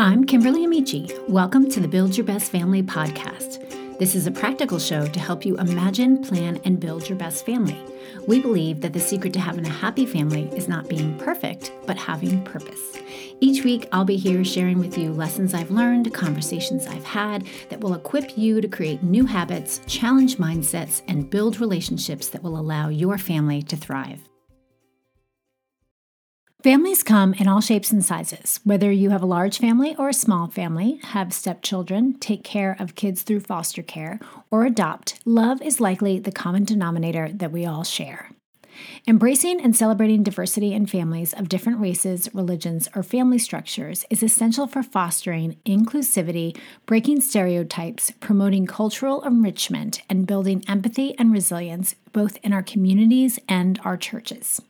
I'm 0.00 0.22
Kimberly 0.22 0.64
Amici. 0.64 1.10
Welcome 1.26 1.68
to 1.72 1.80
the 1.80 1.88
Build 1.88 2.16
Your 2.16 2.24
Best 2.24 2.52
Family 2.52 2.84
podcast. 2.84 3.98
This 3.98 4.14
is 4.14 4.28
a 4.28 4.30
practical 4.30 4.78
show 4.78 5.04
to 5.04 5.18
help 5.18 5.44
you 5.44 5.58
imagine, 5.58 6.22
plan, 6.22 6.60
and 6.64 6.78
build 6.78 7.08
your 7.08 7.18
best 7.18 7.44
family. 7.44 7.76
We 8.28 8.38
believe 8.38 8.80
that 8.80 8.92
the 8.92 9.00
secret 9.00 9.32
to 9.32 9.40
having 9.40 9.66
a 9.66 9.70
happy 9.70 10.06
family 10.06 10.44
is 10.56 10.68
not 10.68 10.88
being 10.88 11.18
perfect, 11.18 11.72
but 11.84 11.96
having 11.96 12.44
purpose. 12.44 12.96
Each 13.40 13.64
week, 13.64 13.88
I'll 13.90 14.04
be 14.04 14.16
here 14.16 14.44
sharing 14.44 14.78
with 14.78 14.96
you 14.96 15.12
lessons 15.12 15.52
I've 15.52 15.72
learned, 15.72 16.14
conversations 16.14 16.86
I've 16.86 17.02
had 17.02 17.48
that 17.68 17.80
will 17.80 17.94
equip 17.94 18.38
you 18.38 18.60
to 18.60 18.68
create 18.68 19.02
new 19.02 19.26
habits, 19.26 19.80
challenge 19.88 20.36
mindsets, 20.36 21.02
and 21.08 21.28
build 21.28 21.58
relationships 21.58 22.28
that 22.28 22.44
will 22.44 22.56
allow 22.56 22.88
your 22.88 23.18
family 23.18 23.62
to 23.62 23.76
thrive. 23.76 24.20
Families 26.64 27.04
come 27.04 27.34
in 27.34 27.46
all 27.46 27.60
shapes 27.60 27.92
and 27.92 28.04
sizes. 28.04 28.58
Whether 28.64 28.90
you 28.90 29.10
have 29.10 29.22
a 29.22 29.26
large 29.26 29.58
family 29.58 29.94
or 29.96 30.08
a 30.08 30.12
small 30.12 30.48
family, 30.48 30.98
have 31.04 31.32
stepchildren, 31.32 32.18
take 32.18 32.42
care 32.42 32.74
of 32.80 32.96
kids 32.96 33.22
through 33.22 33.40
foster 33.40 33.80
care, 33.80 34.18
or 34.50 34.66
adopt, 34.66 35.20
love 35.24 35.62
is 35.62 35.80
likely 35.80 36.18
the 36.18 36.32
common 36.32 36.64
denominator 36.64 37.28
that 37.32 37.52
we 37.52 37.64
all 37.64 37.84
share. 37.84 38.30
Embracing 39.06 39.60
and 39.60 39.76
celebrating 39.76 40.24
diversity 40.24 40.72
in 40.72 40.86
families 40.86 41.32
of 41.32 41.48
different 41.48 41.78
races, 41.78 42.28
religions, 42.34 42.88
or 42.92 43.04
family 43.04 43.38
structures 43.38 44.04
is 44.10 44.24
essential 44.24 44.66
for 44.66 44.82
fostering 44.82 45.58
inclusivity, 45.64 46.58
breaking 46.86 47.20
stereotypes, 47.20 48.10
promoting 48.18 48.66
cultural 48.66 49.22
enrichment, 49.22 50.02
and 50.10 50.26
building 50.26 50.64
empathy 50.66 51.16
and 51.20 51.32
resilience 51.32 51.94
both 52.12 52.36
in 52.42 52.52
our 52.52 52.64
communities 52.64 53.38
and 53.48 53.78
our 53.84 53.96
churches. 53.96 54.60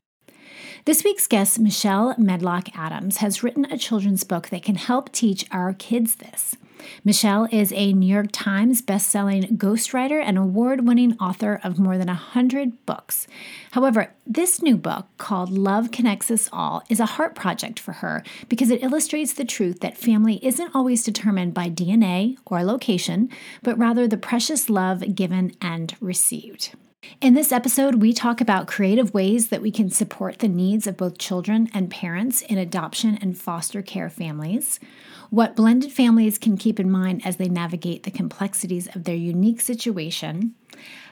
This 0.88 1.04
week's 1.04 1.26
guest, 1.26 1.58
Michelle 1.58 2.14
Medlock 2.16 2.74
Adams, 2.74 3.18
has 3.18 3.42
written 3.42 3.66
a 3.66 3.76
children's 3.76 4.24
book 4.24 4.48
that 4.48 4.62
can 4.62 4.76
help 4.76 5.12
teach 5.12 5.44
our 5.52 5.74
kids 5.74 6.14
this. 6.14 6.56
Michelle 7.04 7.46
is 7.52 7.74
a 7.74 7.92
New 7.92 8.06
York 8.06 8.28
Times 8.32 8.80
bestselling 8.80 9.58
ghostwriter 9.58 10.22
and 10.24 10.38
award 10.38 10.88
winning 10.88 11.14
author 11.18 11.60
of 11.62 11.78
more 11.78 11.98
than 11.98 12.06
100 12.06 12.86
books. 12.86 13.26
However, 13.72 14.14
this 14.26 14.62
new 14.62 14.78
book, 14.78 15.08
called 15.18 15.50
Love 15.50 15.90
Connects 15.90 16.30
Us 16.30 16.48
All, 16.54 16.82
is 16.88 17.00
a 17.00 17.04
heart 17.04 17.34
project 17.34 17.78
for 17.78 17.92
her 17.92 18.22
because 18.48 18.70
it 18.70 18.82
illustrates 18.82 19.34
the 19.34 19.44
truth 19.44 19.80
that 19.80 19.98
family 19.98 20.42
isn't 20.42 20.74
always 20.74 21.04
determined 21.04 21.52
by 21.52 21.68
DNA 21.68 22.38
or 22.46 22.64
location, 22.64 23.28
but 23.62 23.76
rather 23.76 24.08
the 24.08 24.16
precious 24.16 24.70
love 24.70 25.14
given 25.14 25.52
and 25.60 25.96
received. 26.00 26.74
In 27.20 27.34
this 27.34 27.52
episode, 27.52 27.96
we 27.96 28.12
talk 28.12 28.40
about 28.40 28.66
creative 28.66 29.14
ways 29.14 29.48
that 29.48 29.62
we 29.62 29.70
can 29.70 29.88
support 29.88 30.38
the 30.38 30.48
needs 30.48 30.86
of 30.86 30.96
both 30.96 31.18
children 31.18 31.68
and 31.72 31.90
parents 31.90 32.42
in 32.42 32.58
adoption 32.58 33.18
and 33.20 33.38
foster 33.38 33.82
care 33.82 34.10
families, 34.10 34.80
what 35.30 35.54
blended 35.54 35.92
families 35.92 36.38
can 36.38 36.56
keep 36.56 36.80
in 36.80 36.90
mind 36.90 37.24
as 37.24 37.36
they 37.36 37.48
navigate 37.48 38.02
the 38.02 38.10
complexities 38.10 38.88
of 38.96 39.04
their 39.04 39.14
unique 39.14 39.60
situation, 39.60 40.54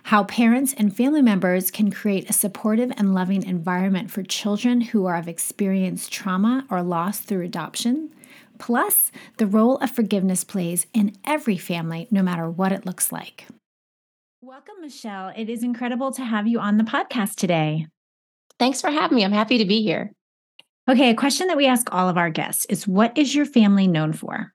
how 0.04 0.24
parents 0.24 0.74
and 0.76 0.96
family 0.96 1.22
members 1.22 1.70
can 1.70 1.90
create 1.90 2.28
a 2.30 2.32
supportive 2.32 2.92
and 2.96 3.14
loving 3.14 3.44
environment 3.44 4.10
for 4.10 4.22
children 4.22 4.80
who 4.80 5.06
have 5.06 5.28
experienced 5.28 6.12
trauma 6.12 6.66
or 6.70 6.82
loss 6.82 7.18
through 7.18 7.44
adoption, 7.44 8.10
plus 8.58 9.12
the 9.38 9.46
role 9.46 9.76
of 9.78 9.90
forgiveness 9.90 10.42
plays 10.42 10.86
in 10.92 11.16
every 11.24 11.56
family, 11.56 12.08
no 12.10 12.22
matter 12.22 12.48
what 12.50 12.72
it 12.72 12.86
looks 12.86 13.12
like. 13.12 13.46
Welcome, 14.46 14.76
Michelle. 14.80 15.32
It 15.34 15.50
is 15.50 15.64
incredible 15.64 16.12
to 16.12 16.22
have 16.22 16.46
you 16.46 16.60
on 16.60 16.76
the 16.78 16.84
podcast 16.84 17.34
today. 17.34 17.88
Thanks 18.60 18.80
for 18.80 18.92
having 18.92 19.16
me. 19.16 19.24
I'm 19.24 19.32
happy 19.32 19.58
to 19.58 19.64
be 19.64 19.82
here. 19.82 20.12
Okay, 20.88 21.10
a 21.10 21.16
question 21.16 21.48
that 21.48 21.56
we 21.56 21.66
ask 21.66 21.92
all 21.92 22.08
of 22.08 22.16
our 22.16 22.30
guests 22.30 22.64
is 22.66 22.86
what 22.86 23.18
is 23.18 23.34
your 23.34 23.44
family 23.44 23.88
known 23.88 24.12
for? 24.12 24.52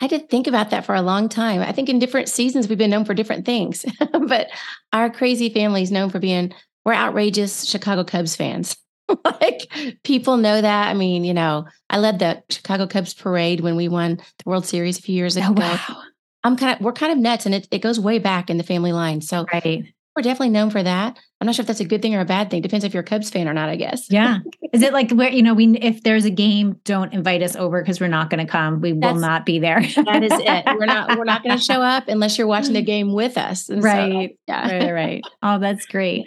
I 0.00 0.08
did 0.08 0.28
think 0.28 0.48
about 0.48 0.70
that 0.70 0.84
for 0.84 0.96
a 0.96 1.02
long 1.02 1.28
time. 1.28 1.60
I 1.60 1.70
think 1.70 1.88
in 1.88 2.00
different 2.00 2.28
seasons 2.28 2.66
we've 2.66 2.78
been 2.78 2.90
known 2.90 3.04
for 3.04 3.14
different 3.14 3.46
things, 3.46 3.84
but 4.26 4.48
our 4.92 5.08
crazy 5.08 5.50
family 5.50 5.82
is 5.82 5.92
known 5.92 6.10
for 6.10 6.18
being 6.18 6.52
we're 6.84 6.94
outrageous 6.94 7.66
Chicago 7.66 8.02
Cubs 8.02 8.34
fans. 8.34 8.76
like 9.24 9.72
people 10.02 10.36
know 10.36 10.60
that. 10.60 10.88
I 10.88 10.94
mean, 10.94 11.22
you 11.22 11.32
know, 11.32 11.64
I 11.90 11.98
led 11.98 12.18
the 12.18 12.42
Chicago 12.50 12.88
Cubs 12.88 13.14
parade 13.14 13.60
when 13.60 13.76
we 13.76 13.86
won 13.86 14.16
the 14.16 14.50
World 14.50 14.66
Series 14.66 14.98
a 14.98 15.02
few 15.02 15.14
years 15.14 15.36
oh, 15.36 15.52
ago. 15.52 15.52
Oh, 15.56 15.94
wow. 15.94 16.02
I'm 16.44 16.56
kind 16.56 16.76
of 16.76 16.84
we're 16.84 16.92
kind 16.92 17.12
of 17.12 17.18
nuts 17.18 17.46
and 17.46 17.54
it, 17.54 17.68
it 17.70 17.78
goes 17.80 18.00
way 18.00 18.18
back 18.18 18.50
in 18.50 18.56
the 18.56 18.64
family 18.64 18.92
line. 18.92 19.20
So 19.20 19.46
right. 19.52 19.84
we're 20.16 20.22
definitely 20.22 20.50
known 20.50 20.70
for 20.70 20.82
that. 20.82 21.18
I'm 21.40 21.46
not 21.46 21.54
sure 21.54 21.62
if 21.62 21.66
that's 21.66 21.80
a 21.80 21.84
good 21.84 22.02
thing 22.02 22.14
or 22.14 22.20
a 22.20 22.24
bad 22.24 22.50
thing. 22.50 22.62
Depends 22.62 22.84
if 22.84 22.94
you're 22.94 23.02
a 23.02 23.06
Cubs 23.06 23.30
fan 23.30 23.48
or 23.48 23.54
not, 23.54 23.68
I 23.68 23.76
guess. 23.76 24.10
Yeah. 24.10 24.38
Is 24.72 24.82
it 24.82 24.92
like 24.92 25.10
where, 25.10 25.30
you 25.30 25.42
know, 25.42 25.54
we 25.54 25.76
if 25.78 26.02
there's 26.02 26.24
a 26.24 26.30
game, 26.30 26.80
don't 26.84 27.12
invite 27.12 27.42
us 27.42 27.56
over 27.56 27.82
because 27.82 28.00
we're 28.00 28.08
not 28.08 28.30
going 28.30 28.44
to 28.44 28.50
come. 28.50 28.80
We 28.80 28.92
that's, 28.92 29.14
will 29.14 29.20
not 29.20 29.44
be 29.44 29.58
there. 29.58 29.80
that 29.80 30.22
is 30.22 30.32
it. 30.32 30.64
We're 30.78 30.86
not 30.86 31.18
we're 31.18 31.24
not 31.24 31.42
going 31.42 31.56
to 31.56 31.62
show 31.62 31.82
up 31.82 32.08
unless 32.08 32.38
you're 32.38 32.46
watching 32.46 32.72
the 32.72 32.82
game 32.94 33.12
with 33.12 33.36
us. 33.36 33.68
And 33.68 33.82
right. 33.82 34.30
So, 34.30 34.36
yeah. 34.48 34.78
Right, 34.78 34.92
right. 34.92 35.22
Oh, 35.42 35.58
that's 35.58 35.86
great. 35.86 36.26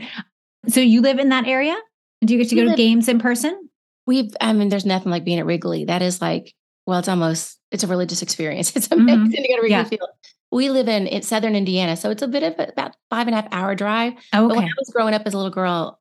So 0.68 0.80
you 0.80 1.02
live 1.02 1.20
in 1.20 1.30
that 1.30 1.48
area? 1.48 1.76
Do 2.24 2.34
you 2.34 2.40
get 2.40 2.50
to 2.50 2.56
we 2.56 2.62
go 2.62 2.68
live, 2.68 2.78
to 2.78 2.82
games 2.82 3.08
in 3.08 3.20
person? 3.20 3.70
We've 4.08 4.34
I 4.42 4.54
mean, 4.54 4.70
there's 4.70 4.86
nothing 4.86 5.12
like 5.12 5.24
being 5.24 5.40
at 5.40 5.46
Wrigley. 5.46 5.86
That 5.86 6.02
is 6.02 6.22
like 6.22 6.54
well, 6.86 7.00
it's 7.00 7.08
almost 7.08 7.60
it's 7.72 7.84
a 7.84 7.88
religious 7.88 8.22
experience. 8.22 8.72
It's 8.76 8.92
amazing 8.92 9.20
mm-hmm. 9.20 9.32
to 9.32 9.48
go 9.48 9.56
to 9.56 9.62
Wrigley 9.62 9.70
yeah. 9.70 9.84
Field. 9.84 10.10
We 10.52 10.70
live 10.70 10.88
in, 10.88 11.08
in 11.08 11.24
southern 11.24 11.56
Indiana, 11.56 11.96
so 11.98 12.12
it's 12.12 12.22
a 12.22 12.28
bit 12.28 12.44
of 12.44 12.60
a, 12.60 12.70
about 12.70 12.96
five 13.10 13.28
and 13.28 13.36
a 13.36 13.42
half 13.42 13.48
hour 13.52 13.74
drive. 13.74 14.14
Oh, 14.34 14.46
okay. 14.46 14.48
But 14.48 14.58
when 14.58 14.66
I 14.66 14.72
was 14.78 14.90
growing 14.94 15.14
up 15.14 15.24
as 15.26 15.34
a 15.34 15.38
little 15.38 15.52
girl, 15.52 16.00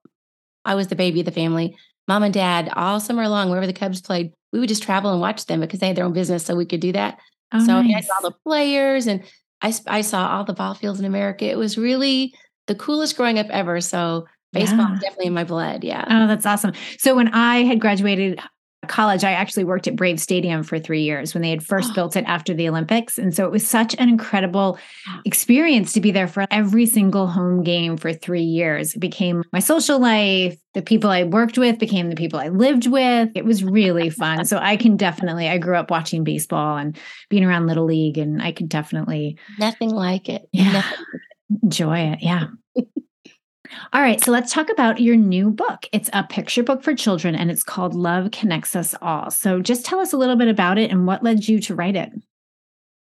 I 0.65 0.75
was 0.75 0.89
the 0.89 0.97
baby 0.97 1.21
of 1.21 1.27
the 1.27 1.33
family. 1.33 1.77
Mom 2.07 2.23
and 2.23 2.35
dad, 2.35 2.71
all 2.77 3.01
summer 3.01 3.29
long, 3.29 3.49
wherever 3.49 3.67
the 3.67 3.73
Cubs 3.73 4.03
played, 4.03 4.33
we 4.53 4.59
would 4.59 4.69
just 4.69 4.83
travel 4.83 5.11
and 5.11 5.21
watch 5.21 5.47
them 5.47 5.61
because 5.61 5.81
they 5.81 5.87
had 5.87 5.97
their 5.97 6.05
own 6.05 6.13
business, 6.13 6.45
so 6.45 6.55
we 6.55 6.67
could 6.67 6.81
do 6.81 6.93
that. 6.93 7.19
Oh, 7.53 7.65
so 7.65 7.81
nice. 7.81 7.97
I 7.97 8.01
saw 8.01 8.29
the 8.29 8.37
players, 8.45 9.07
and 9.07 9.23
I 9.63 9.73
I 9.87 10.03
saw 10.03 10.37
all 10.37 10.45
the 10.45 10.53
ball 10.53 10.75
fields 10.75 11.01
in 11.01 11.07
America. 11.07 11.47
It 11.47 11.57
was 11.57 11.79
really 11.79 12.35
the 12.67 12.75
coolest 12.75 13.17
growing 13.17 13.39
up 13.39 13.47
ever. 13.49 13.81
So 13.81 14.27
baseball 14.53 14.89
yeah. 14.91 14.99
definitely 15.01 15.27
in 15.27 15.35
my 15.35 15.45
blood. 15.45 15.85
Yeah. 15.85 16.05
Oh, 16.09 16.27
that's 16.27 16.47
awesome. 16.47 16.73
So 16.99 17.15
when 17.15 17.29
I 17.29 17.65
had 17.65 17.81
graduated 17.81 18.41
college, 18.89 19.25
I 19.25 19.33
actually 19.33 19.65
worked 19.65 19.87
at 19.87 19.97
Brave 19.97 20.21
Stadium 20.21 20.63
for 20.63 20.79
three 20.79 21.03
years 21.03 21.35
when 21.35 21.43
they 21.43 21.51
had 21.51 21.65
first 21.65 21.95
built 21.95 22.17
it 22.17 22.25
after 22.27 22.53
the 22.53 22.69
Olympics. 22.69 23.19
And 23.19 23.35
so 23.35 23.45
it 23.45 23.53
was 23.53 23.67
such 23.67 23.95
an 23.99 24.09
incredible 24.09 24.79
experience 25.25 25.93
to 25.93 26.01
be 26.01 26.11
there 26.11 26.27
for 26.27 26.47
every 26.51 26.87
single 26.87 27.27
home 27.27 27.63
game 27.63 27.97
for 27.97 28.13
three 28.13 28.43
years. 28.43 28.95
It 28.95 28.99
became 28.99 29.45
my 29.53 29.61
social 29.61 29.99
life. 29.99 30.57
The 30.75 30.83
people 30.83 31.11
I 31.11 31.25
worked 31.25 31.59
with 31.59 31.79
became 31.79 32.09
the 32.09 32.17
people 32.17 32.41
I 32.41 32.49
lived 32.49 32.87
with. 32.87 33.31
It 33.35 33.45
was 33.45 33.63
really 33.63 34.11
fun. 34.11 34.45
So 34.45 34.59
I 34.59 34.77
can 34.77 34.97
definitely, 34.97 35.49
I 35.49 35.59
grew 35.59 35.77
up 35.77 35.91
watching 35.91 36.25
baseball 36.25 36.77
and 36.77 36.99
being 37.29 37.45
around 37.45 37.67
Little 37.67 37.85
League, 37.85 38.19
and 38.19 38.43
I 38.43 38.53
could 38.53 38.69
definitely. 38.69 39.39
Nothing 39.59 39.91
like 39.91 40.29
it. 40.29 40.49
Yeah. 40.53 40.73
Nothing. 40.73 40.99
Enjoy 41.63 41.99
it. 41.99 42.19
Yeah. 42.23 42.47
All 43.93 44.01
right, 44.01 44.23
so 44.23 44.31
let's 44.31 44.53
talk 44.53 44.71
about 44.71 45.01
your 45.01 45.17
new 45.17 45.51
book. 45.51 45.87
It's 45.93 46.11
a 46.13 46.25
picture 46.25 46.63
book 46.63 46.83
for 46.83 46.95
children 46.95 47.35
and 47.35 47.51
it's 47.51 47.63
called 47.63 47.95
Love 47.95 48.31
Connects 48.31 48.77
Us 48.77 48.95
All. 49.01 49.31
So 49.31 49.61
just 49.61 49.85
tell 49.85 50.01
us 50.01 50.13
a 50.13 50.17
little 50.17 50.37
bit 50.37 50.49
about 50.49 50.79
it 50.79 50.91
and 50.91 51.07
what 51.07 51.23
led 51.23 51.49
you 51.49 51.61
to 51.61 51.75
write 51.75 51.97
it. 51.97 52.11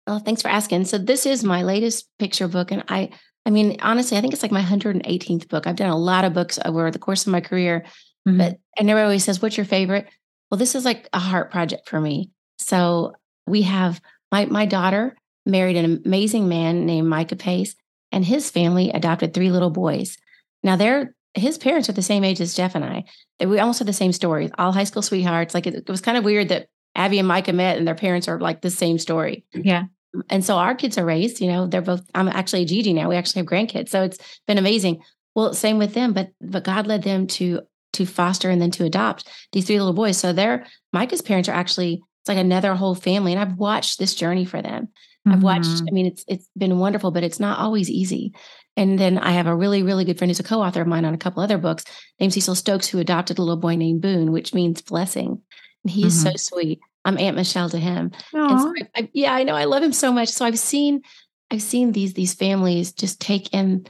Well, 0.08 0.19
thanks 0.19 0.41
for 0.41 0.47
asking. 0.47 0.85
So 0.85 0.97
this 0.97 1.25
is 1.25 1.44
my 1.44 1.63
latest 1.63 2.08
picture 2.18 2.47
book 2.47 2.72
and 2.72 2.84
I 2.88 3.09
I 3.46 3.52
mean, 3.52 3.78
honestly, 3.81 4.18
I 4.18 4.22
think 4.22 4.34
it's 4.34 4.44
like 4.44 4.52
my 4.52 4.62
118th 4.62 5.47
book. 5.47 5.66
I've 5.66 5.75
done 5.75 5.90
a 5.90 5.97
lot 5.97 6.25
of 6.25 6.34
books 6.34 6.59
over 6.66 6.91
the 6.91 7.00
course 7.00 7.25
of 7.25 7.31
my 7.31 7.41
career, 7.41 7.85
mm-hmm. 8.28 8.38
but 8.38 8.58
and 8.78 8.90
everybody 8.90 9.06
always 9.06 9.24
says, 9.24 9.41
"What's 9.41 9.58
your 9.58 9.66
favorite?" 9.66 10.08
Well, 10.52 10.58
this 10.58 10.75
is 10.75 10.85
like 10.85 11.08
a 11.13 11.19
heart 11.19 11.50
project 11.50 11.90
for 11.90 12.00
me. 12.00 12.31
So 12.58 13.13
we 13.47 13.63
have 13.63 14.02
my 14.31 14.46
my 14.46 14.66
daughter 14.66 15.16
married 15.46 15.78
an 15.78 16.03
amazing 16.06 16.47
man 16.47 16.85
named 16.85 17.08
Micah 17.08 17.38
Pace, 17.38 17.75
and 18.12 18.24
his 18.25 18.52
family 18.52 18.91
adopted 18.91 19.34
three 19.34 19.52
little 19.52 19.72
boys. 19.72 20.18
Now 20.64 20.75
they're 20.75 21.16
his 21.36 21.58
parents 21.58 21.90
are 21.90 21.94
the 21.94 22.02
same 22.02 22.24
age 22.24 22.42
as 22.42 22.56
Jeff 22.56 22.75
and 22.75 22.84
I. 22.84 23.06
We 23.44 23.59
almost 23.59 23.80
have 23.80 23.86
the 23.86 23.94
same 23.94 24.12
stories, 24.12 24.50
all 24.58 24.72
high 24.72 24.84
school 24.84 25.02
sweethearts. 25.02 25.53
Like 25.53 25.68
it, 25.68 25.75
it 25.75 25.90
was 25.90 26.02
kind 26.02 26.18
of 26.18 26.24
weird 26.24 26.50
that 26.50 26.68
Abby 26.96 27.20
and 27.20 27.28
Micah 27.28 27.53
met 27.53 27.78
and 27.78 27.88
their 27.88 27.96
parents 27.96 28.28
are 28.28 28.40
like 28.40 28.61
the 28.61 28.72
same 28.72 28.97
story. 28.97 29.46
Yeah. 29.53 29.85
And 30.29 30.44
so 30.44 30.58
our 30.58 30.73
kids 30.73 30.97
are 30.97 31.06
raised, 31.06 31.40
you 31.40 31.47
know, 31.47 31.67
they're 31.67 31.82
both, 31.82 32.02
I'm 32.16 32.28
actually 32.28 32.64
a 32.64 32.66
Gigi 32.66 32.94
now. 32.94 33.09
We 33.09 33.16
actually 33.16 33.41
have 33.41 33.50
grandkids. 33.50 33.90
So 33.90 34.03
it's 34.03 34.17
been 34.47 34.58
amazing. 34.58 35.03
Well, 35.35 35.53
same 35.53 35.78
with 35.78 35.94
them, 35.94 36.14
but 36.14 36.32
but 36.41 36.64
God 36.64 36.88
led 36.88 37.03
them 37.03 37.28
to 37.28 37.61
to 37.94 38.06
foster 38.06 38.50
and 38.50 38.61
then 38.61 38.72
to 38.72 38.85
adopt 38.85 39.29
these 39.52 39.67
three 39.67 39.78
little 39.78 39.94
boys. 39.94 40.17
So 40.17 40.34
they're 40.34 40.66
Micah's 40.91 41.22
parents 41.22 41.47
are 41.47 41.53
actually 41.53 42.02
it's 42.22 42.28
like 42.28 42.38
another 42.38 42.73
whole 42.73 42.96
family. 42.96 43.32
And 43.32 43.41
I've 43.41 43.58
watched 43.58 44.00
this 44.00 44.16
journey 44.16 44.46
for 44.46 44.61
them. 44.61 44.90
Mm-hmm. 45.28 45.32
I've 45.32 45.44
watched, 45.44 45.70
mm-hmm. 45.70 45.86
I 45.90 45.92
mean, 45.92 46.06
it's 46.06 46.24
it's 46.28 46.48
been 46.58 46.80
wonderful, 46.80 47.12
but 47.12 47.24
it's 47.24 47.40
not 47.40 47.60
always 47.60 47.90
easy. 47.90 48.34
And 48.78 48.98
then 48.98 49.18
I 49.18 49.32
have 49.32 49.48
a 49.48 49.56
really, 49.56 49.84
really 49.84 50.06
good 50.06 50.18
friend 50.18 50.30
who's 50.30 50.40
a 50.40 50.44
co-author 50.44 50.82
of 50.82 50.88
mine 50.88 51.04
on 51.04 51.14
a 51.14 51.18
couple 51.18 51.44
other 51.44 51.58
books 51.58 51.84
named 52.20 52.34
Cecil 52.34 52.56
Stokes, 52.56 52.88
who 52.88 53.00
adopted 53.00 53.38
a 53.38 53.42
little 53.42 53.58
boy 53.58 53.76
named 53.76 54.02
Boone, 54.02 54.32
which 54.32 54.54
means 54.54 54.82
blessing. 54.82 55.42
And 55.84 55.92
he 55.92 56.06
is 56.06 56.16
mm-hmm. 56.16 56.32
so 56.32 56.38
sweet. 56.38 56.80
I'm 57.04 57.18
Aunt 57.18 57.36
Michelle 57.36 57.70
to 57.70 57.78
him. 57.78 58.12
And 58.34 58.62
so 58.62 58.74
I, 58.78 59.02
I, 59.02 59.10
yeah, 59.14 59.34
I 59.34 59.44
know 59.44 59.56
I 59.56 59.66
love 59.66 59.84
him 59.84 59.94
so 59.94 60.12
much. 60.12 60.30
So 60.30 60.46
I've 60.46 60.60
seen, 60.60 61.02
I've 61.52 61.62
seen 61.62 61.92
these 61.92 62.14
these 62.14 62.34
families 62.34 62.92
just 62.92 63.20
take 63.20 63.54
in. 63.54 63.86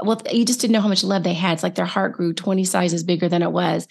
Well, 0.00 0.20
you 0.32 0.44
just 0.44 0.60
didn't 0.60 0.72
know 0.72 0.80
how 0.80 0.88
much 0.88 1.04
love 1.04 1.22
they 1.22 1.34
had. 1.34 1.54
It's 1.54 1.62
like 1.62 1.76
their 1.76 1.84
heart 1.84 2.14
grew 2.14 2.32
20 2.32 2.64
sizes 2.64 3.04
bigger 3.04 3.28
than 3.28 3.42
it 3.42 3.52
was. 3.52 3.86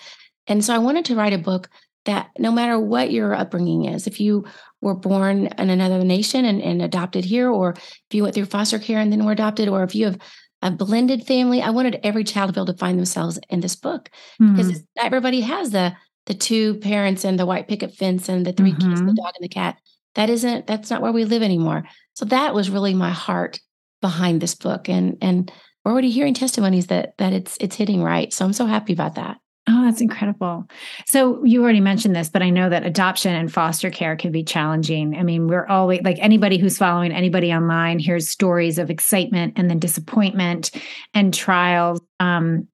And 0.48 0.63
so 0.63 0.74
I 0.74 0.80
wanted 0.80 1.06
to 1.06 1.15
write 1.15 1.33
a 1.33 1.38
book 1.38 1.69
that 2.06 2.31
no 2.38 2.51
matter 2.51 2.80
what 2.80 3.12
your 3.12 3.33
upbringing 3.33 3.86
is, 3.86 4.07
if 4.07 4.19
you 4.19 4.45
were 4.81 4.95
born 4.95 5.47
in 5.57 5.69
another 5.69 6.03
nation 6.03 6.45
and, 6.45 6.61
and 6.61 6.81
adopted 6.81 7.23
here, 7.23 7.49
or 7.49 7.71
if 7.71 8.05
you 8.11 8.23
went 8.23 8.35
through 8.35 8.45
foster 8.45 8.79
care 8.79 8.99
and 8.99 9.11
then 9.11 9.23
were 9.23 9.31
adopted, 9.31 9.69
or 9.69 9.83
if 9.83 9.95
you 9.95 10.05
have 10.05 10.17
a 10.61 10.71
blended 10.71 11.25
family, 11.25 11.61
I 11.61 11.69
wanted 11.69 11.99
every 12.03 12.23
child 12.23 12.49
to 12.49 12.53
be 12.53 12.59
able 12.59 12.73
to 12.73 12.79
find 12.79 12.97
themselves 12.97 13.39
in 13.49 13.61
this 13.61 13.75
book 13.75 14.09
mm-hmm. 14.41 14.55
because 14.55 14.83
everybody 14.97 15.41
has 15.41 15.71
the 15.71 15.95
the 16.27 16.33
two 16.35 16.75
parents 16.75 17.23
and 17.23 17.39
the 17.39 17.47
white 17.47 17.67
picket 17.67 17.95
fence 17.95 18.29
and 18.29 18.45
the 18.45 18.53
3 18.53 18.71
mm-hmm. 18.71 18.89
kids, 18.89 18.99
the 18.99 19.07
mm-hmm. 19.07 19.15
dog 19.15 19.33
and 19.39 19.43
the 19.43 19.49
cat. 19.49 19.77
That 20.15 20.29
isn't 20.29 20.67
that's 20.67 20.89
not 20.89 21.01
where 21.01 21.11
we 21.11 21.25
live 21.25 21.41
anymore. 21.41 21.83
So 22.13 22.25
that 22.25 22.53
was 22.53 22.69
really 22.69 22.93
my 22.93 23.11
heart 23.11 23.59
behind 24.01 24.41
this 24.41 24.55
book, 24.55 24.89
and 24.89 25.17
and 25.21 25.51
we're 25.83 25.93
already 25.93 26.11
hearing 26.11 26.33
testimonies 26.33 26.87
that 26.87 27.17
that 27.17 27.33
it's 27.33 27.57
it's 27.59 27.75
hitting 27.75 28.03
right. 28.03 28.31
So 28.33 28.45
I'm 28.45 28.53
so 28.53 28.65
happy 28.65 28.93
about 28.93 29.15
that. 29.15 29.37
Oh, 29.67 29.85
that's 29.85 30.01
incredible. 30.01 30.65
So 31.05 31.43
you 31.43 31.61
already 31.61 31.81
mentioned 31.81 32.15
this, 32.15 32.29
but 32.29 32.41
I 32.41 32.49
know 32.49 32.67
that 32.69 32.85
adoption 32.85 33.35
and 33.35 33.53
foster 33.53 33.91
care 33.91 34.15
can 34.15 34.31
be 34.31 34.43
challenging. 34.43 35.15
I 35.15 35.21
mean, 35.21 35.47
we're 35.47 35.67
always 35.67 36.01
like 36.01 36.17
anybody 36.19 36.57
who's 36.57 36.79
following 36.79 37.11
anybody 37.11 37.53
online 37.53 37.99
hears 37.99 38.27
stories 38.27 38.79
of 38.79 38.89
excitement 38.89 39.53
and 39.55 39.69
then 39.69 39.77
disappointment 39.77 40.71
and 41.13 41.31
trials 41.31 42.01
um, 42.19 42.67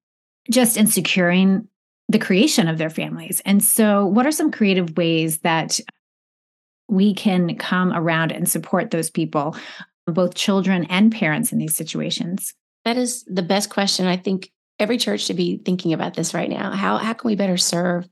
just 0.50 0.78
in 0.78 0.86
securing 0.86 1.68
the 2.08 2.18
creation 2.18 2.68
of 2.68 2.78
their 2.78 2.90
families. 2.90 3.42
And 3.44 3.62
so, 3.62 4.06
what 4.06 4.26
are 4.26 4.32
some 4.32 4.50
creative 4.50 4.96
ways 4.96 5.40
that 5.40 5.78
we 6.88 7.12
can 7.12 7.54
come 7.56 7.92
around 7.92 8.32
and 8.32 8.48
support 8.48 8.90
those 8.90 9.10
people, 9.10 9.54
both 10.06 10.34
children 10.34 10.86
and 10.88 11.12
parents 11.12 11.52
in 11.52 11.58
these 11.58 11.76
situations? 11.76 12.54
That 12.86 12.96
is 12.96 13.24
the 13.24 13.42
best 13.42 13.68
question. 13.68 14.06
I 14.06 14.16
think 14.16 14.50
every 14.78 14.98
church 14.98 15.22
should 15.22 15.36
be 15.36 15.58
thinking 15.64 15.92
about 15.92 16.14
this 16.14 16.34
right 16.34 16.48
now. 16.48 16.70
How 16.72 16.98
how 16.98 17.12
can 17.12 17.28
we 17.28 17.36
better 17.36 17.56
serve 17.56 18.08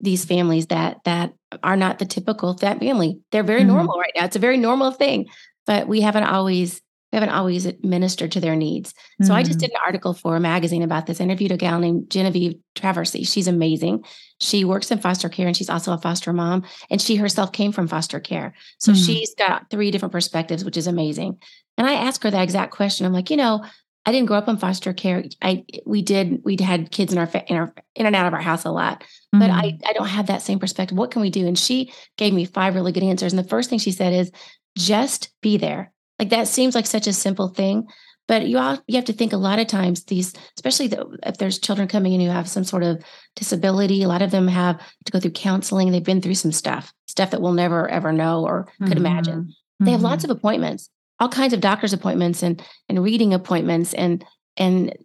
these 0.00 0.24
families 0.24 0.68
that 0.68 0.98
that 1.04 1.32
are 1.62 1.76
not 1.76 1.98
the 1.98 2.06
typical 2.06 2.54
that 2.54 2.80
family? 2.80 3.20
They're 3.32 3.42
very 3.42 3.60
mm-hmm. 3.60 3.70
normal 3.70 3.98
right 3.98 4.12
now. 4.16 4.24
It's 4.24 4.36
a 4.36 4.40
very 4.40 4.56
normal 4.56 4.90
thing, 4.90 5.28
but 5.66 5.88
we 5.88 6.00
haven't 6.00 6.24
always 6.24 6.80
we 7.12 7.16
haven't 7.16 7.34
always 7.34 7.66
ministered 7.82 8.32
to 8.32 8.40
their 8.40 8.54
needs. 8.54 8.92
Mm-hmm. 8.92 9.24
So 9.24 9.34
I 9.34 9.42
just 9.42 9.58
mm-hmm. 9.58 9.66
did 9.66 9.70
an 9.72 9.82
article 9.84 10.14
for 10.14 10.36
a 10.36 10.40
magazine 10.40 10.82
about 10.82 11.06
this. 11.06 11.20
I 11.20 11.24
interviewed 11.24 11.52
a 11.52 11.56
gal 11.56 11.80
named 11.80 12.08
Genevieve 12.08 12.54
Traversy. 12.76 13.26
She's 13.26 13.48
amazing. 13.48 14.04
She 14.40 14.64
works 14.64 14.90
in 14.90 14.98
foster 14.98 15.28
care 15.28 15.48
and 15.48 15.56
she's 15.56 15.70
also 15.70 15.92
a 15.92 15.98
foster 15.98 16.32
mom. 16.32 16.64
And 16.88 17.02
she 17.02 17.16
herself 17.16 17.52
came 17.52 17.72
from 17.72 17.88
foster 17.88 18.20
care. 18.20 18.54
So 18.78 18.92
mm-hmm. 18.92 19.02
she's 19.02 19.34
got 19.34 19.68
three 19.70 19.90
different 19.90 20.12
perspectives, 20.12 20.64
which 20.64 20.76
is 20.76 20.86
amazing. 20.86 21.38
And 21.76 21.88
I 21.88 21.94
asked 21.94 22.22
her 22.22 22.30
that 22.30 22.42
exact 22.42 22.72
question. 22.72 23.06
I'm 23.06 23.12
like, 23.12 23.30
you 23.30 23.36
know, 23.36 23.64
I 24.06 24.12
didn't 24.12 24.26
grow 24.26 24.38
up 24.38 24.48
in 24.48 24.56
foster 24.56 24.92
care. 24.92 25.24
I 25.42 25.64
we 25.84 26.02
did 26.02 26.40
we 26.44 26.56
had 26.60 26.90
kids 26.90 27.12
in 27.12 27.18
our 27.18 27.28
in 27.46 27.56
our 27.56 27.74
in 27.94 28.06
and 28.06 28.16
out 28.16 28.26
of 28.26 28.32
our 28.32 28.40
house 28.40 28.64
a 28.64 28.70
lot, 28.70 29.04
but 29.32 29.50
mm-hmm. 29.50 29.52
I 29.52 29.78
I 29.86 29.92
don't 29.92 30.08
have 30.08 30.26
that 30.28 30.42
same 30.42 30.58
perspective. 30.58 30.96
What 30.96 31.10
can 31.10 31.22
we 31.22 31.30
do? 31.30 31.46
And 31.46 31.58
she 31.58 31.92
gave 32.16 32.32
me 32.32 32.44
five 32.46 32.74
really 32.74 32.92
good 32.92 33.02
answers. 33.02 33.32
And 33.32 33.38
the 33.38 33.48
first 33.48 33.68
thing 33.68 33.78
she 33.78 33.92
said 33.92 34.12
is 34.12 34.30
just 34.76 35.30
be 35.42 35.58
there. 35.58 35.92
Like 36.18 36.30
that 36.30 36.48
seems 36.48 36.74
like 36.74 36.86
such 36.86 37.06
a 37.06 37.12
simple 37.12 37.48
thing, 37.48 37.86
but 38.26 38.46
you 38.46 38.58
all 38.58 38.78
you 38.86 38.96
have 38.96 39.04
to 39.06 39.12
think 39.12 39.34
a 39.34 39.38
lot 39.38 39.58
of 39.58 39.66
times 39.66 40.04
these, 40.04 40.32
especially 40.56 40.88
the, 40.88 41.18
if 41.24 41.36
there's 41.36 41.58
children 41.58 41.86
coming 41.86 42.14
in 42.14 42.20
who 42.20 42.28
have 42.28 42.48
some 42.48 42.64
sort 42.64 42.82
of 42.82 43.02
disability, 43.36 44.02
a 44.02 44.08
lot 44.08 44.22
of 44.22 44.30
them 44.30 44.48
have 44.48 44.78
to 45.04 45.12
go 45.12 45.20
through 45.20 45.32
counseling. 45.32 45.92
They've 45.92 46.02
been 46.02 46.22
through 46.22 46.34
some 46.34 46.52
stuff, 46.52 46.92
stuff 47.06 47.32
that 47.32 47.42
we'll 47.42 47.52
never 47.52 47.86
ever 47.88 48.12
know 48.12 48.46
or 48.46 48.68
could 48.78 48.92
mm-hmm. 48.92 49.06
imagine. 49.06 49.54
They 49.78 49.92
have 49.92 50.02
lots 50.02 50.24
mm-hmm. 50.24 50.32
of 50.32 50.36
appointments 50.38 50.90
all 51.20 51.28
kinds 51.28 51.52
of 51.52 51.60
doctor's 51.60 51.92
appointments 51.92 52.42
and 52.42 52.62
and 52.88 53.02
reading 53.02 53.32
appointments 53.32 53.94
and 53.94 54.24
and 54.56 54.96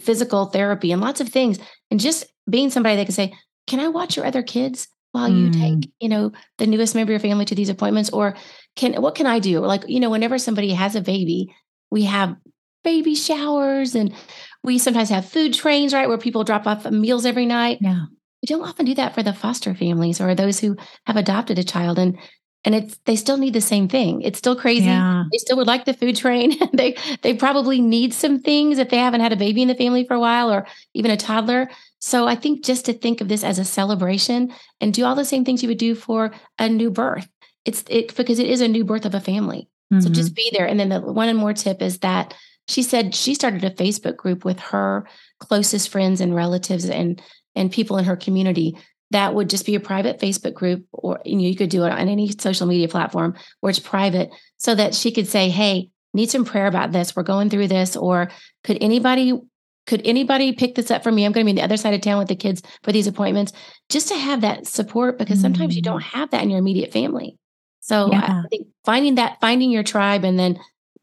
physical 0.00 0.46
therapy 0.46 0.92
and 0.92 1.00
lots 1.00 1.20
of 1.20 1.28
things. 1.28 1.58
And 1.90 1.98
just 1.98 2.26
being 2.50 2.70
somebody 2.70 2.96
that 2.96 3.06
can 3.06 3.14
say 3.14 3.32
can 3.66 3.80
i 3.80 3.88
watch 3.88 4.16
your 4.16 4.26
other 4.26 4.42
kids 4.42 4.86
while 5.10 5.28
you 5.28 5.48
mm. 5.48 5.52
take 5.54 5.90
you 5.98 6.08
know 6.08 6.30
the 6.58 6.66
newest 6.66 6.94
member 6.94 7.12
of 7.12 7.22
your 7.22 7.30
family 7.30 7.46
to 7.46 7.54
these 7.54 7.70
appointments? 7.70 8.10
Or 8.10 8.36
can 8.74 9.00
what 9.00 9.14
can 9.14 9.26
i 9.26 9.38
do? 9.38 9.60
Like 9.60 9.88
you 9.88 10.00
know 10.00 10.10
whenever 10.10 10.38
somebody 10.38 10.72
has 10.72 10.94
a 10.94 11.00
baby 11.00 11.54
we 11.90 12.04
have 12.04 12.36
baby 12.84 13.14
showers 13.14 13.94
and 13.94 14.14
we 14.62 14.78
sometimes 14.78 15.10
have 15.10 15.28
food 15.28 15.54
trains 15.54 15.94
right 15.94 16.08
where 16.08 16.18
people 16.18 16.44
drop 16.44 16.66
off 16.66 16.90
meals 16.90 17.26
every 17.26 17.46
night. 17.46 17.78
Yeah. 17.80 18.04
We 18.42 18.46
don't 18.46 18.66
often 18.66 18.86
do 18.86 18.94
that 18.94 19.14
for 19.14 19.22
the 19.22 19.32
foster 19.32 19.74
families 19.74 20.20
or 20.20 20.34
those 20.34 20.60
who 20.60 20.76
have 21.06 21.16
adopted 21.16 21.58
a 21.58 21.64
child. 21.64 21.98
And 21.98 22.18
and 22.66 22.74
it's 22.74 22.98
they 23.04 23.14
still 23.14 23.36
need 23.36 23.54
the 23.54 23.60
same 23.60 23.88
thing. 23.88 24.20
It's 24.22 24.38
still 24.38 24.56
crazy. 24.56 24.86
Yeah. 24.86 25.22
They 25.30 25.38
still 25.38 25.56
would 25.56 25.68
like 25.68 25.84
the 25.84 25.94
food 25.94 26.16
train. 26.16 26.52
they 26.74 26.96
they 27.22 27.32
probably 27.32 27.80
need 27.80 28.12
some 28.12 28.40
things 28.40 28.78
if 28.78 28.90
they 28.90 28.98
haven't 28.98 29.20
had 29.20 29.32
a 29.32 29.36
baby 29.36 29.62
in 29.62 29.68
the 29.68 29.74
family 29.76 30.04
for 30.04 30.14
a 30.14 30.20
while 30.20 30.52
or 30.52 30.66
even 30.92 31.12
a 31.12 31.16
toddler. 31.16 31.70
So 32.00 32.26
I 32.26 32.34
think 32.34 32.64
just 32.64 32.84
to 32.86 32.92
think 32.92 33.20
of 33.20 33.28
this 33.28 33.44
as 33.44 33.60
a 33.60 33.64
celebration 33.64 34.52
and 34.80 34.92
do 34.92 35.04
all 35.04 35.14
the 35.14 35.24
same 35.24 35.44
things 35.44 35.62
you 35.62 35.68
would 35.68 35.78
do 35.78 35.94
for 35.94 36.32
a 36.58 36.68
new 36.68 36.90
birth. 36.90 37.28
It's 37.64 37.84
it 37.88 38.14
because 38.16 38.40
it 38.40 38.48
is 38.48 38.60
a 38.60 38.68
new 38.68 38.84
birth 38.84 39.06
of 39.06 39.14
a 39.14 39.20
family. 39.20 39.68
Mm-hmm. 39.92 40.00
So 40.00 40.10
just 40.10 40.34
be 40.34 40.50
there. 40.52 40.66
And 40.66 40.80
then 40.80 40.88
the 40.88 41.00
one 41.00 41.28
and 41.28 41.38
more 41.38 41.54
tip 41.54 41.80
is 41.80 42.00
that 42.00 42.34
she 42.66 42.82
said 42.82 43.14
she 43.14 43.34
started 43.34 43.62
a 43.62 43.70
Facebook 43.70 44.16
group 44.16 44.44
with 44.44 44.58
her 44.58 45.06
closest 45.38 45.88
friends 45.88 46.20
and 46.20 46.34
relatives 46.34 46.90
and 46.90 47.22
and 47.54 47.70
people 47.70 47.96
in 47.96 48.04
her 48.04 48.16
community 48.16 48.76
that 49.10 49.34
would 49.34 49.50
just 49.50 49.66
be 49.66 49.74
a 49.74 49.80
private 49.80 50.18
Facebook 50.18 50.54
group, 50.54 50.84
or 50.92 51.20
you, 51.24 51.36
know, 51.36 51.42
you 51.42 51.56
could 51.56 51.70
do 51.70 51.84
it 51.84 51.92
on 51.92 52.08
any 52.08 52.30
social 52.38 52.66
media 52.66 52.88
platform 52.88 53.34
where 53.60 53.70
it's 53.70 53.78
private, 53.78 54.30
so 54.56 54.74
that 54.74 54.94
she 54.94 55.12
could 55.12 55.28
say, 55.28 55.48
"Hey, 55.48 55.90
need 56.12 56.30
some 56.30 56.44
prayer 56.44 56.66
about 56.66 56.92
this. 56.92 57.14
We're 57.14 57.22
going 57.22 57.50
through 57.50 57.68
this," 57.68 57.96
or 57.96 58.30
could 58.64 58.78
anybody 58.80 59.40
could 59.86 60.02
anybody 60.04 60.52
pick 60.52 60.74
this 60.74 60.90
up 60.90 61.02
for 61.02 61.12
me? 61.12 61.24
I'm 61.24 61.32
going 61.32 61.46
to 61.46 61.52
be 61.52 61.52
on 61.52 61.56
the 61.56 61.64
other 61.64 61.76
side 61.76 61.94
of 61.94 62.00
town 62.00 62.18
with 62.18 62.28
the 62.28 62.36
kids 62.36 62.60
for 62.82 62.92
these 62.92 63.06
appointments, 63.06 63.52
just 63.88 64.08
to 64.08 64.16
have 64.16 64.40
that 64.40 64.66
support 64.66 65.18
because 65.18 65.40
sometimes 65.40 65.72
mm. 65.72 65.76
you 65.76 65.82
don't 65.82 66.02
mm. 66.02 66.06
have 66.06 66.30
that 66.30 66.42
in 66.42 66.50
your 66.50 66.58
immediate 66.58 66.92
family. 66.92 67.38
So 67.80 68.10
yeah. 68.10 68.42
I 68.44 68.48
think 68.50 68.66
finding 68.84 69.14
that, 69.14 69.38
finding 69.40 69.70
your 69.70 69.84
tribe, 69.84 70.24
and 70.24 70.38
then 70.38 70.58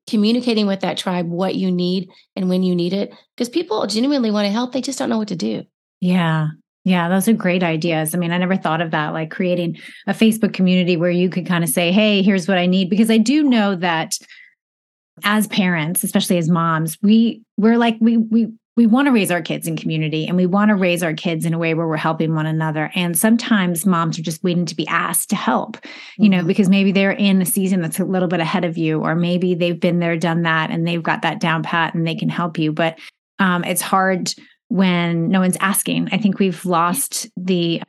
communicating 0.05 0.67
with 0.67 0.81
that 0.81 0.97
tribe 0.97 1.29
what 1.29 1.55
you 1.55 1.71
need 1.71 2.09
and 2.35 2.50
when 2.50 2.61
you 2.61 2.75
need 2.75 2.91
it, 2.91 3.13
because 3.35 3.47
people 3.47 3.88
genuinely 3.88 4.31
want 4.31 4.45
to 4.45 4.51
help, 4.51 4.73
they 4.73 4.81
just 4.81 5.00
don't 5.00 5.09
know 5.09 5.17
what 5.17 5.29
to 5.29 5.35
do. 5.38 5.63
Yeah, 6.01 6.50
yeah, 6.85 7.07
those 7.07 7.27
are 7.27 7.33
great 7.33 7.63
ideas. 7.63 8.13
I 8.13 8.18
mean, 8.18 8.31
I 8.31 8.38
never 8.38 8.57
thought 8.57 8.81
of 8.81 8.91
that, 8.91 9.13
like 9.13 9.31
creating 9.31 9.77
a 10.06 10.13
Facebook 10.13 10.53
community 10.53 10.97
where 10.97 11.09
you 11.09 11.30
could 11.30 11.45
kind 11.45 11.63
of 11.63 11.69
say, 11.69 11.91
hey, 11.91 12.21
here's 12.21 12.47
what 12.47 12.57
I 12.57 12.65
need. 12.65 12.89
Because 12.89 13.09
I 13.09 13.18
do 13.18 13.44
know 13.44 13.75
that 13.75 14.18
as 15.24 15.47
parents, 15.47 16.03
especially 16.03 16.38
as 16.38 16.50
moms, 16.50 16.97
we 17.01 17.41
we're 17.57 17.77
like 17.77 17.97
we 18.01 18.18
we 18.18 18.51
we 18.75 18.88
want 18.88 19.06
to 19.06 19.12
raise 19.12 19.30
our 19.30 19.41
kids 19.41 19.68
in 19.68 19.77
community 19.77 20.25
and 20.27 20.35
we 20.35 20.47
want 20.47 20.69
to 20.69 20.75
raise 20.75 21.03
our 21.03 21.13
kids 21.13 21.45
in 21.45 21.53
a 21.53 21.59
way 21.59 21.75
where 21.75 21.88
we're 21.88 21.95
helping 21.95 22.33
one 22.33 22.47
another. 22.47 22.91
And 22.95 23.18
sometimes 23.18 23.86
moms 23.86 24.18
are 24.18 24.24
just 24.24 24.44
waiting 24.44 24.65
to 24.65 24.75
be 24.75 24.88
asked 24.88 25.29
to 25.29 25.36
help, 25.36 25.77
you 26.17 26.27
know, 26.27 26.39
mm-hmm. 26.39 26.48
because 26.48 26.69
maybe 26.69 26.91
they're 26.91 27.12
in 27.12 27.41
a 27.41 27.46
season 27.46 27.81
that's 27.81 28.00
a 28.00 28.05
little 28.05 28.27
bit 28.27 28.39
ahead 28.39 28.65
of 28.65 28.75
you, 28.75 29.00
or 29.00 29.13
maybe 29.13 29.53
they've 29.53 29.79
been 29.79 30.00
there, 30.00 30.17
done 30.17 30.41
that, 30.41 30.72
and 30.72 30.88
they've 30.88 31.03
got 31.03 31.22
that 31.22 31.39
down 31.39 31.62
pat 31.62 31.93
and 31.93 32.08
they 32.08 32.15
can 32.15 32.29
help 32.29 32.58
you. 32.58 32.72
But 32.72 32.98
um, 33.38 33.63
it's 33.63 33.81
hard 33.81 34.34
when 34.70 35.29
no 35.29 35.39
one's 35.39 35.58
asking. 35.60 36.10
I 36.12 36.17
think 36.17 36.39
we've 36.39 36.65
lost 36.65 37.29
the 37.38 37.82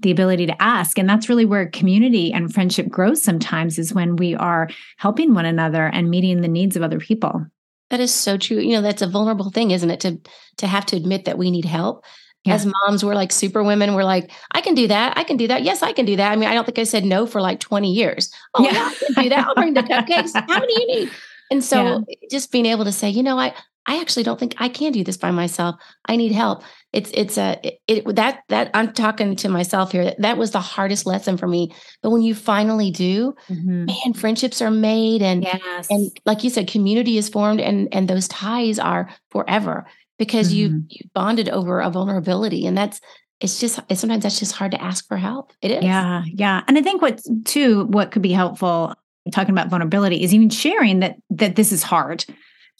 the 0.00 0.10
ability 0.10 0.44
to 0.44 0.62
ask 0.62 0.98
and 0.98 1.08
that's 1.08 1.30
really 1.30 1.46
where 1.46 1.66
community 1.70 2.30
and 2.30 2.52
friendship 2.52 2.90
grows 2.90 3.22
sometimes 3.22 3.78
is 3.78 3.94
when 3.94 4.16
we 4.16 4.34
are 4.34 4.68
helping 4.98 5.32
one 5.32 5.46
another 5.46 5.86
and 5.86 6.10
meeting 6.10 6.42
the 6.42 6.48
needs 6.48 6.76
of 6.76 6.82
other 6.82 6.98
people. 6.98 7.46
That 7.88 8.00
is 8.00 8.12
so 8.12 8.36
true. 8.36 8.58
You 8.58 8.72
know, 8.72 8.82
that's 8.82 9.00
a 9.00 9.06
vulnerable 9.06 9.50
thing, 9.50 9.70
isn't 9.70 9.90
it? 9.90 10.00
To 10.00 10.20
to 10.58 10.66
have 10.66 10.84
to 10.86 10.96
admit 10.96 11.24
that 11.24 11.38
we 11.38 11.50
need 11.50 11.64
help. 11.64 12.04
Yeah. 12.44 12.54
As 12.54 12.66
moms, 12.66 13.04
we're 13.04 13.14
like 13.14 13.32
super 13.32 13.62
women. 13.62 13.94
We're 13.94 14.04
like, 14.04 14.30
I 14.52 14.60
can 14.60 14.74
do 14.74 14.86
that. 14.88 15.16
I 15.16 15.24
can 15.24 15.36
do 15.36 15.48
that. 15.48 15.62
Yes, 15.62 15.82
I 15.82 15.92
can 15.92 16.06
do 16.06 16.16
that. 16.16 16.32
I 16.32 16.36
mean, 16.36 16.48
I 16.48 16.54
don't 16.54 16.64
think 16.64 16.78
I 16.78 16.84
said 16.84 17.04
no 17.04 17.26
for 17.26 17.40
like 17.40 17.60
20 17.60 17.92
years. 17.92 18.32
Oh, 18.54 18.62
yeah, 18.62 18.72
yeah 18.72 18.90
I 18.90 18.94
can 18.94 19.24
do 19.24 19.28
that. 19.30 19.46
I'll 19.46 19.54
bring 19.54 19.74
the 19.74 19.82
cupcakes. 19.82 20.32
How 20.34 20.60
many 20.60 20.72
you 20.80 20.86
need? 20.86 21.10
And 21.50 21.64
so 21.64 22.04
yeah. 22.08 22.28
just 22.30 22.52
being 22.52 22.66
able 22.66 22.84
to 22.84 22.92
say, 22.92 23.10
you 23.10 23.22
know, 23.22 23.38
I 23.38 23.54
I 23.88 24.00
actually 24.00 24.22
don't 24.22 24.38
think 24.38 24.54
I 24.58 24.68
can 24.68 24.92
do 24.92 25.02
this 25.02 25.16
by 25.16 25.30
myself. 25.30 25.76
I 26.04 26.16
need 26.16 26.30
help. 26.30 26.62
It's 26.92 27.10
it's 27.14 27.38
a 27.38 27.58
it, 27.62 27.80
it, 27.88 28.16
that 28.16 28.42
that 28.50 28.70
I'm 28.74 28.92
talking 28.92 29.34
to 29.36 29.48
myself 29.48 29.92
here. 29.92 30.04
That, 30.04 30.20
that 30.20 30.36
was 30.36 30.50
the 30.50 30.60
hardest 30.60 31.06
lesson 31.06 31.38
for 31.38 31.48
me. 31.48 31.74
But 32.02 32.10
when 32.10 32.20
you 32.20 32.34
finally 32.34 32.90
do, 32.90 33.34
mm-hmm. 33.48 33.86
man, 33.86 34.12
friendships 34.14 34.60
are 34.60 34.70
made 34.70 35.22
and 35.22 35.42
yes. 35.42 35.86
and 35.88 36.10
like 36.26 36.44
you 36.44 36.50
said, 36.50 36.68
community 36.68 37.16
is 37.16 37.30
formed 37.30 37.60
and 37.60 37.88
and 37.90 38.08
those 38.08 38.28
ties 38.28 38.78
are 38.78 39.08
forever 39.30 39.86
because 40.18 40.48
mm-hmm. 40.48 40.58
you 40.58 40.84
you 40.90 41.08
bonded 41.14 41.48
over 41.48 41.80
a 41.80 41.88
vulnerability 41.88 42.66
and 42.66 42.76
that's 42.76 43.00
it's 43.40 43.58
just 43.58 43.80
it's, 43.88 44.00
sometimes 44.00 44.22
that's 44.22 44.38
just 44.38 44.52
hard 44.52 44.72
to 44.72 44.82
ask 44.82 45.08
for 45.08 45.16
help. 45.16 45.54
It 45.62 45.70
is. 45.70 45.84
Yeah, 45.84 46.24
yeah. 46.26 46.62
And 46.68 46.76
I 46.76 46.82
think 46.82 47.00
what 47.00 47.22
too 47.46 47.86
what 47.86 48.10
could 48.10 48.22
be 48.22 48.32
helpful 48.32 48.94
talking 49.32 49.52
about 49.52 49.68
vulnerability 49.68 50.22
is 50.22 50.34
even 50.34 50.50
sharing 50.50 51.00
that 51.00 51.16
that 51.30 51.56
this 51.56 51.72
is 51.72 51.82
hard 51.82 52.26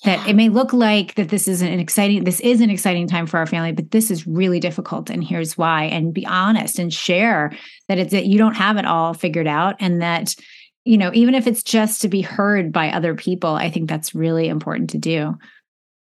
that 0.05 0.21
yeah. 0.21 0.31
it 0.31 0.37
may 0.37 0.49
look 0.49 0.73
like 0.73 1.15
that 1.17 1.29
this 1.29 1.49
is 1.49 1.61
an 1.63 1.81
exciting 1.81 2.25
this 2.25 2.41
is 2.41 2.61
an 2.61 2.71
exciting 2.71 3.09
time 3.09 3.27
for 3.27 3.39
our 3.39 3.47
family 3.47 3.73
but 3.73 3.91
this 3.91 4.11
is 4.11 4.27
really 4.27 4.61
difficult 4.61 5.11
and 5.11 5.25
here's 5.25 5.59
why 5.59 5.85
and 5.85 6.15
be 6.15 6.27
honest 6.27 6.79
and 6.79 6.93
share 6.93 7.53
that 7.89 7.99
it's 7.99 8.13
that 8.13 8.27
you 8.27 8.39
don't 8.39 8.55
have 8.55 8.77
it 8.77 8.85
all 8.85 9.15
figured 9.15 9.47
out 9.47 9.77
and 9.81 10.01
that 10.01 10.35
you 10.85 10.97
know 10.97 11.11
even 11.15 11.35
if 11.35 11.47
it's 11.47 11.63
just 11.63 12.01
to 12.01 12.09
be 12.09 12.23
heard 12.23 12.73
by 12.73 12.91
other 12.91 13.15
people 13.15 13.51
i 13.51 13.71
think 13.71 13.89
that's 13.89 14.15
really 14.15 14.49
important 14.49 14.91
to 14.91 14.99
do 14.99 15.37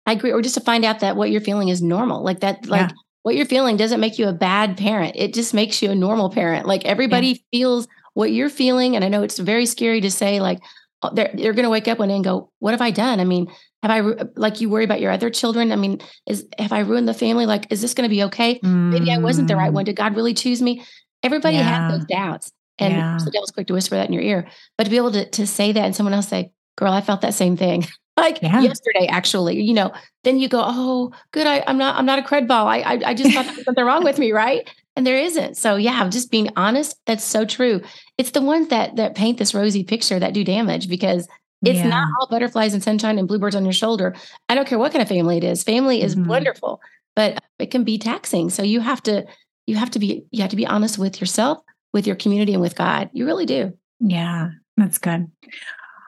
i 0.06 0.13
agree 0.13 0.32
or 0.32 0.41
just 0.41 0.56
to 0.56 0.62
find 0.62 0.84
out 0.84 1.00
that 1.00 1.15
what 1.15 1.32
you're 1.32 1.41
feeling 1.41 1.70
is 1.70 1.82
normal 1.82 2.24
like 2.24 2.41
that 2.41 2.65
like 2.67 2.89
yeah. 2.89 2.96
what 3.24 3.36
you're 3.36 3.46
feeling 3.46 3.77
doesn't 3.77 4.00
make 4.00 4.17
you 4.17 4.27
a 4.27 4.34
bad 4.34 4.77
parent. 4.77 5.13
It 5.17 5.34
just 5.34 5.53
makes 5.53 5.82
you 5.82 5.91
a 5.91 5.96
normal 5.96 6.29
parent. 6.29 6.65
Like 6.65 6.86
everybody 6.86 7.27
yeah. 7.27 7.36
feels 7.51 7.88
what 8.17 8.32
you're 8.32 8.50
feeling. 8.50 8.96
And 8.96 9.06
I 9.06 9.10
know 9.10 9.22
it's 9.22 9.38
very 9.38 9.67
scary 9.67 10.01
to 10.01 10.10
say, 10.10 10.39
like, 10.39 10.60
oh, 11.03 11.12
they're, 11.13 11.29
they're 11.36 11.53
going 11.53 11.65
to 11.65 11.70
wake 11.70 11.88
up 11.88 12.00
one 12.00 12.08
day 12.08 12.15
and 12.15 12.24
go, 12.24 12.50
What 12.58 12.72
have 12.72 12.82
I 12.82 12.89
done? 12.89 13.20
I 13.20 13.25
mean, 13.25 13.48
have 13.84 13.91
I, 13.91 14.25
like, 14.36 14.60
you 14.60 14.69
worry 14.69 14.84
about 14.84 15.01
your 15.01 15.12
other 15.12 15.29
children? 15.29 15.72
I 15.72 15.75
mean, 15.75 16.00
is, 16.25 16.48
have 16.57 16.74
I 16.74 16.79
ruined 16.79 17.07
the 17.07 17.13
family? 17.13 17.46
Like, 17.46 17.72
is 17.72 17.81
this 17.81 17.93
going 17.93 18.10
to 18.10 18.13
be 18.13 18.24
okay? 18.24 18.60
Mm. 18.60 18.91
Maybe 18.91 19.12
I 19.12 19.19
wasn't 19.19 19.48
the 19.48 19.55
right 19.55 19.72
one. 19.72 19.84
Mm. 19.84 19.88
Did 19.88 19.96
God 19.96 20.15
really 20.15 20.34
choose 20.34 20.62
me? 20.62 20.84
Everybody 21.22 21.57
yeah. 21.57 21.89
has 21.89 22.00
those 22.00 22.07
doubts. 22.07 22.51
And 22.79 22.93
yeah. 22.93 23.17
the 23.24 23.31
devil's 23.31 23.51
quick 23.51 23.67
to 23.67 23.74
whisper 23.74 23.96
that 23.96 24.07
in 24.07 24.13
your 24.13 24.24
ear. 24.24 24.48
But 24.77 24.86
to 24.86 24.89
be 24.89 24.98
able 24.98 25.12
to, 25.12 25.29
to 25.29 25.48
say 25.48 25.72
that 25.72 25.84
and 25.84 25.96
someone 25.96 26.13
else 26.13 26.27
say, 26.27 26.51
Girl, 26.75 26.91
I 26.91 27.01
felt 27.01 27.22
that 27.22 27.34
same 27.34 27.57
thing. 27.57 27.88
like 28.17 28.41
yeah. 28.41 28.62
yesterday, 28.62 29.07
actually, 29.07 29.62
you 29.62 29.74
know, 29.74 29.91
then 30.24 30.39
you 30.39 30.48
go, 30.48 30.63
Oh, 30.65 31.12
good. 31.31 31.48
I, 31.48 31.63
am 31.67 31.77
not, 31.77 31.96
I'm 31.98 32.05
not 32.05 32.19
a 32.19 32.22
cred 32.22 32.48
ball. 32.48 32.67
I, 32.67 32.77
I, 32.79 33.00
I 33.05 33.13
just 33.13 33.34
thought 33.34 33.46
there 33.46 33.55
was 33.55 33.63
something 33.65 33.86
wrong 33.86 34.03
with 34.03 34.19
me. 34.19 34.31
Right. 34.31 34.69
And 34.96 35.05
there 35.05 35.17
isn't. 35.17 35.57
So 35.57 35.75
yeah, 35.75 36.07
just 36.10 36.31
being 36.31 36.50
honest. 36.55 36.96
That's 37.05 37.24
so 37.24 37.46
true. 37.46 37.81
It's 38.17 38.31
the 38.31 38.41
ones 38.41 38.69
that, 38.69 38.96
that 38.96 39.15
paint 39.15 39.38
this 39.38 39.53
rosy 39.53 39.84
picture 39.84 40.19
that 40.19 40.34
do 40.34 40.43
damage 40.43 40.89
because 40.89 41.27
it's 41.63 41.79
yeah. 41.79 41.87
not 41.87 42.07
all 42.19 42.27
butterflies 42.27 42.73
and 42.73 42.83
sunshine 42.83 43.17
and 43.17 43.27
bluebirds 43.27 43.55
on 43.55 43.65
your 43.65 43.73
shoulder. 43.73 44.15
I 44.49 44.55
don't 44.55 44.67
care 44.67 44.77
what 44.77 44.91
kind 44.91 45.01
of 45.01 45.07
family 45.07 45.37
it 45.37 45.43
is. 45.43 45.63
Family 45.63 46.01
is 46.01 46.15
mm-hmm. 46.15 46.29
wonderful, 46.29 46.81
but 47.15 47.39
it 47.59 47.71
can 47.71 47.83
be 47.83 47.97
taxing. 47.97 48.49
So 48.49 48.63
you 48.63 48.79
have 48.79 49.01
to, 49.03 49.25
you 49.65 49.75
have 49.75 49.89
to 49.91 49.99
be, 49.99 50.23
you 50.31 50.41
have 50.41 50.51
to 50.51 50.55
be 50.55 50.67
honest 50.67 50.97
with 50.97 51.19
yourself, 51.19 51.59
with 51.93 52.05
your 52.05 52.15
community, 52.15 52.53
and 52.53 52.61
with 52.61 52.75
God. 52.75 53.09
You 53.11 53.25
really 53.25 53.45
do. 53.45 53.73
Yeah, 53.99 54.49
that's 54.75 54.99
good. 54.99 55.29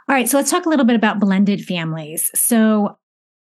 All 0.07 0.15
right, 0.15 0.29
so 0.29 0.37
let's 0.37 0.51
talk 0.51 0.65
a 0.65 0.69
little 0.69 0.85
bit 0.85 0.95
about 0.95 1.19
blended 1.19 1.65
families. 1.65 2.31
So, 2.35 2.97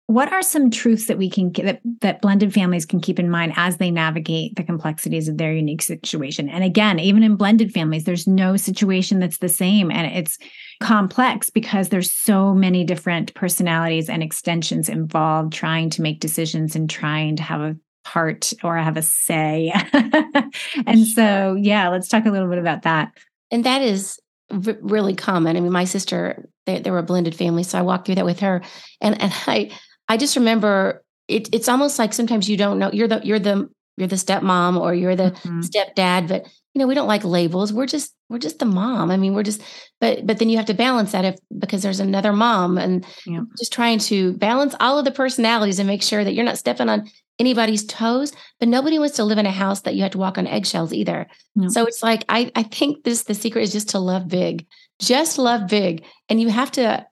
what 0.07 0.31
are 0.31 0.43
some 0.43 0.69
truths 0.69 1.07
that 1.07 1.17
we 1.17 1.29
can 1.29 1.51
that 1.53 1.81
that 2.01 2.21
blended 2.21 2.53
families 2.53 2.85
can 2.85 3.00
keep 3.00 3.19
in 3.19 3.29
mind 3.29 3.53
as 3.55 3.77
they 3.77 3.89
navigate 3.89 4.55
the 4.55 4.63
complexities 4.63 5.27
of 5.27 5.38
their 5.38 5.51
unique 5.51 5.81
situation? 5.81 6.47
And 6.47 6.63
again, 6.63 7.00
even 7.00 7.24
in 7.24 7.35
blended 7.35 7.74
families, 7.74 8.03
there's 8.03 8.27
no 8.27 8.55
situation 8.55 9.19
that's 9.19 9.39
the 9.39 9.50
same, 9.50 9.89
and 9.89 10.05
it's 10.15 10.38
complex 10.81 11.50
because 11.50 11.89
there's 11.89 12.12
so 12.12 12.53
many 12.53 12.83
different 12.83 13.33
personalities 13.33 14.09
and 14.09 14.21
extensions 14.21 14.89
involved 14.89 15.53
trying 15.53 15.89
to 15.91 16.01
make 16.01 16.19
decisions 16.19 16.75
and 16.75 16.89
trying 16.89 17.35
to 17.38 17.43
have 17.43 17.62
a 17.62 17.75
part 18.03 18.53
or 18.63 18.77
have 18.77 18.97
a 18.97 19.01
say. 19.01 19.74
and 20.85 21.07
so, 21.07 21.57
yeah, 21.59 21.89
let's 21.89 22.07
talk 22.07 22.25
a 22.25 22.31
little 22.31 22.50
bit 22.50 22.59
about 22.59 22.83
that. 22.83 23.12
And 23.50 23.63
that 23.63 23.81
is 23.81 24.19
really 24.51 25.15
common. 25.15 25.57
I 25.57 25.59
mean, 25.59 25.71
my 25.71 25.85
sister, 25.85 26.47
they, 26.65 26.79
they 26.79 26.91
were 26.91 27.00
a 27.00 27.03
blended 27.03 27.35
family, 27.35 27.63
so 27.63 27.79
I 27.79 27.81
walked 27.81 28.05
through 28.05 28.15
that 28.15 28.25
with 28.25 28.39
her, 28.41 28.62
and 29.01 29.19
and 29.19 29.33
I 29.47 29.71
I 30.07 30.17
just 30.17 30.35
remember 30.35 31.03
it. 31.27 31.50
It's 31.53 31.69
almost 31.69 32.00
like 32.00 32.13
sometimes 32.13 32.50
you 32.50 32.57
don't 32.57 32.79
know 32.79 32.91
you're 32.91 33.07
the 33.07 33.21
you're 33.24 33.39
the 33.39 33.69
you're 33.97 34.07
the 34.07 34.15
stepmom 34.15 34.79
or 34.79 34.93
you're 34.93 35.15
the 35.15 35.31
mm-hmm. 35.31 35.62
stepdad, 35.62 36.27
but 36.27 36.45
you 36.74 36.79
know 36.79 36.88
we 36.88 36.95
don't 36.95 37.07
like 37.07 37.24
labels. 37.24 37.71
We're 37.71 37.85
just 37.85 38.13
we're 38.29 38.39
just 38.39 38.59
the 38.59 38.65
mom. 38.65 39.12
I 39.12 39.17
mean, 39.17 39.33
we're 39.33 39.43
just 39.43 39.62
but 40.00 40.25
but 40.25 40.39
then 40.39 40.50
you 40.50 40.57
have 40.57 40.65
to 40.67 40.74
balance 40.74 41.12
that 41.12 41.25
if 41.25 41.35
because 41.57 41.81
there's 41.81 42.00
another 42.00 42.33
mom 42.33 42.77
and 42.77 43.05
yeah. 43.25 43.41
just 43.57 43.74
trying 43.74 44.00
to 44.00 44.33
balance 44.33 44.75
all 44.79 45.00
of 45.00 45.05
the 45.05 45.12
personalities 45.12 45.79
and 45.79 45.88
make 45.88 46.03
sure 46.03 46.24
that 46.24 46.33
you're 46.33 46.45
not 46.45 46.57
stepping 46.57 46.89
on 46.89 47.09
anybody's 47.39 47.85
toes, 47.85 48.31
but 48.59 48.67
nobody 48.67 49.00
wants 49.00 49.15
to 49.17 49.24
live 49.24 49.38
in 49.38 49.45
a 49.45 49.51
house 49.51 49.81
that 49.81 49.95
you 49.95 50.01
have 50.03 50.12
to 50.12 50.17
walk 50.17 50.38
on 50.38 50.47
eggshells 50.47 50.93
either. 50.93 51.27
No. 51.55 51.69
So 51.69 51.85
it's 51.85 52.03
like 52.03 52.25
I 52.29 52.51
I 52.55 52.63
think 52.63 53.03
this 53.03 53.24
the 53.24 53.33
secret 53.33 53.62
is 53.62 53.71
just 53.71 53.89
to 53.89 54.00
love 54.00 54.27
big. 54.27 54.65
Just 55.00 55.38
love 55.38 55.67
big. 55.67 56.05
And 56.29 56.41
you 56.41 56.50
have 56.50 56.71
to 56.74 57.05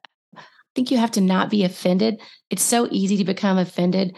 think 0.75 0.92
you 0.92 0.98
have 0.98 1.12
to 1.12 1.22
not 1.22 1.50
be 1.50 1.63
offended. 1.63 2.20
It's 2.50 2.63
so 2.63 2.88
easy 2.92 3.18
to 3.18 3.24
become 3.24 3.58
offended. 3.58 4.15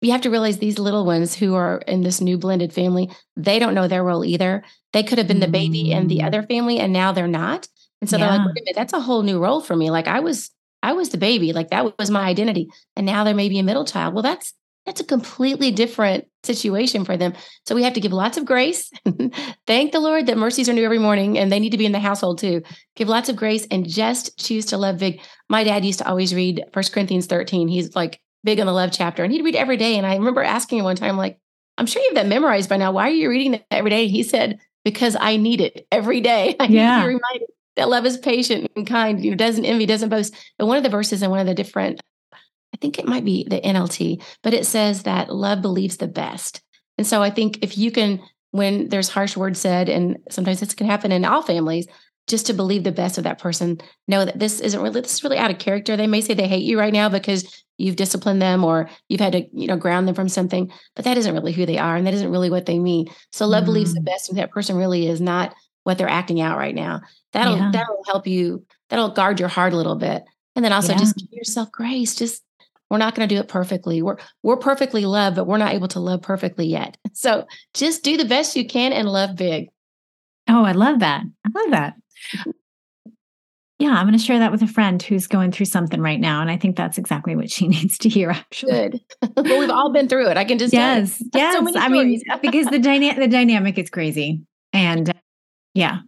You 0.00 0.12
have 0.12 0.20
to 0.22 0.30
realize 0.30 0.58
these 0.58 0.78
little 0.78 1.04
ones 1.04 1.34
who 1.34 1.54
are 1.54 1.78
in 1.86 2.02
this 2.02 2.20
new 2.20 2.38
blended 2.38 2.72
family, 2.72 3.10
they 3.36 3.58
don't 3.58 3.74
know 3.74 3.88
their 3.88 4.04
role 4.04 4.24
either. 4.24 4.62
They 4.92 5.02
could 5.02 5.18
have 5.18 5.28
been 5.28 5.40
the 5.40 5.48
baby 5.48 5.92
in 5.92 6.08
the 6.08 6.18
mm. 6.18 6.26
other 6.26 6.42
family 6.42 6.78
and 6.78 6.92
now 6.92 7.12
they're 7.12 7.26
not. 7.26 7.68
And 8.00 8.08
so 8.08 8.16
yeah. 8.16 8.28
they're 8.28 8.38
like, 8.38 8.46
wait 8.46 8.62
a 8.62 8.64
minute, 8.64 8.76
that's 8.76 8.92
a 8.92 9.00
whole 9.00 9.22
new 9.22 9.38
role 9.38 9.60
for 9.60 9.74
me. 9.74 9.90
Like 9.90 10.06
I 10.06 10.20
was 10.20 10.50
I 10.82 10.92
was 10.92 11.08
the 11.08 11.18
baby, 11.18 11.52
like 11.52 11.70
that 11.70 11.98
was 11.98 12.10
my 12.10 12.24
identity. 12.24 12.70
And 12.94 13.04
now 13.04 13.24
there 13.24 13.34
may 13.34 13.48
be 13.48 13.58
a 13.58 13.64
middle 13.64 13.84
child. 13.84 14.14
Well, 14.14 14.22
that's 14.22 14.54
that's 14.88 15.02
a 15.02 15.04
completely 15.04 15.70
different 15.70 16.26
situation 16.42 17.04
for 17.04 17.18
them. 17.18 17.34
So 17.66 17.74
we 17.74 17.82
have 17.82 17.92
to 17.92 18.00
give 18.00 18.12
lots 18.12 18.38
of 18.38 18.46
grace. 18.46 18.90
Thank 19.66 19.92
the 19.92 20.00
Lord 20.00 20.26
that 20.26 20.38
mercies 20.38 20.66
are 20.66 20.72
new 20.72 20.84
every 20.84 20.98
morning 20.98 21.36
and 21.36 21.52
they 21.52 21.60
need 21.60 21.72
to 21.72 21.78
be 21.78 21.84
in 21.84 21.92
the 21.92 21.98
household 21.98 22.38
too. 22.38 22.62
Give 22.96 23.06
lots 23.06 23.28
of 23.28 23.36
grace 23.36 23.66
and 23.70 23.86
just 23.86 24.38
choose 24.38 24.64
to 24.66 24.78
love 24.78 24.96
big. 24.98 25.20
My 25.50 25.62
dad 25.62 25.84
used 25.84 25.98
to 25.98 26.08
always 26.08 26.34
read 26.34 26.64
First 26.72 26.94
Corinthians 26.94 27.26
13. 27.26 27.68
He's 27.68 27.94
like 27.94 28.18
big 28.44 28.60
on 28.60 28.66
the 28.66 28.72
love 28.72 28.90
chapter 28.90 29.22
and 29.22 29.30
he'd 29.30 29.44
read 29.44 29.56
every 29.56 29.76
day. 29.76 29.98
And 29.98 30.06
I 30.06 30.16
remember 30.16 30.42
asking 30.42 30.78
him 30.78 30.84
one 30.84 30.96
time, 30.96 31.18
like, 31.18 31.38
I'm 31.76 31.84
sure 31.84 32.00
you 32.00 32.08
have 32.08 32.24
that 32.24 32.26
memorized 32.26 32.70
by 32.70 32.78
now. 32.78 32.90
Why 32.90 33.08
are 33.08 33.12
you 33.12 33.28
reading 33.28 33.52
that 33.52 33.66
every 33.70 33.90
day? 33.90 34.08
He 34.08 34.22
said, 34.22 34.58
because 34.86 35.18
I 35.20 35.36
need 35.36 35.60
it 35.60 35.86
every 35.92 36.22
day. 36.22 36.56
I 36.60 36.64
yeah. 36.64 36.96
need 36.96 37.02
to 37.02 37.08
be 37.08 37.14
reminded 37.14 37.48
that 37.76 37.90
love 37.90 38.06
is 38.06 38.16
patient 38.16 38.70
and 38.74 38.86
kind, 38.86 39.22
you 39.22 39.32
know, 39.32 39.36
doesn't 39.36 39.66
envy, 39.66 39.84
doesn't 39.84 40.08
boast. 40.08 40.34
But 40.58 40.64
one 40.64 40.78
of 40.78 40.82
the 40.82 40.88
verses 40.88 41.22
in 41.22 41.28
one 41.28 41.40
of 41.40 41.46
the 41.46 41.54
different 41.54 42.00
I 42.74 42.76
think 42.78 42.98
it 42.98 43.06
might 43.06 43.24
be 43.24 43.46
the 43.48 43.60
NLT, 43.60 44.22
but 44.42 44.54
it 44.54 44.66
says 44.66 45.02
that 45.02 45.34
love 45.34 45.62
believes 45.62 45.96
the 45.96 46.08
best. 46.08 46.62
And 46.96 47.06
so 47.06 47.22
I 47.22 47.30
think 47.30 47.62
if 47.62 47.78
you 47.78 47.90
can, 47.90 48.20
when 48.50 48.88
there's 48.88 49.08
harsh 49.08 49.36
words 49.36 49.60
said, 49.60 49.88
and 49.88 50.18
sometimes 50.30 50.60
this 50.60 50.74
can 50.74 50.86
happen 50.86 51.12
in 51.12 51.24
all 51.24 51.42
families, 51.42 51.86
just 52.26 52.46
to 52.46 52.52
believe 52.52 52.84
the 52.84 52.92
best 52.92 53.16
of 53.16 53.24
that 53.24 53.38
person, 53.38 53.80
know 54.06 54.24
that 54.24 54.38
this 54.38 54.60
isn't 54.60 54.80
really 54.80 55.00
this 55.00 55.14
is 55.14 55.24
really 55.24 55.38
out 55.38 55.50
of 55.50 55.58
character. 55.58 55.96
They 55.96 56.06
may 56.06 56.20
say 56.20 56.34
they 56.34 56.46
hate 56.46 56.62
you 56.62 56.78
right 56.78 56.92
now 56.92 57.08
because 57.08 57.64
you've 57.78 57.96
disciplined 57.96 58.42
them 58.42 58.64
or 58.64 58.90
you've 59.08 59.20
had 59.20 59.32
to, 59.32 59.46
you 59.52 59.66
know, 59.66 59.76
ground 59.76 60.06
them 60.06 60.14
from 60.14 60.28
something, 60.28 60.70
but 60.94 61.04
that 61.04 61.16
isn't 61.16 61.32
really 61.32 61.52
who 61.52 61.64
they 61.64 61.78
are 61.78 61.96
and 61.96 62.06
that 62.06 62.14
isn't 62.14 62.30
really 62.30 62.50
what 62.50 62.66
they 62.66 62.78
mean. 62.78 63.08
So 63.32 63.46
love 63.46 63.62
mm. 63.62 63.66
believes 63.66 63.94
the 63.94 64.00
mm. 64.00 64.06
best 64.06 64.28
and 64.28 64.38
that 64.38 64.50
person 64.50 64.76
really 64.76 65.06
is 65.06 65.20
not 65.20 65.54
what 65.84 65.96
they're 65.96 66.08
acting 66.08 66.40
out 66.40 66.58
right 66.58 66.74
now. 66.74 67.00
That'll 67.32 67.56
yeah. 67.56 67.70
that'll 67.72 68.04
help 68.06 68.26
you, 68.26 68.66
that'll 68.90 69.10
guard 69.10 69.40
your 69.40 69.48
heart 69.48 69.72
a 69.72 69.76
little 69.76 69.96
bit. 69.96 70.22
And 70.54 70.64
then 70.64 70.72
also 70.72 70.92
yeah. 70.92 70.98
just 70.98 71.16
give 71.16 71.28
yourself 71.32 71.72
grace. 71.72 72.14
Just 72.14 72.42
we're 72.90 72.98
not 72.98 73.14
going 73.14 73.28
to 73.28 73.34
do 73.34 73.40
it 73.40 73.48
perfectly. 73.48 74.02
We're 74.02 74.16
we're 74.42 74.56
perfectly 74.56 75.04
loved, 75.04 75.36
but 75.36 75.46
we're 75.46 75.58
not 75.58 75.74
able 75.74 75.88
to 75.88 76.00
love 76.00 76.22
perfectly 76.22 76.66
yet. 76.66 76.96
So 77.18 77.46
just 77.74 78.04
do 78.04 78.16
the 78.16 78.24
best 78.24 78.54
you 78.54 78.64
can 78.64 78.92
and 78.92 79.08
love 79.08 79.34
big. 79.34 79.70
Oh, 80.48 80.64
I 80.64 80.70
love 80.70 81.00
that. 81.00 81.24
I 81.44 81.50
love 81.52 81.70
that. 81.72 81.94
Yeah, 83.80 83.90
I'm 83.90 84.06
going 84.06 84.16
to 84.16 84.24
share 84.24 84.38
that 84.38 84.52
with 84.52 84.62
a 84.62 84.68
friend 84.68 85.02
who's 85.02 85.26
going 85.26 85.50
through 85.50 85.66
something 85.66 86.00
right 86.00 86.18
now, 86.18 86.40
and 86.40 86.50
I 86.50 86.56
think 86.56 86.76
that's 86.76 86.96
exactly 86.96 87.34
what 87.34 87.50
she 87.50 87.66
needs 87.68 87.98
to 87.98 88.08
hear. 88.08 88.30
Actually, 88.30 88.72
good. 88.72 89.00
well, 89.36 89.58
we've 89.58 89.70
all 89.70 89.92
been 89.92 90.08
through 90.08 90.28
it. 90.28 90.36
I 90.36 90.44
can 90.44 90.58
just 90.58 90.72
yes, 90.72 91.22
yes. 91.34 91.54
So 91.54 91.78
I 91.78 91.88
mean, 91.88 92.20
because 92.40 92.66
the 92.66 92.78
dynamic 92.78 93.16
the 93.16 93.28
dynamic 93.28 93.78
is 93.78 93.90
crazy, 93.90 94.42
and 94.72 95.10
uh, 95.10 95.14
yeah, 95.74 95.98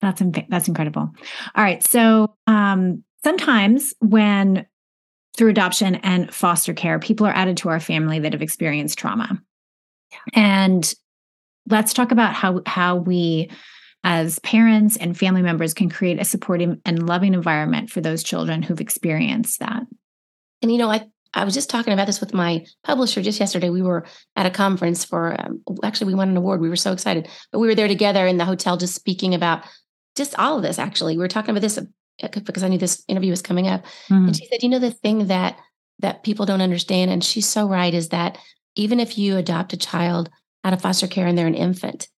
that's 0.00 0.22
that's 0.48 0.68
incredible. 0.68 1.10
All 1.54 1.64
right, 1.64 1.82
so 1.82 2.34
um, 2.46 3.04
sometimes 3.24 3.94
when 4.00 4.66
through 5.36 5.50
adoption 5.50 5.96
and 5.96 6.32
foster 6.32 6.74
care, 6.74 6.98
people 6.98 7.26
are 7.26 7.34
added 7.34 7.56
to 7.58 7.68
our 7.68 7.80
family 7.80 8.18
that 8.18 8.32
have 8.32 8.42
experienced 8.42 8.98
trauma. 8.98 9.40
And 10.34 10.92
let's 11.68 11.92
talk 11.92 12.12
about 12.12 12.34
how 12.34 12.60
how 12.66 12.96
we 12.96 13.50
as 14.04 14.38
parents 14.40 14.96
and 14.96 15.16
family 15.16 15.42
members 15.42 15.74
can 15.74 15.88
create 15.88 16.20
a 16.20 16.24
supportive 16.24 16.76
and 16.84 17.08
loving 17.08 17.34
environment 17.34 17.88
for 17.88 18.00
those 18.00 18.22
children 18.22 18.62
who've 18.62 18.80
experienced 18.80 19.60
that. 19.60 19.84
And 20.60 20.72
you 20.72 20.78
know, 20.78 20.90
I 20.90 21.06
I 21.34 21.44
was 21.44 21.54
just 21.54 21.70
talking 21.70 21.94
about 21.94 22.06
this 22.06 22.20
with 22.20 22.34
my 22.34 22.66
publisher 22.84 23.22
just 23.22 23.40
yesterday. 23.40 23.70
We 23.70 23.80
were 23.80 24.04
at 24.36 24.46
a 24.46 24.50
conference 24.50 25.04
for 25.04 25.40
um, 25.40 25.62
actually 25.82 26.08
we 26.08 26.14
won 26.14 26.28
an 26.28 26.36
award. 26.36 26.60
We 26.60 26.68
were 26.68 26.76
so 26.76 26.92
excited, 26.92 27.28
but 27.50 27.58
we 27.58 27.68
were 27.68 27.74
there 27.74 27.88
together 27.88 28.26
in 28.26 28.36
the 28.36 28.44
hotel 28.44 28.76
just 28.76 28.94
speaking 28.94 29.34
about 29.34 29.64
just 30.14 30.38
all 30.38 30.56
of 30.56 30.62
this. 30.62 30.78
Actually, 30.78 31.16
we 31.16 31.22
were 31.22 31.28
talking 31.28 31.50
about 31.50 31.62
this 31.62 31.78
because 32.22 32.62
I 32.62 32.68
knew 32.68 32.78
this 32.78 33.04
interview 33.08 33.30
was 33.30 33.42
coming 33.42 33.68
up. 33.68 33.84
Mm-hmm. 34.08 34.26
And 34.26 34.36
she 34.36 34.46
said, 34.46 34.62
you 34.62 34.68
know, 34.68 34.78
the 34.78 34.90
thing 34.90 35.26
that 35.26 35.58
that 35.98 36.24
people 36.24 36.46
don't 36.46 36.60
understand, 36.60 37.10
and 37.10 37.22
she's 37.22 37.48
so 37.48 37.68
right, 37.68 37.94
is 37.94 38.08
that 38.08 38.38
even 38.74 39.00
if 39.00 39.18
you 39.18 39.36
adopt 39.36 39.72
a 39.72 39.76
child 39.76 40.30
out 40.64 40.72
of 40.72 40.80
foster 40.80 41.06
care 41.06 41.26
and 41.26 41.36
they're 41.36 41.46
an 41.46 41.54
infant, 41.54 42.08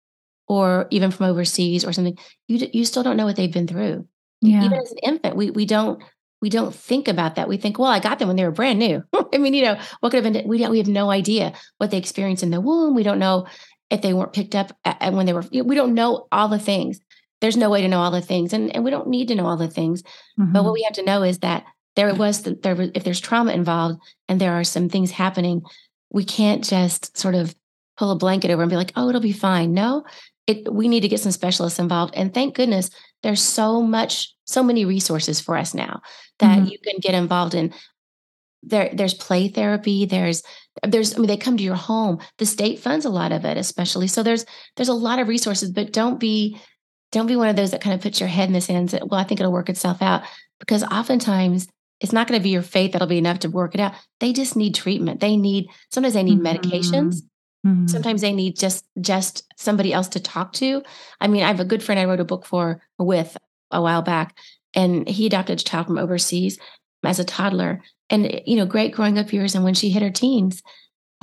or 0.46 0.87
even 0.90 1.11
from 1.11 1.26
overseas 1.26 1.84
or 1.84 1.92
something, 1.92 2.18
you 2.49 2.68
you 2.73 2.84
still 2.84 3.02
don't 3.02 3.16
know 3.16 3.26
what 3.26 3.37
they've 3.37 3.52
been 3.52 3.66
through. 3.66 4.06
Yeah. 4.40 4.64
Even 4.64 4.78
as 4.78 4.92
an 4.92 4.99
infant, 5.02 5.37
we 5.37 5.50
we 5.50 5.64
don't 5.64 6.02
we 6.44 6.50
don't 6.50 6.75
think 6.75 7.08
about 7.08 7.37
that. 7.37 7.49
We 7.49 7.56
think, 7.56 7.78
well, 7.78 7.90
I 7.90 8.00
got 8.00 8.18
them 8.18 8.28
when 8.28 8.37
they 8.37 8.44
were 8.44 8.50
brand 8.50 8.78
new. 8.78 9.02
I 9.32 9.38
mean, 9.38 9.54
you 9.54 9.62
know, 9.62 9.78
what 10.00 10.11
could 10.11 10.23
have 10.23 10.32
been? 10.32 10.46
We 10.46 10.58
don't. 10.58 10.70
We 10.70 10.78
have 10.78 10.87
no 10.87 11.11
idea 11.11 11.54
what 11.78 11.90
they 11.90 11.96
experienced 11.96 12.42
in 12.42 12.50
the 12.50 12.61
womb. 12.61 12.94
We 12.94 13.02
don't 13.02 13.18
know 13.18 13.46
if 13.90 14.02
they 14.02 14.12
weren't 14.12 14.32
picked 14.34 14.54
up 14.54 14.76
at, 14.84 15.12
when 15.12 15.26
they 15.26 15.32
were. 15.32 15.44
We 15.50 15.75
don't 15.75 15.94
know 15.94 16.26
all 16.30 16.49
the 16.49 16.58
things 16.58 17.00
there's 17.40 17.56
no 17.56 17.70
way 17.70 17.82
to 17.82 17.88
know 17.88 18.00
all 18.00 18.10
the 18.10 18.20
things 18.20 18.52
and, 18.52 18.74
and 18.74 18.84
we 18.84 18.90
don't 18.90 19.08
need 19.08 19.28
to 19.28 19.34
know 19.34 19.46
all 19.46 19.56
the 19.56 19.68
things 19.68 20.02
mm-hmm. 20.38 20.52
but 20.52 20.64
what 20.64 20.72
we 20.72 20.82
have 20.82 20.94
to 20.94 21.04
know 21.04 21.22
is 21.22 21.38
that 21.38 21.64
there 21.96 22.14
was 22.14 22.42
the, 22.42 22.54
there 22.62 22.90
if 22.94 23.04
there's 23.04 23.20
trauma 23.20 23.52
involved 23.52 24.00
and 24.28 24.40
there 24.40 24.52
are 24.52 24.64
some 24.64 24.88
things 24.88 25.10
happening 25.10 25.62
we 26.10 26.24
can't 26.24 26.64
just 26.64 27.16
sort 27.16 27.34
of 27.34 27.54
pull 27.96 28.10
a 28.10 28.16
blanket 28.16 28.50
over 28.50 28.62
and 28.62 28.70
be 28.70 28.76
like 28.76 28.92
oh 28.96 29.08
it'll 29.08 29.20
be 29.20 29.32
fine 29.32 29.72
no 29.72 30.04
it 30.46 30.72
we 30.72 30.88
need 30.88 31.00
to 31.00 31.08
get 31.08 31.20
some 31.20 31.32
specialists 31.32 31.78
involved 31.78 32.14
and 32.16 32.34
thank 32.34 32.54
goodness 32.54 32.90
there's 33.22 33.42
so 33.42 33.80
much 33.82 34.34
so 34.44 34.62
many 34.62 34.84
resources 34.84 35.40
for 35.40 35.56
us 35.56 35.74
now 35.74 36.00
that 36.38 36.58
mm-hmm. 36.58 36.68
you 36.68 36.78
can 36.84 36.98
get 37.00 37.14
involved 37.14 37.54
in 37.54 37.72
there 38.62 38.90
there's 38.94 39.14
play 39.14 39.48
therapy 39.48 40.06
there's 40.06 40.42
there's 40.82 41.14
i 41.14 41.18
mean 41.18 41.26
they 41.26 41.36
come 41.36 41.56
to 41.56 41.62
your 41.62 41.74
home 41.74 42.18
the 42.38 42.46
state 42.46 42.78
funds 42.78 43.04
a 43.04 43.10
lot 43.10 43.32
of 43.32 43.44
it 43.44 43.56
especially 43.56 44.06
so 44.06 44.22
there's 44.22 44.44
there's 44.76 44.88
a 44.88 44.94
lot 44.94 45.18
of 45.18 45.28
resources 45.28 45.70
but 45.70 45.92
don't 45.92 46.18
be 46.18 46.58
don't 47.14 47.28
be 47.28 47.37
one 47.37 47.49
of 47.49 47.54
those 47.54 47.71
that 47.71 47.80
kind 47.80 47.94
of 47.94 48.02
puts 48.02 48.18
your 48.18 48.28
head 48.28 48.49
in 48.49 48.52
the 48.52 48.61
sand 48.61 48.78
and 48.78 48.90
say, 48.90 49.00
well 49.00 49.21
i 49.21 49.25
think 49.25 49.40
it'll 49.40 49.52
work 49.52 49.71
itself 49.71 50.02
out. 50.02 50.23
Because 50.61 50.83
oftentimes 50.85 51.68
it's 52.00 52.12
not 52.12 52.26
going 52.26 52.38
to 52.38 52.42
be 52.42 52.50
your 52.50 52.62
faith 52.62 52.92
that'll 52.92 53.09
be 53.09 53.18
enough 53.18 53.40
to 53.40 53.49
work 53.49 53.75
it 53.75 53.80
out. 53.80 53.94
They 54.21 54.33
just 54.33 54.56
need 54.56 54.75
treatment. 54.75 55.21
They 55.21 55.37
need 55.37 55.68
sometimes 55.90 56.14
they 56.14 56.23
need 56.23 56.40
mm-hmm. 56.40 56.59
medications. 56.59 57.23
Mm-hmm. 57.64 57.87
sometimes 57.87 58.21
they 58.21 58.33
need 58.33 58.59
just 58.59 58.85
just 59.00 59.50
somebody 59.56 59.90
else 59.92 60.09
to 60.09 60.21
talk 60.21 60.52
to. 60.54 60.83
I 61.21 61.28
mean 61.28 61.42
i 61.42 61.49
have 61.49 61.61
a 61.61 61.64
good 61.64 61.83
friend 61.83 61.99
i 61.99 62.04
wrote 62.04 62.21
a 62.21 62.25
book 62.25 62.44
for 62.44 62.83
with 62.99 63.38
a 63.71 63.80
while 63.80 64.02
back 64.02 64.37
and 64.75 65.09
he 65.09 65.25
adopted 65.25 65.61
a 65.61 65.64
child 65.64 65.87
from 65.87 65.99
overseas 65.99 66.59
as 67.04 67.18
a 67.18 67.25
toddler. 67.25 67.83
And 68.11 68.42
you 68.44 68.56
know 68.56 68.66
great 68.66 68.92
growing 68.92 69.18
up 69.18 69.33
years 69.33 69.54
and 69.54 69.64
when 69.64 69.75
she 69.75 69.88
hit 69.88 70.02
her 70.02 70.11
teens 70.11 70.62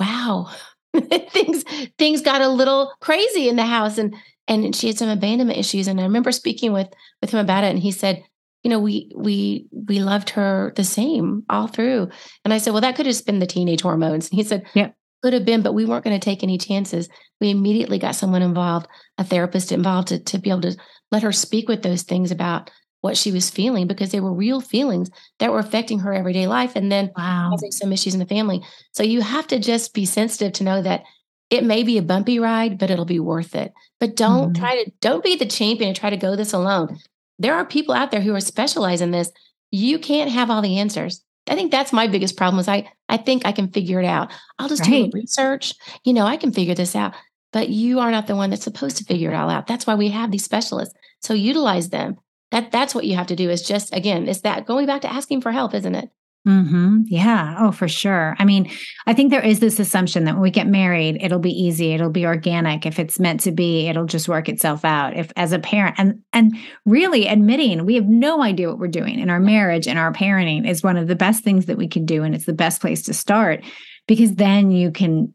wow 0.00 0.50
things 1.30 1.64
things 1.98 2.22
got 2.22 2.42
a 2.42 2.48
little 2.48 2.92
crazy 3.00 3.48
in 3.48 3.56
the 3.56 3.66
house. 3.66 3.98
And 3.98 4.16
and 4.48 4.74
she 4.74 4.88
had 4.88 4.98
some 4.98 5.08
abandonment 5.08 5.58
issues 5.58 5.86
and 5.86 6.00
i 6.00 6.04
remember 6.04 6.32
speaking 6.32 6.72
with 6.72 6.88
with 7.20 7.30
him 7.30 7.40
about 7.40 7.64
it 7.64 7.68
and 7.68 7.78
he 7.78 7.90
said 7.90 8.22
you 8.62 8.70
know 8.70 8.78
we 8.78 9.10
we 9.16 9.66
we 9.70 10.00
loved 10.00 10.30
her 10.30 10.72
the 10.76 10.84
same 10.84 11.42
all 11.48 11.66
through 11.66 12.08
and 12.44 12.52
i 12.52 12.58
said 12.58 12.72
well 12.72 12.80
that 12.80 12.96
could 12.96 13.06
have 13.06 13.14
just 13.14 13.26
been 13.26 13.38
the 13.38 13.46
teenage 13.46 13.82
hormones 13.82 14.30
and 14.30 14.36
he 14.36 14.44
said 14.44 14.64
yeah 14.74 14.90
could 15.22 15.32
have 15.32 15.44
been 15.44 15.62
but 15.62 15.74
we 15.74 15.84
weren't 15.84 16.04
going 16.04 16.18
to 16.18 16.24
take 16.24 16.42
any 16.42 16.58
chances 16.58 17.08
we 17.40 17.50
immediately 17.50 17.98
got 17.98 18.14
someone 18.16 18.42
involved 18.42 18.88
a 19.18 19.24
therapist 19.24 19.70
involved 19.70 20.08
to, 20.08 20.18
to 20.18 20.38
be 20.38 20.50
able 20.50 20.60
to 20.60 20.76
let 21.12 21.22
her 21.22 21.32
speak 21.32 21.68
with 21.68 21.82
those 21.82 22.02
things 22.02 22.30
about 22.32 22.70
what 23.02 23.16
she 23.16 23.30
was 23.30 23.50
feeling 23.50 23.86
because 23.86 24.10
they 24.10 24.20
were 24.20 24.32
real 24.32 24.60
feelings 24.60 25.10
that 25.38 25.52
were 25.52 25.58
affecting 25.58 25.98
her 25.98 26.14
everyday 26.14 26.46
life 26.46 26.74
and 26.74 26.90
then 26.90 27.10
wow. 27.16 27.48
causing 27.50 27.72
some 27.72 27.92
issues 27.92 28.14
in 28.14 28.20
the 28.20 28.26
family. 28.26 28.62
So 28.92 29.02
you 29.02 29.20
have 29.20 29.46
to 29.48 29.58
just 29.58 29.92
be 29.92 30.06
sensitive 30.06 30.52
to 30.54 30.64
know 30.64 30.80
that 30.82 31.02
it 31.52 31.64
may 31.64 31.82
be 31.82 31.98
a 31.98 32.02
bumpy 32.02 32.38
ride, 32.38 32.78
but 32.78 32.90
it'll 32.90 33.04
be 33.04 33.20
worth 33.20 33.54
it. 33.54 33.74
But 34.00 34.16
don't 34.16 34.52
mm-hmm. 34.52 34.62
try 34.62 34.82
to 34.82 34.90
don't 35.00 35.22
be 35.22 35.36
the 35.36 35.44
champion 35.44 35.88
and 35.88 35.96
try 35.96 36.08
to 36.08 36.16
go 36.16 36.34
this 36.34 36.54
alone. 36.54 36.98
There 37.38 37.54
are 37.54 37.66
people 37.66 37.94
out 37.94 38.10
there 38.10 38.22
who 38.22 38.34
are 38.34 38.40
specialized 38.40 39.02
in 39.02 39.10
this. 39.10 39.30
You 39.70 39.98
can't 39.98 40.30
have 40.30 40.50
all 40.50 40.62
the 40.62 40.78
answers. 40.78 41.22
I 41.48 41.54
think 41.54 41.70
that's 41.70 41.92
my 41.92 42.06
biggest 42.06 42.38
problem 42.38 42.58
is 42.58 42.68
I 42.68 42.90
I 43.10 43.18
think 43.18 43.44
I 43.44 43.52
can 43.52 43.68
figure 43.68 44.00
it 44.00 44.06
out. 44.06 44.32
I'll 44.58 44.68
just 44.68 44.80
right. 44.88 45.10
do 45.10 45.18
research. 45.18 45.74
You 46.04 46.14
know, 46.14 46.24
I 46.24 46.38
can 46.38 46.52
figure 46.52 46.74
this 46.74 46.96
out. 46.96 47.12
But 47.52 47.68
you 47.68 48.00
are 48.00 48.10
not 48.10 48.28
the 48.28 48.36
one 48.36 48.48
that's 48.48 48.64
supposed 48.64 48.96
to 48.96 49.04
figure 49.04 49.30
it 49.30 49.36
all 49.36 49.50
out. 49.50 49.66
That's 49.66 49.86
why 49.86 49.94
we 49.94 50.08
have 50.08 50.30
these 50.30 50.44
specialists. 50.44 50.94
So 51.20 51.34
utilize 51.34 51.90
them 51.90 52.16
that 52.50 52.70
that's 52.70 52.94
what 52.94 53.04
you 53.04 53.16
have 53.16 53.26
to 53.26 53.36
do 53.36 53.50
is 53.50 53.62
just 53.62 53.92
again 53.92 54.28
it's 54.28 54.42
that 54.42 54.66
going 54.66 54.86
back 54.86 55.00
to 55.00 55.12
asking 55.12 55.40
for 55.40 55.50
help 55.50 55.74
isn't 55.74 55.96
it 55.96 56.08
hmm 56.44 57.02
Yeah. 57.06 57.56
Oh, 57.60 57.70
for 57.70 57.86
sure. 57.86 58.34
I 58.38 58.44
mean, 58.44 58.68
I 59.06 59.14
think 59.14 59.30
there 59.30 59.44
is 59.44 59.60
this 59.60 59.78
assumption 59.78 60.24
that 60.24 60.34
when 60.34 60.42
we 60.42 60.50
get 60.50 60.66
married, 60.66 61.18
it'll 61.22 61.38
be 61.38 61.52
easy. 61.52 61.92
It'll 61.92 62.10
be 62.10 62.26
organic. 62.26 62.84
If 62.84 62.98
it's 62.98 63.20
meant 63.20 63.40
to 63.40 63.52
be, 63.52 63.86
it'll 63.86 64.06
just 64.06 64.28
work 64.28 64.48
itself 64.48 64.84
out. 64.84 65.16
If 65.16 65.30
as 65.36 65.52
a 65.52 65.60
parent 65.60 65.94
and 65.98 66.20
and 66.32 66.56
really 66.84 67.28
admitting 67.28 67.84
we 67.86 67.94
have 67.94 68.08
no 68.08 68.42
idea 68.42 68.68
what 68.68 68.80
we're 68.80 68.88
doing 68.88 69.20
in 69.20 69.30
our 69.30 69.38
marriage 69.38 69.86
and 69.86 70.00
our 70.00 70.12
parenting 70.12 70.68
is 70.68 70.82
one 70.82 70.96
of 70.96 71.06
the 71.06 71.14
best 71.14 71.44
things 71.44 71.66
that 71.66 71.78
we 71.78 71.86
can 71.86 72.04
do. 72.04 72.24
And 72.24 72.34
it's 72.34 72.46
the 72.46 72.52
best 72.52 72.80
place 72.80 73.02
to 73.02 73.14
start 73.14 73.62
because 74.08 74.34
then 74.34 74.72
you 74.72 74.90
can 74.90 75.32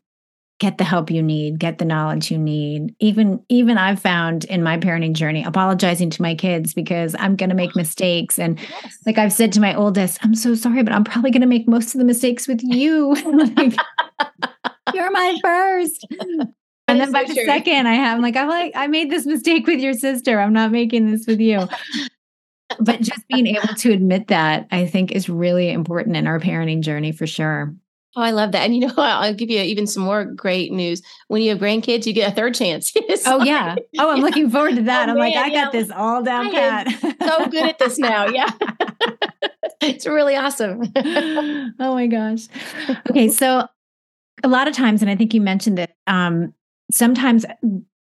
get 0.60 0.80
the 0.80 0.84
help 0.84 1.12
you 1.12 1.22
need 1.22 1.60
get 1.60 1.78
the 1.78 1.86
knowledge 1.86 2.32
you 2.32 2.38
need. 2.38 2.96
Even 3.00 3.44
even 3.50 3.78
i've 3.78 4.00
found 4.00 4.46
in 4.46 4.64
my 4.64 4.78
parenting 4.78 5.14
journey 5.14 5.44
apologizing 5.44 6.10
to 6.10 6.22
my 6.22 6.34
kids 6.34 6.74
because 6.74 7.16
i'm 7.20 7.36
going 7.36 7.50
to 7.50 7.56
make 7.56 7.72
oh, 7.76 7.80
mistakes. 7.80 8.40
And 8.40 8.60
yes. 8.60 8.98
like 9.06 9.18
i've 9.18 9.34
said 9.34 9.52
to 9.54 9.60
my 9.60 9.76
oldest 9.76 10.20
i'm 10.24 10.36
so 10.36 10.56
sorry 10.56 10.84
but 10.84 10.94
i'm 10.94 11.04
probably 11.04 11.32
going 11.32 11.42
to 11.42 11.48
make 11.48 11.68
most 11.68 11.94
of 11.94 12.00
the 12.00 12.06
mistakes 12.06 12.48
with 12.48 12.62
you. 12.64 13.16
Like, 13.58 13.76
you're 14.94 15.12
my 15.12 15.38
first. 15.44 16.08
And 16.90 17.02
then 17.02 17.12
by 17.12 17.26
the 17.26 17.34
second 17.34 17.86
i 17.88 17.96
have 17.96 18.22
like 18.22 18.38
i'm 18.38 18.48
like 18.48 18.72
i 18.74 18.88
made 18.88 19.12
this 19.12 19.26
mistake 19.26 19.68
with 19.68 19.80
your 19.80 19.94
sister. 19.94 20.40
I'm 20.40 20.54
not 20.54 20.72
making 20.72 21.12
this 21.12 21.28
with 21.28 21.42
you. 21.42 21.68
But 22.80 23.02
just 23.02 23.28
being 23.28 23.48
able 23.48 23.76
to 23.76 23.92
admit 23.92 24.28
that 24.30 24.68
i 24.72 24.86
think 24.86 25.12
is 25.12 25.28
really 25.28 25.70
important 25.70 26.16
in 26.16 26.28
our 26.28 26.40
parenting 26.40 26.80
journey 26.80 27.12
for 27.12 27.28
sure 27.28 27.76
Oh, 28.18 28.22
I 28.22 28.32
love 28.32 28.52
that. 28.54 28.64
And 28.64 28.76
you 28.76 28.88
know, 28.88 28.94
I'll 28.98 29.34
give 29.34 29.52
you 29.52 29.62
even 29.62 29.86
some 29.86 30.04
more 30.04 30.26
great 30.26 30.72
news. 30.72 31.04
When 31.28 31.44
you 31.44 31.52
have 31.52 31.60
grandkids, 31.60 32.08
you 32.08 32.14
get 32.14 32.32
a 32.32 32.36
third 32.36 32.56
chance. 32.56 32.92
oh, 33.28 33.44
yeah. 33.44 33.76
Oh, 34.00 34.10
I'm 34.10 34.18
yeah. 34.18 34.24
looking 34.24 34.50
forward 34.50 34.76
to 34.76 34.82
that. 34.84 35.08
Oh, 35.08 35.12
I'm 35.12 35.20
man, 35.20 35.32
like, 35.32 35.36
I 35.36 35.48
yeah. 35.52 35.64
got 35.66 35.72
this 35.72 35.92
all 35.92 36.24
down 36.24 36.52
pat. 36.52 36.88
so 37.22 37.48
good 37.48 37.68
at 37.68 37.78
this 37.78 38.00
now. 38.00 38.26
Yeah. 38.26 38.50
it's 39.82 40.08
really 40.08 40.36
awesome. 40.36 40.82
oh 40.96 41.94
my 41.94 42.08
gosh. 42.08 42.48
Okay. 43.12 43.30
So 43.30 43.68
a 44.44 44.48
lot 44.48 44.68
of 44.68 44.74
times, 44.74 45.04
and 45.04 45.12
I 45.12 45.16
think 45.16 45.36
you 45.36 45.42
mentioned 45.42 45.78
it, 45.78 45.94
um, 46.08 46.56
sometimes 46.92 47.46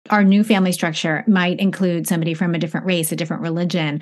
our 0.10 0.24
new 0.24 0.44
family 0.44 0.72
structure 0.72 1.24
might 1.28 1.60
include 1.60 2.08
somebody 2.08 2.34
from 2.34 2.56
a 2.56 2.60
different 2.60 2.88
race, 2.88 3.12
a 3.12 3.16
different 3.16 3.44
religion. 3.44 4.02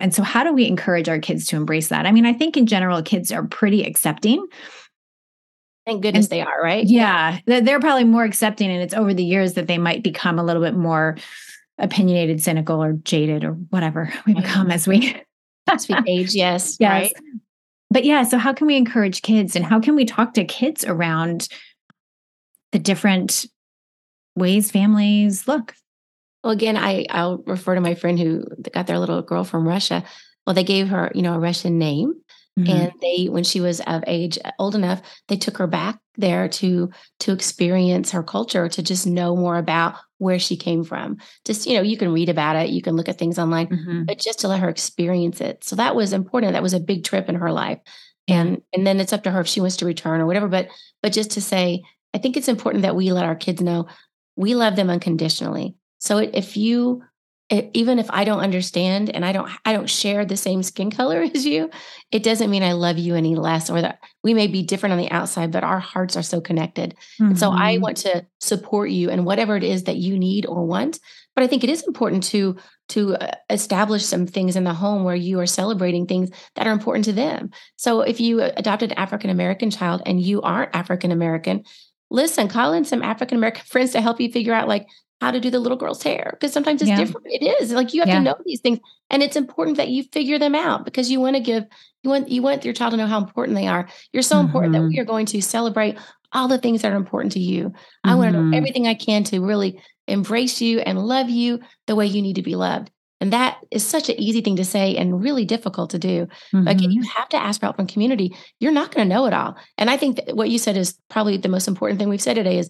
And 0.00 0.14
so, 0.14 0.22
how 0.22 0.44
do 0.44 0.52
we 0.52 0.66
encourage 0.66 1.08
our 1.08 1.18
kids 1.18 1.46
to 1.46 1.56
embrace 1.56 1.88
that? 1.88 2.04
I 2.04 2.12
mean, 2.12 2.26
I 2.26 2.34
think 2.34 2.58
in 2.58 2.66
general, 2.66 3.02
kids 3.02 3.32
are 3.32 3.44
pretty 3.44 3.82
accepting 3.84 4.46
Thank 5.86 6.02
goodness 6.02 6.26
and, 6.26 6.32
they 6.32 6.40
are, 6.42 6.60
right? 6.60 6.84
Yeah. 6.84 7.38
They're 7.46 7.80
probably 7.80 8.04
more 8.04 8.24
accepting. 8.24 8.70
And 8.70 8.82
it's 8.82 8.94
over 8.94 9.14
the 9.14 9.24
years 9.24 9.54
that 9.54 9.68
they 9.68 9.78
might 9.78 10.02
become 10.02 10.38
a 10.38 10.44
little 10.44 10.62
bit 10.62 10.74
more 10.74 11.16
opinionated, 11.78 12.42
cynical, 12.42 12.82
or 12.82 12.94
jaded, 12.94 13.44
or 13.44 13.52
whatever 13.52 14.12
we 14.26 14.34
mm-hmm. 14.34 14.42
become 14.42 14.70
as 14.70 14.88
we 14.88 15.16
as 15.70 15.88
we 15.88 15.96
age. 16.08 16.34
Yes. 16.34 16.76
yes. 16.80 17.12
Right. 17.12 17.12
But 17.88 18.04
yeah, 18.04 18.24
so 18.24 18.36
how 18.36 18.52
can 18.52 18.66
we 18.66 18.76
encourage 18.76 19.22
kids 19.22 19.54
and 19.54 19.64
how 19.64 19.78
can 19.80 19.94
we 19.94 20.04
talk 20.04 20.34
to 20.34 20.44
kids 20.44 20.84
around 20.84 21.48
the 22.72 22.80
different 22.80 23.46
ways 24.34 24.72
families 24.72 25.46
look? 25.46 25.72
Well, 26.42 26.52
again, 26.52 26.76
I, 26.76 27.06
I'll 27.10 27.38
refer 27.46 27.76
to 27.76 27.80
my 27.80 27.94
friend 27.94 28.18
who 28.18 28.44
got 28.72 28.88
their 28.88 28.98
little 28.98 29.22
girl 29.22 29.44
from 29.44 29.66
Russia. 29.66 30.02
Well, 30.46 30.54
they 30.54 30.64
gave 30.64 30.88
her, 30.88 31.12
you 31.14 31.22
know, 31.22 31.34
a 31.34 31.38
Russian 31.38 31.78
name 31.78 32.14
Mm-hmm. 32.58 32.70
And 32.70 32.92
they, 33.02 33.26
when 33.26 33.44
she 33.44 33.60
was 33.60 33.80
of 33.80 34.02
age, 34.06 34.38
uh, 34.44 34.50
old 34.58 34.74
enough, 34.74 35.02
they 35.28 35.36
took 35.36 35.58
her 35.58 35.66
back 35.66 35.98
there 36.16 36.48
to 36.48 36.90
to 37.20 37.32
experience 37.32 38.12
her 38.12 38.22
culture, 38.22 38.68
to 38.68 38.82
just 38.82 39.06
know 39.06 39.36
more 39.36 39.58
about 39.58 39.96
where 40.18 40.38
she 40.38 40.56
came 40.56 40.82
from. 40.82 41.18
Just 41.44 41.66
you 41.66 41.76
know, 41.76 41.82
you 41.82 41.98
can 41.98 42.12
read 42.12 42.30
about 42.30 42.56
it, 42.56 42.70
you 42.70 42.80
can 42.80 42.96
look 42.96 43.08
at 43.08 43.18
things 43.18 43.38
online, 43.38 43.68
mm-hmm. 43.68 44.04
but 44.04 44.18
just 44.18 44.40
to 44.40 44.48
let 44.48 44.60
her 44.60 44.70
experience 44.70 45.40
it. 45.40 45.64
So 45.64 45.76
that 45.76 45.94
was 45.94 46.12
important. 46.12 46.54
That 46.54 46.62
was 46.62 46.72
a 46.72 46.80
big 46.80 47.04
trip 47.04 47.28
in 47.28 47.34
her 47.34 47.52
life, 47.52 47.78
and 48.26 48.62
and 48.72 48.86
then 48.86 49.00
it's 49.00 49.12
up 49.12 49.24
to 49.24 49.30
her 49.30 49.40
if 49.40 49.48
she 49.48 49.60
wants 49.60 49.76
to 49.78 49.86
return 49.86 50.20
or 50.20 50.26
whatever. 50.26 50.48
But 50.48 50.68
but 51.02 51.12
just 51.12 51.32
to 51.32 51.42
say, 51.42 51.82
I 52.14 52.18
think 52.18 52.36
it's 52.38 52.48
important 52.48 52.82
that 52.82 52.96
we 52.96 53.12
let 53.12 53.26
our 53.26 53.36
kids 53.36 53.60
know 53.60 53.86
we 54.36 54.54
love 54.54 54.76
them 54.76 54.90
unconditionally. 54.90 55.74
So 55.98 56.18
if 56.18 56.56
you 56.56 57.02
it, 57.48 57.70
even 57.74 57.98
if 57.98 58.10
I 58.10 58.24
don't 58.24 58.40
understand 58.40 59.08
and 59.10 59.24
I 59.24 59.30
don't 59.32 59.50
I 59.64 59.72
don't 59.72 59.88
share 59.88 60.24
the 60.24 60.36
same 60.36 60.62
skin 60.62 60.90
color 60.90 61.22
as 61.34 61.46
you, 61.46 61.70
it 62.10 62.22
doesn't 62.22 62.50
mean 62.50 62.62
I 62.62 62.72
love 62.72 62.98
you 62.98 63.14
any 63.14 63.36
less 63.36 63.70
or 63.70 63.80
that 63.80 64.00
we 64.24 64.34
may 64.34 64.48
be 64.48 64.62
different 64.62 64.92
on 64.92 64.98
the 64.98 65.10
outside, 65.10 65.52
but 65.52 65.62
our 65.62 65.78
hearts 65.78 66.16
are 66.16 66.22
so 66.22 66.40
connected. 66.40 66.94
Mm-hmm. 67.20 67.24
And 67.26 67.38
so 67.38 67.52
I 67.52 67.74
mm-hmm. 67.74 67.82
want 67.82 67.96
to 67.98 68.26
support 68.40 68.90
you 68.90 69.10
and 69.10 69.24
whatever 69.24 69.56
it 69.56 69.64
is 69.64 69.84
that 69.84 69.96
you 69.96 70.18
need 70.18 70.46
or 70.46 70.64
want. 70.64 70.98
But 71.36 71.44
I 71.44 71.46
think 71.46 71.62
it 71.62 71.70
is 71.70 71.84
important 71.84 72.24
to 72.24 72.56
to 72.88 73.16
uh, 73.16 73.32
establish 73.50 74.04
some 74.04 74.26
things 74.26 74.56
in 74.56 74.64
the 74.64 74.74
home 74.74 75.04
where 75.04 75.14
you 75.14 75.38
are 75.38 75.46
celebrating 75.46 76.06
things 76.06 76.30
that 76.56 76.66
are 76.66 76.72
important 76.72 77.04
to 77.04 77.12
them. 77.12 77.50
So 77.76 78.00
if 78.00 78.20
you 78.20 78.42
adopted 78.42 78.92
an 78.92 78.98
African 78.98 79.30
American 79.30 79.70
child 79.70 80.02
and 80.04 80.20
you 80.20 80.42
aren't 80.42 80.74
African 80.74 81.12
American, 81.12 81.64
listen, 82.10 82.48
call 82.48 82.72
in 82.72 82.84
some 82.84 83.02
African 83.02 83.36
American 83.36 83.64
friends 83.66 83.92
to 83.92 84.00
help 84.00 84.20
you 84.20 84.32
figure 84.32 84.54
out 84.54 84.66
like 84.66 84.88
how 85.20 85.30
to 85.30 85.40
do 85.40 85.50
the 85.50 85.58
little 85.58 85.78
girl's 85.78 86.02
hair 86.02 86.30
because 86.32 86.52
sometimes 86.52 86.82
it's 86.82 86.90
yeah. 86.90 86.96
different. 86.96 87.26
It 87.30 87.42
is 87.62 87.72
like 87.72 87.94
you 87.94 88.00
have 88.00 88.08
yeah. 88.08 88.18
to 88.18 88.20
know 88.20 88.36
these 88.44 88.60
things, 88.60 88.78
and 89.10 89.22
it's 89.22 89.36
important 89.36 89.76
that 89.78 89.88
you 89.88 90.02
figure 90.04 90.38
them 90.38 90.54
out 90.54 90.84
because 90.84 91.10
you 91.10 91.20
want 91.20 91.36
to 91.36 91.42
give 91.42 91.64
you 92.02 92.10
want 92.10 92.28
you 92.28 92.42
want 92.42 92.64
your 92.64 92.74
child 92.74 92.92
to 92.92 92.96
know 92.96 93.06
how 93.06 93.18
important 93.18 93.56
they 93.56 93.66
are. 93.66 93.88
You're 94.12 94.22
so 94.22 94.36
mm-hmm. 94.36 94.46
important 94.46 94.72
that 94.74 94.82
we 94.82 94.94
mm-hmm. 94.94 95.00
are 95.00 95.04
going 95.04 95.26
to 95.26 95.40
celebrate 95.40 95.98
all 96.32 96.48
the 96.48 96.58
things 96.58 96.82
that 96.82 96.92
are 96.92 96.96
important 96.96 97.32
to 97.32 97.40
you. 97.40 97.68
Mm-hmm. 97.70 98.10
I 98.10 98.14
want 98.14 98.28
to 98.28 98.32
know 98.32 98.44
mm-hmm. 98.44 98.54
everything 98.54 98.86
I 98.86 98.94
can 98.94 99.24
to 99.24 99.40
really 99.40 99.80
embrace 100.06 100.60
you 100.60 100.80
and 100.80 100.98
love 100.98 101.30
you 101.30 101.60
the 101.86 101.96
way 101.96 102.06
you 102.06 102.22
need 102.22 102.36
to 102.36 102.42
be 102.42 102.56
loved. 102.56 102.90
And 103.20 103.32
that 103.32 103.58
is 103.70 103.84
such 103.84 104.10
an 104.10 104.20
easy 104.20 104.42
thing 104.42 104.56
to 104.56 104.64
say 104.64 104.94
and 104.96 105.22
really 105.22 105.46
difficult 105.46 105.90
to 105.90 105.98
do. 105.98 106.26
Mm-hmm. 106.26 106.64
But 106.64 106.74
again, 106.74 106.90
you 106.90 107.02
have 107.16 107.28
to 107.30 107.38
ask 107.38 107.60
for 107.60 107.66
help 107.66 107.76
from 107.76 107.86
community. 107.86 108.36
You're 108.60 108.72
not 108.72 108.94
going 108.94 109.08
to 109.08 109.14
know 109.14 109.24
it 109.24 109.32
all. 109.32 109.56
And 109.78 109.88
I 109.88 109.96
think 109.96 110.20
what 110.32 110.50
you 110.50 110.58
said 110.58 110.76
is 110.76 110.98
probably 111.08 111.38
the 111.38 111.48
most 111.48 111.66
important 111.66 111.98
thing 111.98 112.10
we've 112.10 112.20
said 112.20 112.34
today 112.34 112.58
is 112.58 112.68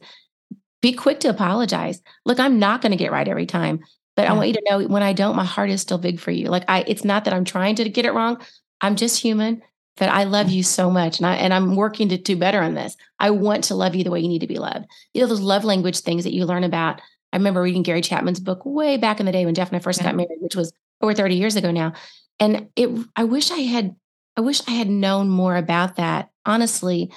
be 0.83 0.93
quick 0.93 1.21
to 1.21 1.29
apologize. 1.29 2.01
Look, 2.25 2.39
I'm 2.39 2.59
not 2.59 2.83
going 2.83 2.93
to 2.93 2.97
get 2.97 3.13
right 3.13 3.27
every 3.27 3.47
time, 3.47 3.81
but 4.15 4.23
yeah. 4.23 4.33
I 4.33 4.37
want 4.37 4.49
you 4.49 4.55
to 4.55 4.63
know 4.69 4.87
when 4.87 5.03
I 5.03 5.13
don't, 5.13 5.37
my 5.37 5.45
heart 5.45 5.71
is 5.71 5.81
still 5.81 5.99
big 5.99 6.21
for 6.21 6.31
you. 6.31 6.47
Like 6.47 6.65
I, 6.69 6.85
it's 6.87 7.05
not 7.05 7.25
that 7.25 7.35
I'm 7.35 7.45
trying 7.45 7.77
to 7.77 7.89
get 7.89 8.07
it 8.07 8.13
wrong. 8.13 8.41
I'm 8.81 8.97
just 8.97 9.21
human, 9.21 9.63
but 9.97 10.09
I 10.09 10.25
love 10.25 10.51
you 10.51 10.63
so 10.63 10.91
much. 10.91 11.19
And 11.19 11.27
I, 11.27 11.37
and 11.37 11.53
I'm 11.55 11.77
working 11.77 12.09
to 12.11 12.19
do 12.19 12.37
better 12.37 12.61
on 12.61 12.75
this. 12.75 12.97
I 13.19 13.31
want 13.31 13.65
to 13.65 13.75
love 13.75 13.95
you 13.95 14.05
the 14.05 14.11
way 14.11 14.21
you 14.21 14.29
need 14.29 14.41
to 14.41 14.47
be 14.47 14.59
loved. 14.59 14.87
You 15.15 15.23
know, 15.23 15.27
those 15.27 15.41
love 15.41 15.65
language 15.65 16.01
things 16.01 16.25
that 16.25 16.35
you 16.35 16.45
learn 16.45 16.65
about. 16.65 17.01
I 17.33 17.37
remember 17.37 17.63
reading 17.63 17.83
Gary 17.83 18.03
Chapman's 18.03 18.41
book 18.41 18.65
way 18.65 18.97
back 18.97 19.21
in 19.21 19.27
the 19.27 19.33
day 19.33 19.45
when 19.45 19.55
Jeff 19.55 19.69
and 19.69 19.77
I 19.77 19.81
first 19.81 20.01
yeah. 20.01 20.09
got 20.09 20.17
married, 20.17 20.39
which 20.41 20.57
was 20.57 20.73
over 21.01 21.15
30 21.15 21.35
years 21.35 21.57
ago 21.57 21.71
now. 21.71 21.93
And 22.39 22.69
it, 22.77 22.91
I 23.17 23.25
wish 23.25 23.51
I 23.51 23.59
had, 23.59 23.97
I 24.37 24.43
wish 24.43 24.61
I 24.69 24.73
had 24.73 24.89
known 24.89 25.29
more 25.29 25.57
about 25.57 25.97
that 25.97 26.31
honestly, 26.47 27.11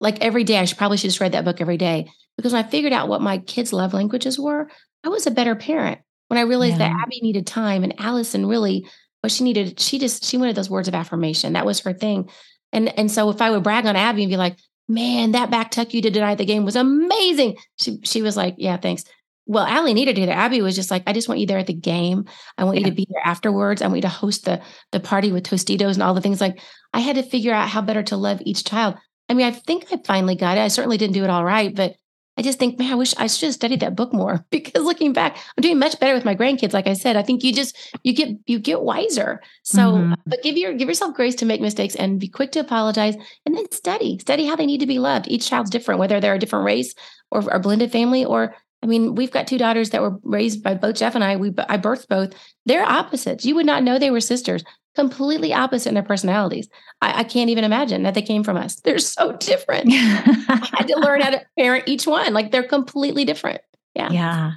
like 0.00 0.20
every 0.20 0.44
day, 0.44 0.58
I 0.58 0.66
should 0.66 0.78
probably 0.78 0.98
should 0.98 1.08
just 1.08 1.20
read 1.20 1.32
that 1.32 1.44
book 1.44 1.60
every 1.60 1.78
day 1.78 2.10
because 2.36 2.52
when 2.52 2.64
I 2.64 2.68
figured 2.68 2.92
out 2.92 3.08
what 3.08 3.22
my 3.22 3.38
kids' 3.38 3.72
love 3.72 3.94
languages 3.94 4.38
were, 4.38 4.68
I 5.04 5.08
was 5.08 5.26
a 5.26 5.30
better 5.30 5.54
parent. 5.54 6.00
When 6.28 6.38
I 6.38 6.42
realized 6.42 6.78
yeah. 6.78 6.88
that 6.90 7.02
Abby 7.02 7.20
needed 7.20 7.46
time 7.46 7.84
and 7.84 7.94
Allison 7.98 8.46
really, 8.46 8.86
what 9.20 9.32
she 9.32 9.44
needed, 9.44 9.78
she 9.80 9.98
just 9.98 10.24
she 10.24 10.36
wanted 10.36 10.56
those 10.56 10.70
words 10.70 10.88
of 10.88 10.94
affirmation. 10.94 11.52
That 11.52 11.66
was 11.66 11.80
her 11.80 11.92
thing. 11.92 12.28
And 12.72 12.96
and 12.98 13.10
so 13.10 13.30
if 13.30 13.40
I 13.40 13.50
would 13.50 13.62
brag 13.62 13.86
on 13.86 13.96
Abby 13.96 14.22
and 14.22 14.30
be 14.30 14.36
like, 14.36 14.58
man, 14.88 15.32
that 15.32 15.50
back 15.50 15.70
tuck 15.70 15.94
you 15.94 16.02
did 16.02 16.14
tonight 16.14 16.32
at 16.32 16.38
the 16.38 16.44
game 16.44 16.64
was 16.64 16.76
amazing. 16.76 17.56
She 17.78 18.00
she 18.02 18.22
was 18.22 18.36
like, 18.36 18.56
yeah, 18.58 18.76
thanks. 18.76 19.04
Well, 19.48 19.64
Allie 19.64 19.94
needed 19.94 20.16
to. 20.16 20.28
Abby 20.28 20.60
was 20.60 20.74
just 20.74 20.90
like, 20.90 21.04
I 21.06 21.12
just 21.12 21.28
want 21.28 21.40
you 21.40 21.46
there 21.46 21.58
at 21.58 21.68
the 21.68 21.72
game. 21.72 22.24
I 22.58 22.64
want 22.64 22.78
yeah. 22.78 22.86
you 22.86 22.90
to 22.90 22.96
be 22.96 23.06
there 23.08 23.22
afterwards. 23.24 23.80
I 23.80 23.86
want 23.86 23.98
you 23.98 24.02
to 24.02 24.08
host 24.08 24.44
the 24.44 24.60
the 24.90 25.00
party 25.00 25.30
with 25.30 25.44
Tostitos 25.44 25.94
and 25.94 26.02
all 26.02 26.14
the 26.14 26.20
things. 26.20 26.40
Like 26.40 26.60
I 26.92 27.00
had 27.00 27.16
to 27.16 27.22
figure 27.22 27.54
out 27.54 27.68
how 27.68 27.80
better 27.80 28.02
to 28.04 28.16
love 28.16 28.42
each 28.44 28.64
child. 28.64 28.96
I 29.28 29.34
mean, 29.34 29.46
I 29.46 29.52
think 29.52 29.86
I 29.92 29.98
finally 30.04 30.34
got 30.34 30.58
it. 30.58 30.62
I 30.62 30.68
certainly 30.68 30.98
didn't 30.98 31.14
do 31.14 31.24
it 31.24 31.30
all 31.30 31.44
right, 31.44 31.74
but 31.74 31.94
I 32.38 32.42
just 32.42 32.58
think, 32.58 32.78
man, 32.78 32.92
I 32.92 32.96
wish 32.96 33.14
I 33.16 33.26
should 33.26 33.46
have 33.46 33.54
studied 33.54 33.80
that 33.80 33.96
book 33.96 34.12
more 34.12 34.44
because 34.50 34.84
looking 34.84 35.12
back, 35.12 35.36
I'm 35.56 35.62
doing 35.62 35.78
much 35.78 35.98
better 35.98 36.14
with 36.14 36.24
my 36.24 36.34
grandkids. 36.34 36.72
Like 36.72 36.86
I 36.86 36.92
said, 36.92 37.16
I 37.16 37.22
think 37.22 37.42
you 37.42 37.52
just 37.52 37.76
you 38.02 38.12
get 38.12 38.30
you 38.46 38.58
get 38.58 38.82
wiser. 38.82 39.42
So, 39.62 39.92
mm-hmm. 39.92 40.14
but 40.26 40.42
give 40.42 40.56
your 40.56 40.74
give 40.74 40.88
yourself 40.88 41.14
grace 41.14 41.34
to 41.36 41.46
make 41.46 41.60
mistakes 41.60 41.94
and 41.94 42.20
be 42.20 42.28
quick 42.28 42.52
to 42.52 42.60
apologize, 42.60 43.16
and 43.44 43.56
then 43.56 43.70
study 43.70 44.18
study 44.18 44.46
how 44.46 44.56
they 44.56 44.66
need 44.66 44.80
to 44.80 44.86
be 44.86 44.98
loved. 44.98 45.28
Each 45.28 45.48
child's 45.48 45.70
different, 45.70 46.00
whether 46.00 46.20
they're 46.20 46.34
a 46.34 46.38
different 46.38 46.64
race 46.64 46.94
or 47.30 47.40
a 47.50 47.58
blended 47.58 47.92
family, 47.92 48.24
or 48.24 48.54
I 48.82 48.86
mean, 48.86 49.14
we've 49.14 49.30
got 49.30 49.46
two 49.46 49.58
daughters 49.58 49.90
that 49.90 50.02
were 50.02 50.18
raised 50.22 50.62
by 50.62 50.74
both 50.74 50.96
Jeff 50.96 51.14
and 51.14 51.24
I. 51.24 51.36
We 51.36 51.48
I 51.68 51.78
birthed 51.78 52.08
both. 52.08 52.34
They're 52.66 52.84
opposites. 52.84 53.44
You 53.44 53.54
would 53.54 53.66
not 53.66 53.82
know 53.82 53.98
they 53.98 54.10
were 54.10 54.20
sisters 54.20 54.62
completely 54.96 55.54
opposite 55.54 55.90
in 55.90 55.94
their 55.94 56.02
personalities. 56.02 56.68
I, 57.00 57.20
I, 57.20 57.24
can't 57.24 57.50
even 57.50 57.62
imagine 57.62 58.02
that 58.02 58.14
they 58.14 58.22
came 58.22 58.42
from 58.42 58.56
us. 58.56 58.76
They're 58.76 58.98
so 58.98 59.32
different. 59.36 59.86
I 59.92 60.68
had 60.72 60.88
to 60.88 60.98
learn 60.98 61.20
how 61.20 61.30
to 61.30 61.46
parent 61.56 61.84
each 61.86 62.06
one. 62.06 62.32
Like 62.32 62.50
they're 62.50 62.66
completely 62.66 63.24
different. 63.24 63.60
Yeah. 63.94 64.10
Yeah. 64.10 64.52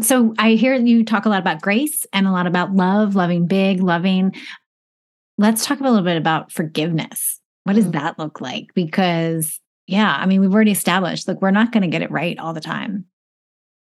So 0.00 0.34
I 0.38 0.52
hear 0.54 0.74
you 0.74 1.04
talk 1.04 1.26
a 1.26 1.28
lot 1.28 1.40
about 1.40 1.62
grace 1.62 2.04
and 2.12 2.26
a 2.26 2.32
lot 2.32 2.46
about 2.46 2.74
love, 2.74 3.14
loving 3.14 3.46
big, 3.46 3.80
loving. 3.80 4.34
Let's 5.38 5.64
talk 5.64 5.78
a 5.78 5.84
little 5.84 6.02
bit 6.02 6.16
about 6.16 6.50
forgiveness. 6.50 7.40
What 7.64 7.74
does 7.76 7.86
mm. 7.86 7.92
that 7.92 8.18
look 8.18 8.40
like? 8.40 8.68
Because, 8.74 9.60
yeah, 9.86 10.16
I 10.18 10.26
mean, 10.26 10.40
we've 10.40 10.52
already 10.52 10.72
established, 10.72 11.28
look, 11.28 11.40
we're 11.40 11.50
not 11.50 11.70
going 11.70 11.82
to 11.82 11.88
get 11.88 12.02
it 12.02 12.10
right 12.10 12.38
all 12.38 12.54
the 12.54 12.60
time. 12.60 13.04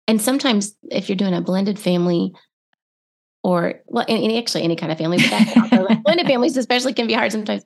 And 0.06 0.20
sometimes 0.20 0.74
if 0.90 1.08
you're 1.08 1.16
doing 1.16 1.34
a 1.34 1.40
blended 1.40 1.78
family, 1.78 2.32
or 3.44 3.74
well, 3.86 4.06
any, 4.08 4.38
actually 4.38 4.62
any 4.62 4.74
kind 4.74 4.90
of 4.90 4.98
family, 4.98 5.18
but 5.18 6.02
blended 6.02 6.26
families 6.26 6.56
especially 6.56 6.94
can 6.94 7.06
be 7.06 7.12
hard 7.12 7.30
sometimes. 7.30 7.62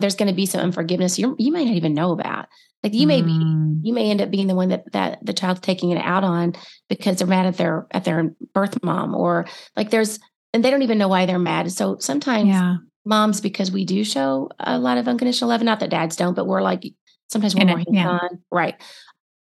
There's 0.00 0.16
going 0.16 0.28
to 0.28 0.34
be 0.34 0.46
some 0.46 0.60
unforgiveness 0.60 1.18
you 1.18 1.36
you 1.38 1.52
might 1.52 1.66
not 1.66 1.76
even 1.76 1.94
know 1.94 2.10
about. 2.10 2.46
Like 2.82 2.92
you 2.92 3.06
may 3.06 3.22
mm. 3.22 3.26
be, 3.26 3.88
you 3.88 3.94
may 3.94 4.10
end 4.10 4.20
up 4.20 4.32
being 4.32 4.48
the 4.48 4.56
one 4.56 4.70
that 4.70 4.90
that 4.92 5.24
the 5.24 5.32
child's 5.32 5.60
taking 5.60 5.90
it 5.90 5.98
out 5.98 6.24
on 6.24 6.54
because 6.88 7.18
they're 7.18 7.28
mad 7.28 7.46
at 7.46 7.56
their 7.56 7.86
at 7.92 8.04
their 8.04 8.34
birth 8.52 8.82
mom, 8.82 9.14
or 9.14 9.46
like 9.76 9.90
there's 9.90 10.18
and 10.52 10.64
they 10.64 10.70
don't 10.70 10.82
even 10.82 10.98
know 10.98 11.08
why 11.08 11.24
they're 11.24 11.38
mad. 11.38 11.70
So 11.70 11.98
sometimes 12.00 12.48
yeah. 12.48 12.78
moms, 13.04 13.40
because 13.40 13.70
we 13.70 13.84
do 13.84 14.02
show 14.02 14.50
a 14.58 14.76
lot 14.76 14.98
of 14.98 15.06
unconditional 15.06 15.50
love, 15.50 15.62
not 15.62 15.78
that 15.80 15.90
dads 15.90 16.16
don't, 16.16 16.34
but 16.34 16.48
we're 16.48 16.62
like 16.62 16.82
sometimes 17.30 17.54
we're 17.54 17.64
more 17.64 17.78
hands 17.78 17.88
yeah. 17.92 18.08
on, 18.08 18.42
right? 18.50 18.74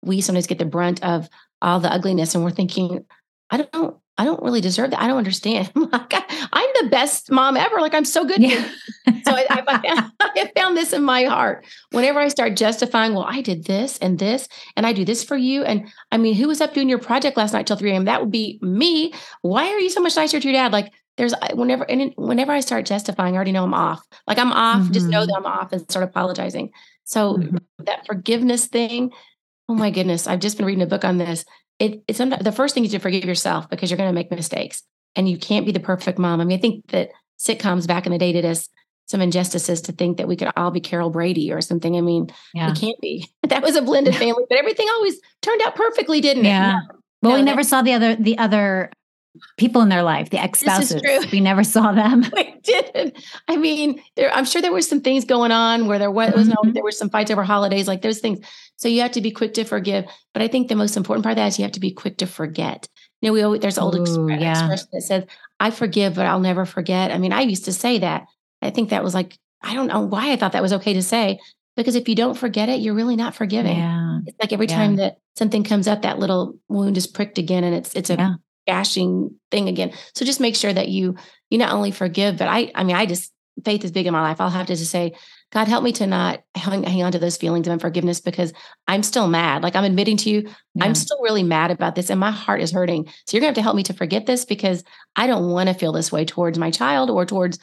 We 0.04 0.22
sometimes 0.22 0.46
get 0.46 0.60
the 0.60 0.66
brunt 0.66 1.04
of 1.04 1.28
all 1.64 1.80
the 1.80 1.92
ugliness, 1.92 2.36
and 2.36 2.44
we're 2.44 2.52
thinking, 2.52 3.06
I 3.50 3.58
don't 3.58 3.98
I 4.18 4.26
don't 4.26 4.44
really 4.44 4.62
deserve 4.62 4.92
that. 4.92 5.02
I 5.02 5.08
don't 5.08 5.18
understand. 5.18 5.72
I'm 5.76 5.90
like, 5.92 6.14
I'm 6.14 6.70
the 6.82 6.90
best 6.90 7.32
mom 7.32 7.58
ever. 7.58 7.82
Like, 7.82 7.96
I'm 7.96 8.06
so 8.06 8.26
good. 8.26 8.42
Yeah. 8.42 8.70
so 9.08 9.34
I, 9.34 9.46
I, 9.50 10.10
I, 10.20 10.52
found 10.56 10.78
this 10.78 10.94
in 10.94 11.04
my 11.04 11.24
heart. 11.24 11.66
Whenever 11.92 12.20
I 12.20 12.28
start 12.28 12.56
justifying, 12.56 13.14
well, 13.14 13.26
I 13.28 13.42
did 13.42 13.66
this 13.66 13.98
and 13.98 14.20
this, 14.20 14.48
and 14.78 14.86
I 14.86 14.94
do 14.94 15.04
this 15.04 15.24
for 15.24 15.36
you. 15.36 15.64
And 15.64 15.92
I 16.12 16.18
mean, 16.18 16.36
who 16.36 16.48
was 16.48 16.62
up 16.62 16.74
doing 16.74 16.90
your 16.90 17.00
project 17.00 17.38
last 17.38 17.54
night 17.54 17.66
till 17.66 17.76
3 17.76 17.92
a.m.? 17.92 18.06
That 18.06 18.22
would 18.22 18.32
be 18.32 18.60
me. 18.62 19.14
Why 19.42 19.70
are 19.70 19.80
you 19.80 19.90
so 19.90 20.02
much 20.02 20.16
nicer 20.16 20.40
to 20.40 20.48
your 20.48 20.54
dad? 20.54 20.72
Like, 20.72 20.94
there's 21.18 21.34
whenever 21.54 21.84
and 21.90 22.12
whenever 22.18 22.52
I 22.52 22.60
start 22.60 22.86
justifying, 22.86 23.34
I 23.34 23.36
already 23.36 23.52
know 23.52 23.64
I'm 23.64 23.74
off. 23.74 24.04
Like 24.26 24.40
I'm 24.40 24.52
off. 24.52 24.82
Mm-hmm. 24.82 24.94
Just 24.94 25.08
know 25.08 25.22
mm-hmm. 25.22 25.28
that 25.28 25.38
I'm 25.38 25.46
off 25.46 25.72
and 25.72 25.82
start 25.82 26.04
apologizing. 26.04 26.72
So 27.04 27.38
mm-hmm. 27.38 27.58
that 27.84 28.06
forgiveness 28.08 28.66
thing. 28.66 29.12
Oh 29.70 29.76
my 29.76 29.92
goodness, 29.92 30.28
I've 30.28 30.40
just 30.40 30.58
been 30.58 30.66
reading 30.66 30.82
a 30.82 30.88
book 30.88 31.06
on 31.06 31.18
this 31.20 31.46
it, 31.84 32.04
it's 32.08 32.20
the 32.20 32.54
first 32.56 32.74
thing 32.74 32.86
is 32.86 32.92
to 32.92 33.00
forgive 33.00 33.26
yourself 33.26 33.70
because 33.70 33.92
you're 33.92 33.98
going 33.98 34.10
to 34.10 34.14
make 34.14 34.32
mistakes 34.32 34.84
and 35.16 35.28
you 35.28 35.38
can't 35.38 35.66
be 35.66 35.74
the 35.74 35.82
perfect 35.82 36.18
mom. 36.18 36.40
I 36.40 36.46
mean, 36.46 36.58
I 36.58 36.62
think 36.62 36.88
that 36.88 37.10
sitcoms 37.38 37.88
back 37.88 38.06
in 38.06 38.14
the 38.14 38.18
day 38.18 38.32
did 38.32 38.46
us 38.46 38.70
some 39.06 39.20
injustices 39.20 39.82
to 39.82 39.92
think 39.92 40.18
that 40.18 40.30
we 40.30 40.38
could 40.38 40.50
all 40.56 40.72
be 40.72 40.80
Carol 40.80 41.10
Brady 41.10 41.52
or 41.52 41.60
something. 41.60 41.98
I 41.98 42.02
mean, 42.02 42.32
yeah. 42.54 42.70
we 42.70 42.80
can't 42.80 43.00
be. 43.02 43.28
That 43.50 43.62
was 43.62 43.76
a 43.76 43.82
blended 43.82 44.16
family, 44.16 44.46
but 44.50 44.58
everything 44.58 44.88
always 44.90 45.20
turned 45.44 45.62
out 45.62 45.76
perfectly, 45.76 46.22
didn't 46.22 46.46
yeah. 46.46 46.70
it? 46.70 46.96
No, 47.22 47.30
well, 47.30 47.32
no, 47.34 47.36
we 47.36 47.44
never 47.44 47.64
saw 47.64 47.82
the 47.84 47.94
other 47.94 48.16
the 48.16 48.38
other 48.38 48.90
people 49.58 49.82
in 49.82 49.90
their 49.90 50.04
life, 50.04 50.30
the 50.30 50.42
ex 50.42 50.60
spouses. 50.60 51.02
We 51.32 51.40
never 51.40 51.64
saw 51.64 51.92
them. 51.92 52.24
we 52.36 52.56
didn't. 52.64 53.18
I 53.48 53.58
mean, 53.58 54.02
there. 54.16 54.32
I'm 54.34 54.46
sure 54.46 54.62
there 54.62 54.74
were 54.74 54.82
some 54.82 55.02
things 55.02 55.26
going 55.26 55.52
on 55.52 55.88
where 55.88 56.00
there 56.00 56.12
was, 56.12 56.34
mm-hmm. 56.34 56.68
no, 56.68 56.72
there 56.74 56.84
were 56.84 56.92
some 56.92 57.10
fights 57.10 57.32
over 57.32 57.44
holidays, 57.44 57.88
like 57.88 58.02
those 58.02 58.20
things. 58.20 58.40
So 58.76 58.88
you 58.88 59.02
have 59.02 59.12
to 59.12 59.22
be 59.22 59.32
quick 59.32 59.54
to 59.56 59.64
forgive. 59.64 60.06
But 60.34 60.42
I 60.42 60.48
think 60.48 60.68
the 60.68 60.76
most 60.76 60.98
important 60.98 61.24
part 61.24 61.34
of 61.34 61.38
that 61.38 61.48
is 61.48 61.60
you 61.60 61.64
have 61.64 61.72
to 61.74 61.80
be 61.80 61.92
quick 61.92 62.18
to 62.18 62.28
forget. 62.28 62.88
You 63.22 63.30
know, 63.30 63.34
we 63.34 63.42
always 63.42 63.62
there's 63.62 63.78
old 63.78 63.96
Ooh, 63.96 64.28
yeah. 64.30 64.52
expression 64.52 64.88
that 64.92 65.02
says, 65.02 65.24
"I 65.60 65.72
forgive, 65.72 66.16
but 66.16 66.26
I'll 66.26 66.40
never 66.40 66.66
forget." 66.66 67.12
I 67.12 67.18
mean, 67.18 67.34
I 67.34 67.42
used 67.42 67.66
to 67.66 67.74
say 67.74 68.00
that. 68.00 68.26
I 68.62 68.70
think 68.70 68.90
that 68.90 69.04
was 69.04 69.14
like 69.14 69.38
I 69.62 69.74
don't 69.74 69.88
know 69.88 70.02
why 70.02 70.32
I 70.32 70.36
thought 70.36 70.52
that 70.52 70.62
was 70.62 70.74
okay 70.74 70.94
to 70.94 71.02
say 71.02 71.40
because 71.76 71.96
if 71.96 72.08
you 72.08 72.16
don't 72.16 72.38
forget 72.38 72.70
it, 72.70 72.82
you're 72.82 72.94
really 72.94 73.16
not 73.16 73.34
forgiving. 73.34 73.78
Yeah. 73.78 74.20
It's 74.26 74.38
like 74.40 74.54
every 74.54 74.68
yeah. 74.68 74.76
time 74.76 74.96
that 74.98 75.18
something 75.36 75.64
comes 75.64 75.88
up, 75.88 76.02
that 76.04 76.20
little 76.20 76.58
wound 76.68 76.98
is 76.98 77.08
pricked 77.08 77.38
again, 77.38 77.64
and 77.64 77.74
it's 77.74 77.96
it's 77.96 78.10
a 78.10 78.16
yeah 78.16 78.36
gashing 78.68 79.36
thing 79.52 79.68
again. 79.68 79.94
So 80.16 80.26
just 80.26 80.40
make 80.40 80.56
sure 80.56 80.74
that 80.74 80.90
you 80.90 81.16
you 81.50 81.58
not 81.58 81.74
only 81.74 81.92
forgive, 81.92 82.38
but 82.38 82.48
I 82.48 82.72
I 82.76 82.84
mean 82.84 82.96
I 82.96 83.06
just 83.06 83.32
faith 83.64 83.84
is 83.84 83.92
big 83.92 84.08
in 84.08 84.14
my 84.14 84.22
life. 84.22 84.42
I'll 84.42 84.50
have 84.50 84.68
to 84.68 84.76
just 84.76 84.92
say, 84.92 85.14
God 85.52 85.68
help 85.68 85.84
me 85.84 85.92
to 85.94 86.08
not 86.08 86.42
hang, 86.56 86.84
hang 86.84 87.04
on 87.04 87.12
to 87.12 87.20
those 87.20 87.38
feelings 87.38 87.68
of 87.68 87.72
unforgiveness 87.72 88.20
because 88.20 88.52
I'm 88.88 89.04
still 89.04 89.28
mad. 89.28 89.62
Like 89.62 89.76
I'm 89.76 89.84
admitting 89.84 90.18
to 90.18 90.30
you, 90.30 90.42
yeah. 90.74 90.86
I'm 90.86 90.96
still 90.96 91.22
really 91.22 91.44
mad 91.44 91.70
about 91.70 91.94
this 91.94 92.10
and 92.10 92.20
my 92.20 92.32
heart 92.32 92.62
is 92.62 92.72
hurting. 92.72 93.06
So 93.28 93.38
you're 93.38 93.42
gonna 93.42 93.50
have 93.50 93.56
to 93.56 93.62
help 93.62 93.76
me 93.76 93.84
to 93.84 93.94
forget 93.94 94.26
this 94.26 94.46
because 94.46 94.84
I 95.16 95.28
don't 95.28 95.52
want 95.52 95.70
to 95.70 95.76
feel 95.76 95.92
this 95.92 96.12
way 96.12 96.26
towards 96.26 96.58
my 96.58 96.72
child 96.72 97.12
or 97.12 97.26
towards 97.26 97.60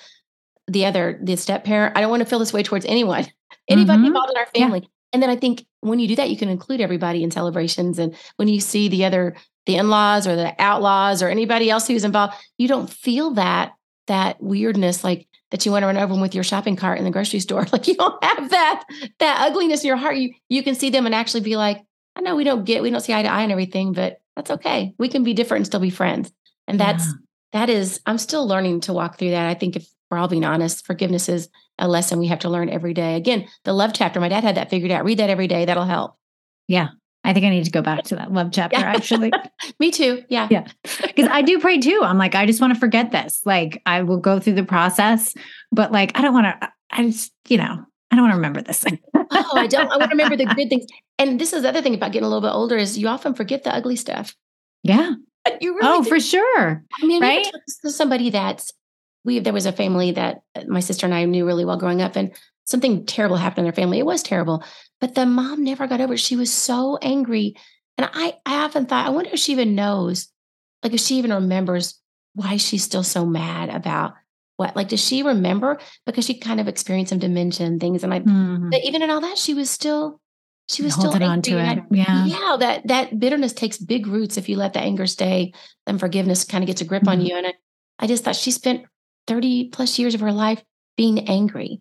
the 0.69 0.87
other 0.87 1.19
the 1.21 1.37
step 1.37 1.65
parent. 1.65 1.97
I 1.97 2.01
don't 2.01 2.11
want 2.11 2.23
to 2.23 2.29
feel 2.29 2.39
this 2.39 2.53
way 2.53 2.63
towards 2.63 2.87
anyone, 2.87 3.27
anybody 3.69 3.99
mm-hmm. 3.99 4.07
involved 4.07 4.31
in 4.31 4.37
our 4.37 4.47
family. 4.47 4.81
Yeah. 4.81 4.89
And 5.13 5.23
then 5.23 5.31
I 5.31 5.37
think 5.37 5.67
when 5.81 5.99
you 5.99 6.07
do 6.07 6.17
that, 6.17 6.31
you 6.31 6.37
can 6.37 6.49
include 6.49 6.81
everybody 6.81 7.25
in 7.25 7.33
celebrations. 7.33 7.99
And 7.99 8.15
when 8.37 8.47
you 8.47 8.61
see 8.61 8.89
the 8.89 9.05
other 9.05 9.35
the 9.71 9.77
in-laws 9.77 10.27
or 10.27 10.35
the 10.35 10.55
outlaws 10.59 11.23
or 11.23 11.29
anybody 11.29 11.71
else 11.71 11.87
who's 11.87 12.05
involved 12.05 12.35
you 12.59 12.67
don't 12.67 12.91
feel 12.91 13.31
that 13.33 13.73
that 14.07 14.43
weirdness 14.43 15.05
like 15.05 15.29
that 15.51 15.65
you 15.65 15.73
want 15.73 15.83
to 15.83 15.87
run 15.87 15.97
over 15.97 16.13
them 16.13 16.21
with 16.21 16.35
your 16.35 16.45
shopping 16.45 16.77
cart 16.77 16.99
in 16.99 17.05
the 17.05 17.11
grocery 17.11 17.41
store. 17.41 17.67
Like 17.73 17.87
you 17.87 17.95
don't 17.95 18.23
have 18.25 18.51
that 18.51 18.85
that 19.19 19.47
ugliness 19.47 19.83
in 19.83 19.89
your 19.89 19.97
heart. 19.97 20.17
You 20.17 20.35
you 20.49 20.63
can 20.63 20.75
see 20.75 20.91
them 20.91 21.07
and 21.07 21.15
actually 21.15 21.43
be 21.43 21.57
like 21.57 21.83
i 22.17 22.21
know 22.21 22.35
we 22.35 22.45
don't 22.45 22.65
get 22.65 22.83
we 22.83 22.91
don't 22.91 23.01
see 23.01 23.15
eye 23.15 23.23
to 23.23 23.29
eye 23.29 23.43
and 23.43 23.53
everything 23.53 23.93
but 23.93 24.21
that's 24.35 24.51
okay. 24.51 24.95
We 24.99 25.09
can 25.09 25.23
be 25.23 25.35
different 25.35 25.61
and 25.61 25.67
still 25.67 25.81
be 25.81 25.91
friends. 25.91 26.33
And 26.67 26.81
that's 26.81 27.07
yeah. 27.07 27.13
that 27.53 27.71
is 27.71 28.01
i'm 28.07 28.19
still 28.19 28.47
learning 28.47 28.81
to 28.83 28.93
walk 28.93 29.19
through 29.19 29.31
that. 29.31 29.47
I 29.47 29.55
think 29.55 29.77
if 29.77 29.89
we're 30.11 30.19
all 30.19 30.29
being 30.29 30.45
honest 30.45 30.87
forgiveness 30.87 31.29
is 31.29 31.49
a 31.79 31.87
lesson 31.87 32.19
we 32.19 32.27
have 32.27 32.41
to 32.41 32.51
learn 32.51 32.69
every 32.69 32.95
day. 32.95 33.15
Again 33.15 33.47
the 33.65 33.73
love 33.73 33.93
chapter 33.95 34.19
my 34.19 34.29
dad 34.29 34.45
had 34.45 34.57
that 34.57 34.71
figured 34.71 34.91
out. 34.91 35.05
Read 35.05 35.19
that 35.19 35.31
every 35.31 35.47
day. 35.47 35.65
That'll 35.65 35.85
help. 35.85 36.17
Yeah 36.67 36.89
I 37.23 37.33
think 37.33 37.45
I 37.45 37.51
need 37.51 37.65
to 37.65 37.71
go 37.71 37.83
back 37.83 38.05
to 38.05 38.17
that 38.17 38.33
love 38.33 38.51
chapter 38.53 38.79
yeah. 38.79 38.93
actually. 38.93 39.33
Me 39.79 39.91
too. 39.91 40.25
Yeah. 40.29 40.49
Yeah. 40.51 40.67
Because 40.83 41.29
I 41.31 41.43
do 41.43 41.59
pray 41.59 41.79
too. 41.79 42.01
I'm 42.03 42.19
like, 42.19 42.35
I 42.35 42.47
just 42.47 42.61
want 42.61 42.73
to 42.75 42.81
forget 42.81 43.13
this. 43.13 43.43
Like, 43.45 43.83
I 43.87 44.03
will 44.03 44.19
go 44.19 44.41
through 44.41 44.55
the 44.55 44.65
process, 44.65 45.35
but 45.71 45.93
like, 45.93 46.19
I 46.19 46.23
don't 46.23 46.33
want 46.33 46.47
to, 46.47 46.73
I 46.91 47.09
just, 47.11 47.33
you 47.49 47.59
know, 47.59 47.85
I 48.11 48.17
don't 48.17 48.25
want 48.25 48.33
to 48.33 48.37
remember 48.37 48.63
this. 48.63 48.85
oh, 49.15 49.53
I 49.55 49.67
don't. 49.67 49.91
I 49.91 49.97
want 49.97 50.11
to 50.11 50.17
remember 50.17 50.37
the 50.37 50.47
good 50.47 50.69
things. 50.69 50.87
And 51.19 51.41
this 51.41 51.53
is 51.53 51.63
the 51.63 51.69
other 51.69 51.83
thing 51.83 51.95
about 51.95 52.13
getting 52.13 52.25
a 52.25 52.29
little 52.29 52.41
bit 52.41 52.55
older 52.55 52.77
is 52.77 52.99
you 52.99 53.07
often 53.07 53.35
forget 53.35 53.63
the 53.63 53.75
ugly 53.75 53.97
stuff. 53.97 54.35
Yeah. 54.83 55.13
You 55.61 55.77
really 55.77 55.89
oh, 55.89 56.03
do. 56.03 56.09
for 56.09 56.21
sure. 56.21 56.85
I 57.01 57.07
mean, 57.07 57.23
right? 57.23 57.47
somebody 57.85 58.31
that's, 58.31 58.73
we, 59.25 59.39
there 59.39 59.53
was 59.53 59.67
a 59.67 59.73
family 59.73 60.13
that 60.13 60.43
uh, 60.55 60.63
my 60.67 60.81
sister 60.81 61.07
and 61.07 61.15
I 61.15 61.25
knew 61.25 61.47
really 61.47 61.65
well 61.65 61.77
growing 61.77 62.03
up, 62.03 62.17
and 62.17 62.35
something 62.65 63.05
terrible 63.07 63.37
happened 63.37 63.61
in 63.61 63.65
their 63.65 63.73
family. 63.73 63.99
It 63.99 64.07
was 64.07 64.23
terrible. 64.23 64.65
But 65.01 65.15
the 65.15 65.27
mom 65.27 65.65
never 65.65 65.87
got 65.87 66.01
over 66.01 66.15
it. 66.15 66.21
She 66.21 66.37
was 66.37 66.53
so 66.53 66.99
angry. 67.01 67.55
And 67.97 68.09
I, 68.13 68.35
I 68.45 68.65
often 68.65 68.87
thought, 68.87 69.07
I 69.07 69.11
wonder 69.11 69.31
if 69.33 69.41
she 69.41 69.53
even 69.53 69.75
knows, 69.75 70.29
like 70.83 70.93
if 70.93 71.01
she 71.01 71.17
even 71.17 71.33
remembers 71.33 72.01
why 72.35 72.57
she's 72.57 72.85
still 72.85 73.03
so 73.03 73.27
mad 73.27 73.71
about 73.71 74.15
what, 74.57 74.77
like, 74.77 74.89
does 74.89 75.03
she 75.03 75.23
remember? 75.23 75.79
Because 76.05 76.27
she 76.27 76.39
kind 76.39 76.61
of 76.61 76.69
experienced 76.69 77.11
some 77.11 77.19
dementia 77.19 77.67
and 77.67 77.81
things. 77.81 78.05
And 78.05 78.13
I, 78.13 78.21
mm-hmm. 78.21 78.73
even 78.85 79.03
in 79.03 79.11
all 79.11 79.23
that, 79.23 79.39
she 79.39 79.55
was 79.55 79.71
still, 79.71 80.21
she 80.69 80.83
was 80.83 80.95
holding 80.95 81.13
still 81.13 81.31
on 81.31 81.43
to 81.43 81.59
it. 81.59 81.79
Yeah. 81.91 82.27
Yeah. 82.27 82.57
That, 82.61 82.87
that 82.89 83.19
bitterness 83.19 83.55
takes 83.55 83.79
big 83.79 84.07
roots 84.07 84.37
if 84.37 84.49
you 84.49 84.57
let 84.57 84.75
the 84.75 84.81
anger 84.81 85.07
stay 85.07 85.53
and 85.87 85.99
forgiveness 85.99 86.45
kind 86.45 86.63
of 86.63 86.67
gets 86.67 86.83
a 86.83 86.85
grip 86.85 87.03
mm-hmm. 87.03 87.21
on 87.21 87.27
you. 87.27 87.37
And 87.37 87.47
I, 87.47 87.55
I 87.99 88.07
just 88.07 88.25
thought 88.25 88.37
she 88.37 88.51
spent 88.51 88.85
30 89.27 89.71
plus 89.71 89.99
years 89.99 90.15
of 90.15 90.21
her 90.21 90.33
life 90.33 90.63
being 90.97 91.29
angry 91.29 91.81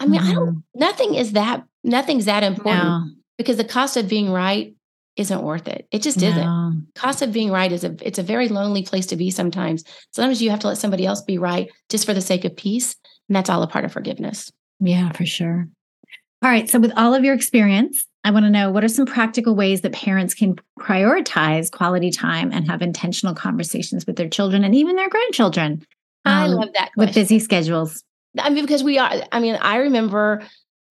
I 0.00 0.06
mean, 0.06 0.20
mm-hmm. 0.20 0.30
I 0.30 0.34
don't, 0.34 0.64
nothing 0.74 1.14
is 1.14 1.32
that, 1.32 1.62
nothing's 1.84 2.26
that 2.26 2.42
important 2.42 2.84
no. 2.84 3.06
because 3.38 3.56
the 3.56 3.64
cost 3.64 3.96
of 3.96 4.08
being 4.08 4.30
right 4.30 4.74
isn't 5.16 5.42
worth 5.42 5.68
it. 5.68 5.86
It 5.90 6.02
just 6.02 6.18
no. 6.18 6.28
isn't. 6.28 6.86
Cost 6.94 7.22
of 7.22 7.32
being 7.32 7.50
right 7.50 7.70
is 7.70 7.84
a, 7.84 7.94
it's 8.00 8.18
a 8.18 8.22
very 8.22 8.48
lonely 8.48 8.82
place 8.82 9.06
to 9.06 9.16
be 9.16 9.30
sometimes. 9.30 9.84
Sometimes 10.12 10.40
you 10.40 10.50
have 10.50 10.60
to 10.60 10.68
let 10.68 10.78
somebody 10.78 11.04
else 11.04 11.20
be 11.22 11.38
right 11.38 11.68
just 11.88 12.06
for 12.06 12.14
the 12.14 12.20
sake 12.20 12.44
of 12.44 12.56
peace. 12.56 12.96
And 13.28 13.36
that's 13.36 13.50
all 13.50 13.62
a 13.62 13.66
part 13.66 13.84
of 13.84 13.92
forgiveness. 13.92 14.50
Yeah, 14.80 15.12
for 15.12 15.26
sure. 15.26 15.68
All 16.42 16.50
right. 16.50 16.68
So, 16.70 16.80
with 16.80 16.92
all 16.96 17.14
of 17.14 17.22
your 17.22 17.34
experience, 17.34 18.06
I 18.24 18.30
want 18.30 18.44
to 18.46 18.50
know 18.50 18.70
what 18.70 18.82
are 18.82 18.88
some 18.88 19.04
practical 19.04 19.54
ways 19.54 19.82
that 19.82 19.92
parents 19.92 20.32
can 20.32 20.56
prioritize 20.78 21.70
quality 21.70 22.10
time 22.10 22.50
and 22.52 22.66
have 22.68 22.80
intentional 22.80 23.34
conversations 23.34 24.06
with 24.06 24.16
their 24.16 24.28
children 24.28 24.64
and 24.64 24.74
even 24.74 24.96
their 24.96 25.10
grandchildren? 25.10 25.84
Um, 26.24 26.32
I 26.32 26.46
love 26.46 26.68
that. 26.74 26.92
Question. 26.92 26.96
With 26.96 27.14
busy 27.14 27.38
schedules. 27.38 28.02
I 28.38 28.48
mean, 28.50 28.64
because 28.64 28.82
we 28.82 28.98
are, 28.98 29.22
I 29.32 29.40
mean, 29.40 29.56
I 29.56 29.76
remember 29.76 30.42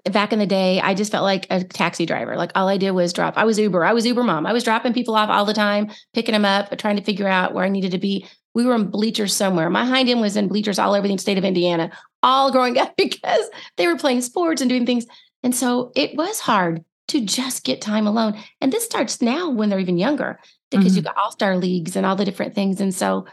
back 0.06 0.32
in 0.32 0.40
the 0.40 0.46
day, 0.46 0.80
I 0.80 0.94
just 0.94 1.12
felt 1.12 1.24
like 1.24 1.46
a 1.50 1.64
taxi 1.64 2.06
driver. 2.06 2.36
Like 2.36 2.52
all 2.56 2.68
I 2.68 2.78
did 2.78 2.92
was 2.92 3.14
drop. 3.14 3.38
I 3.38 3.46
was 3.46 3.60
Uber. 3.60 3.84
I 3.84 3.94
was 3.94 4.06
Uber 4.06 4.24
mom. 4.24 4.46
I 4.46 4.54
was 4.54 4.64
dropping 4.64 4.94
people 4.94 5.16
off 5.16 5.30
all 5.30 5.46
the 5.46 5.54
time, 5.54 5.90
picking 6.14 6.34
them 6.34 6.46
up, 6.46 6.78
trying 6.78 6.96
to 6.96 7.04
figure 7.04 7.28
out 7.28 7.54
where 7.54 7.66
I 7.66 7.70
needed 7.70 7.92
to 7.92 7.98
be. 7.98 8.26
We 8.54 8.66
were 8.66 8.76
in 8.76 8.90
bleachers 8.90 9.36
somewhere. 9.36 9.70
My 9.70 9.86
hind 9.86 10.10
end 10.10 10.22
was 10.22 10.36
in 10.36 10.48
bleachers 10.48 10.80
all 10.80 10.96
over 10.96 11.08
the 11.08 11.18
state 11.18 11.38
of 11.38 11.44
Indiana, 11.44 11.92
all 12.24 12.52
growing 12.52 12.78
up 12.78 12.96
because 12.98 13.50
they 13.78 13.88
were 13.88 13.98
playing 13.98 14.22
sports 14.22 14.62
and 14.62 14.70
doing 14.70 14.86
things. 14.86 15.06
And 15.44 15.56
so 15.56 15.92
it 15.96 16.16
was 16.16 16.40
hard 16.40 16.84
to 17.10 17.22
just 17.22 17.64
get 17.64 17.82
time 17.82 18.08
alone. 18.08 18.38
And 18.62 18.72
this 18.72 18.86
starts 18.86 19.22
now 19.22 19.50
when 19.50 19.70
they're 19.70 19.80
even 19.80 19.98
younger 19.98 20.40
because 20.70 20.88
mm-hmm. 20.88 20.98
you 20.98 21.02
got 21.02 21.18
all 21.18 21.32
star 21.32 21.58
leagues 21.58 21.96
and 21.96 22.06
all 22.06 22.16
the 22.16 22.26
different 22.26 22.54
things. 22.54 22.80
And 22.80 22.94
so 22.94 23.26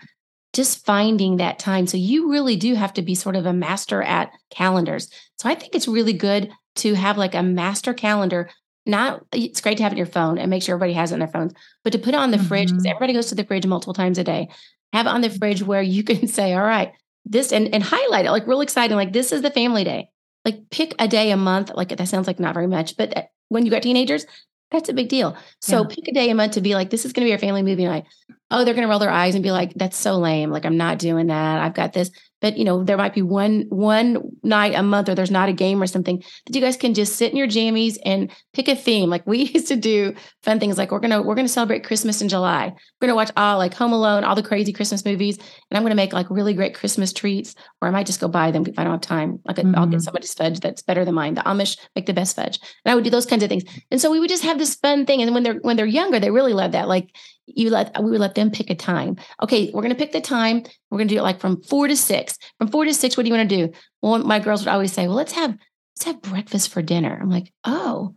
just 0.57 0.85
finding 0.87 1.37
that 1.37 1.59
time. 1.59 1.87
So 1.87 1.99
you 1.99 2.31
really 2.31 2.57
do 2.57 2.75
have 2.75 2.95
to 2.95 3.03
be 3.03 3.15
sort 3.15 3.37
of 3.37 3.45
a 3.45 3.53
master 3.53 4.03
at 4.03 4.31
calendars. 4.51 5.11
So 5.39 5.49
I 5.49 5.55
think 5.55 5.75
it's 5.75 5.89
really 5.89 6.13
good 6.13 6.51
to 6.77 6.95
have 6.95 7.19
like 7.19 7.35
a 7.35 7.43
master 7.43 7.95
calendar. 7.95 8.51
Not 8.85 9.25
it's 9.33 9.61
great 9.61 9.79
to 9.79 9.83
have 9.83 9.93
it 9.93 9.95
in 9.95 9.99
your 9.99 10.07
phone 10.07 10.39
and 10.39 10.51
make 10.51 10.63
sure 10.63 10.75
everybody 10.75 10.93
has 10.95 11.11
it 11.11 11.15
in 11.15 11.21
their 11.21 11.29
phones, 11.29 11.53
but 11.83 11.93
to 11.93 11.99
put 11.99 12.15
it 12.15 12.19
on 12.19 12.31
the 12.31 12.37
mm-hmm. 12.37 12.47
fridge 12.47 12.71
because 12.71 12.87
everybody 12.87 13.13
goes 13.13 13.27
to 13.27 13.35
the 13.35 13.45
fridge 13.45 13.67
multiple 13.67 13.95
times 13.95 14.19
a 14.19 14.25
day. 14.25 14.49
Have 14.93 15.07
it 15.07 15.11
on 15.11 15.21
the 15.21 15.31
fridge 15.31 15.63
where 15.63 15.83
you 15.83 16.05
can 16.05 16.29
say, 16.29 16.55
all 16.55 16.63
right, 16.63 16.93
this 17.25 17.53
and, 17.53 17.73
and 17.75 17.83
highlight 17.83 18.27
it 18.27 18.31
like 18.31 18.47
real 18.47 18.61
exciting. 18.61 18.97
Like 18.97 19.13
this 19.13 19.33
is 19.33 19.43
the 19.43 19.51
family 19.51 19.85
day. 19.85 20.11
Like 20.45 20.71
pick 20.71 20.95
a 21.01 21.09
day 21.09 21.33
a 21.33 21.37
month. 21.37 21.73
Like 21.75 21.89
that 21.89 22.09
sounds 22.09 22.29
like 22.29 22.39
not 22.39 22.55
very 22.55 22.69
much, 22.69 22.97
but 22.97 23.17
uh, 23.17 23.23
when 23.49 23.65
you 23.65 23.71
got 23.71 23.83
teenagers, 23.83 24.25
that's 24.71 24.89
a 24.89 24.93
big 24.93 25.09
deal. 25.09 25.37
So 25.61 25.83
yeah. 25.83 25.89
pick 25.89 26.09
a 26.09 26.13
day 26.13 26.31
a 26.31 26.35
month 26.35 26.53
to 26.53 26.61
be 26.61 26.75
like, 26.75 26.91
this 26.91 27.05
is 27.05 27.13
going 27.13 27.25
to 27.25 27.29
be 27.29 27.33
our 27.33 27.39
family 27.39 27.63
movie 27.63 27.85
night. 27.85 28.07
Oh, 28.51 28.65
they're 28.65 28.75
going 28.75 28.87
to 28.87 28.91
roll 28.91 29.01
their 29.01 29.11
eyes 29.11 29.35
and 29.35 29.43
be 29.43 29.51
like, 29.51 29.75
that's 29.75 29.97
so 29.97 30.19
lame. 30.19 30.51
Like, 30.51 30.65
I'm 30.65 30.77
not 30.77 30.99
doing 30.99 31.27
that. 31.29 31.61
I've 31.61 31.75
got 31.75 31.93
this 31.93 32.11
but 32.41 32.57
you 32.57 32.65
know 32.65 32.85
there 32.85 32.97
might 32.97 33.15
be 33.15 33.23
one 33.23 33.67
one 33.69 34.19
night 34.43 34.75
a 34.75 34.83
month 34.83 35.09
or 35.09 35.15
there's 35.15 35.31
not 35.31 35.49
a 35.49 35.53
game 35.53 35.83
or 35.83 35.87
something 35.87 36.23
that 36.45 36.55
you 36.55 36.61
guys 36.61 36.77
can 36.77 36.95
just 36.95 37.17
sit 37.17 37.31
in 37.31 37.37
your 37.37 37.49
jammies 37.49 37.99
and 38.05 38.31
pick 38.53 38.69
a 38.69 38.77
theme 38.77 39.09
like 39.09 39.27
we 39.27 39.39
used 39.55 39.69
to 39.69 39.77
do 39.77 40.15
fun 40.43 40.61
things 40.61 40.79
like 40.79 40.91
we're 40.91 41.01
gonna 41.01 41.23
we're 41.23 41.35
gonna 41.35 41.49
celebrate 41.49 41.85
christmas 41.85 42.21
in 42.21 42.29
july 42.29 42.73
we're 43.01 43.07
gonna 43.07 43.17
watch 43.17 43.31
all 43.37 43.59
like 43.59 43.75
home 43.75 43.93
alone 43.93 44.25
all 44.25 44.35
the 44.35 44.43
crazy 44.43 44.73
christmas 44.73 45.05
movies 45.05 45.39
and 45.39 45.77
i'm 45.77 45.83
gonna 45.83 45.95
make 45.95 46.13
like 46.13 46.29
really 46.31 46.55
great 46.55 46.75
christmas 46.75 47.13
treats 47.13 47.55
or 47.81 47.89
i 47.89 47.91
might 47.91 48.07
just 48.07 48.21
go 48.21 48.29
buy 48.29 48.51
them 48.51 48.65
if 48.67 48.79
i 48.79 48.85
don't 48.85 48.93
have 48.93 49.01
time 49.01 49.41
like 49.45 49.57
mm-hmm. 49.57 49.75
i'll 49.77 49.87
get 49.87 49.97
mm-hmm. 49.97 50.05
somebody's 50.05 50.35
fudge 50.35 50.61
that's 50.61 50.83
better 50.83 51.05
than 51.05 51.15
mine 51.15 51.35
the 51.35 51.43
amish 51.43 51.79
make 51.95 52.07
the 52.07 52.13
best 52.13 52.37
fudge 52.37 52.59
and 52.85 52.93
i 52.93 52.95
would 52.95 53.05
do 53.05 53.11
those 53.11 53.27
kinds 53.27 53.43
of 53.43 53.49
things 53.49 53.65
and 53.91 54.01
so 54.01 54.11
we 54.11 54.21
would 54.21 54.31
just 54.31 54.45
have 54.45 54.59
this 54.59 54.75
fun 54.77 55.07
thing 55.07 55.23
and 55.23 55.33
when 55.35 55.43
they're 55.43 55.55
when 55.63 55.77
they're 55.77 55.87
younger 55.87 56.21
they 56.21 56.31
really 56.31 56.53
love 56.53 56.73
that 56.73 56.89
like 56.89 57.11
you 57.47 57.71
let 57.71 58.03
we 58.03 58.11
would 58.11 58.21
let 58.21 58.35
them 58.35 58.51
pick 58.51 58.71
a 58.71 58.75
time. 58.75 59.17
Okay, 59.43 59.71
we're 59.73 59.83
gonna 59.83 59.95
pick 59.95 60.13
the 60.13 60.21
time. 60.21 60.65
We're 60.91 60.99
gonna 60.99 61.09
do 61.09 61.19
it 61.19 61.23
like 61.23 61.41
from 61.41 61.63
four 61.63 61.89
to 61.89 61.97
six. 61.97 62.39
From 62.59 62.69
four 62.69 62.85
to 62.85 62.95
six, 62.95 63.17
what 63.17 63.25
do 63.25 63.31
you 63.31 63.37
want 63.37 63.49
to 63.49 63.67
do? 63.67 63.73
Well, 64.03 64.19
my 64.19 64.39
girls 64.39 64.65
would 64.65 64.73
always 64.73 64.93
say, 64.93 65.07
"Well, 65.07 65.17
let's 65.17 65.33
have 65.33 65.51
let's 65.51 66.05
have 66.05 66.23
breakfast 66.23 66.71
for 66.71 66.83
dinner." 66.83 67.19
I'm 67.21 67.31
like, 67.31 67.53
"Oh, 67.65 68.15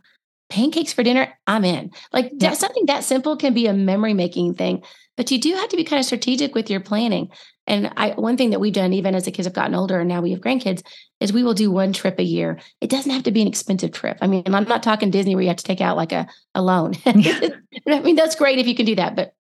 pancakes 0.48 0.92
for 0.92 1.02
dinner? 1.02 1.32
I'm 1.46 1.64
in." 1.64 1.90
Like 2.12 2.32
yeah. 2.38 2.52
something 2.54 2.86
that 2.86 3.04
simple 3.04 3.36
can 3.36 3.54
be 3.54 3.66
a 3.66 3.72
memory 3.72 4.14
making 4.14 4.54
thing, 4.54 4.82
but 5.16 5.30
you 5.30 5.40
do 5.40 5.54
have 5.54 5.68
to 5.70 5.76
be 5.76 5.84
kind 5.84 6.00
of 6.00 6.06
strategic 6.06 6.54
with 6.54 6.70
your 6.70 6.80
planning. 6.80 7.30
And 7.70 7.92
I 7.96 8.10
one 8.10 8.36
thing 8.36 8.50
that 8.50 8.60
we've 8.60 8.72
done, 8.72 8.92
even 8.92 9.14
as 9.14 9.24
the 9.24 9.30
kids 9.30 9.46
have 9.46 9.54
gotten 9.54 9.76
older, 9.76 10.00
and 10.00 10.08
now 10.08 10.20
we 10.20 10.32
have 10.32 10.40
grandkids, 10.40 10.82
is 11.20 11.32
we 11.32 11.44
will 11.44 11.54
do 11.54 11.70
one 11.70 11.92
trip 11.92 12.18
a 12.18 12.24
year. 12.24 12.58
It 12.80 12.90
doesn't 12.90 13.12
have 13.12 13.22
to 13.22 13.30
be 13.30 13.40
an 13.40 13.48
expensive 13.48 13.92
trip. 13.92 14.18
I 14.20 14.26
mean, 14.26 14.42
I'm 14.46 14.64
not 14.64 14.82
talking 14.82 15.10
Disney 15.10 15.34
where 15.36 15.42
you 15.42 15.48
have 15.48 15.56
to 15.56 15.64
take 15.64 15.80
out 15.80 15.96
like 15.96 16.10
a, 16.10 16.26
a 16.54 16.60
loan. 16.60 16.94
I 17.06 18.00
mean, 18.00 18.16
that's 18.16 18.34
great 18.34 18.58
if 18.58 18.66
you 18.66 18.74
can 18.74 18.86
do 18.86 18.96
that, 18.96 19.14
but 19.14 19.34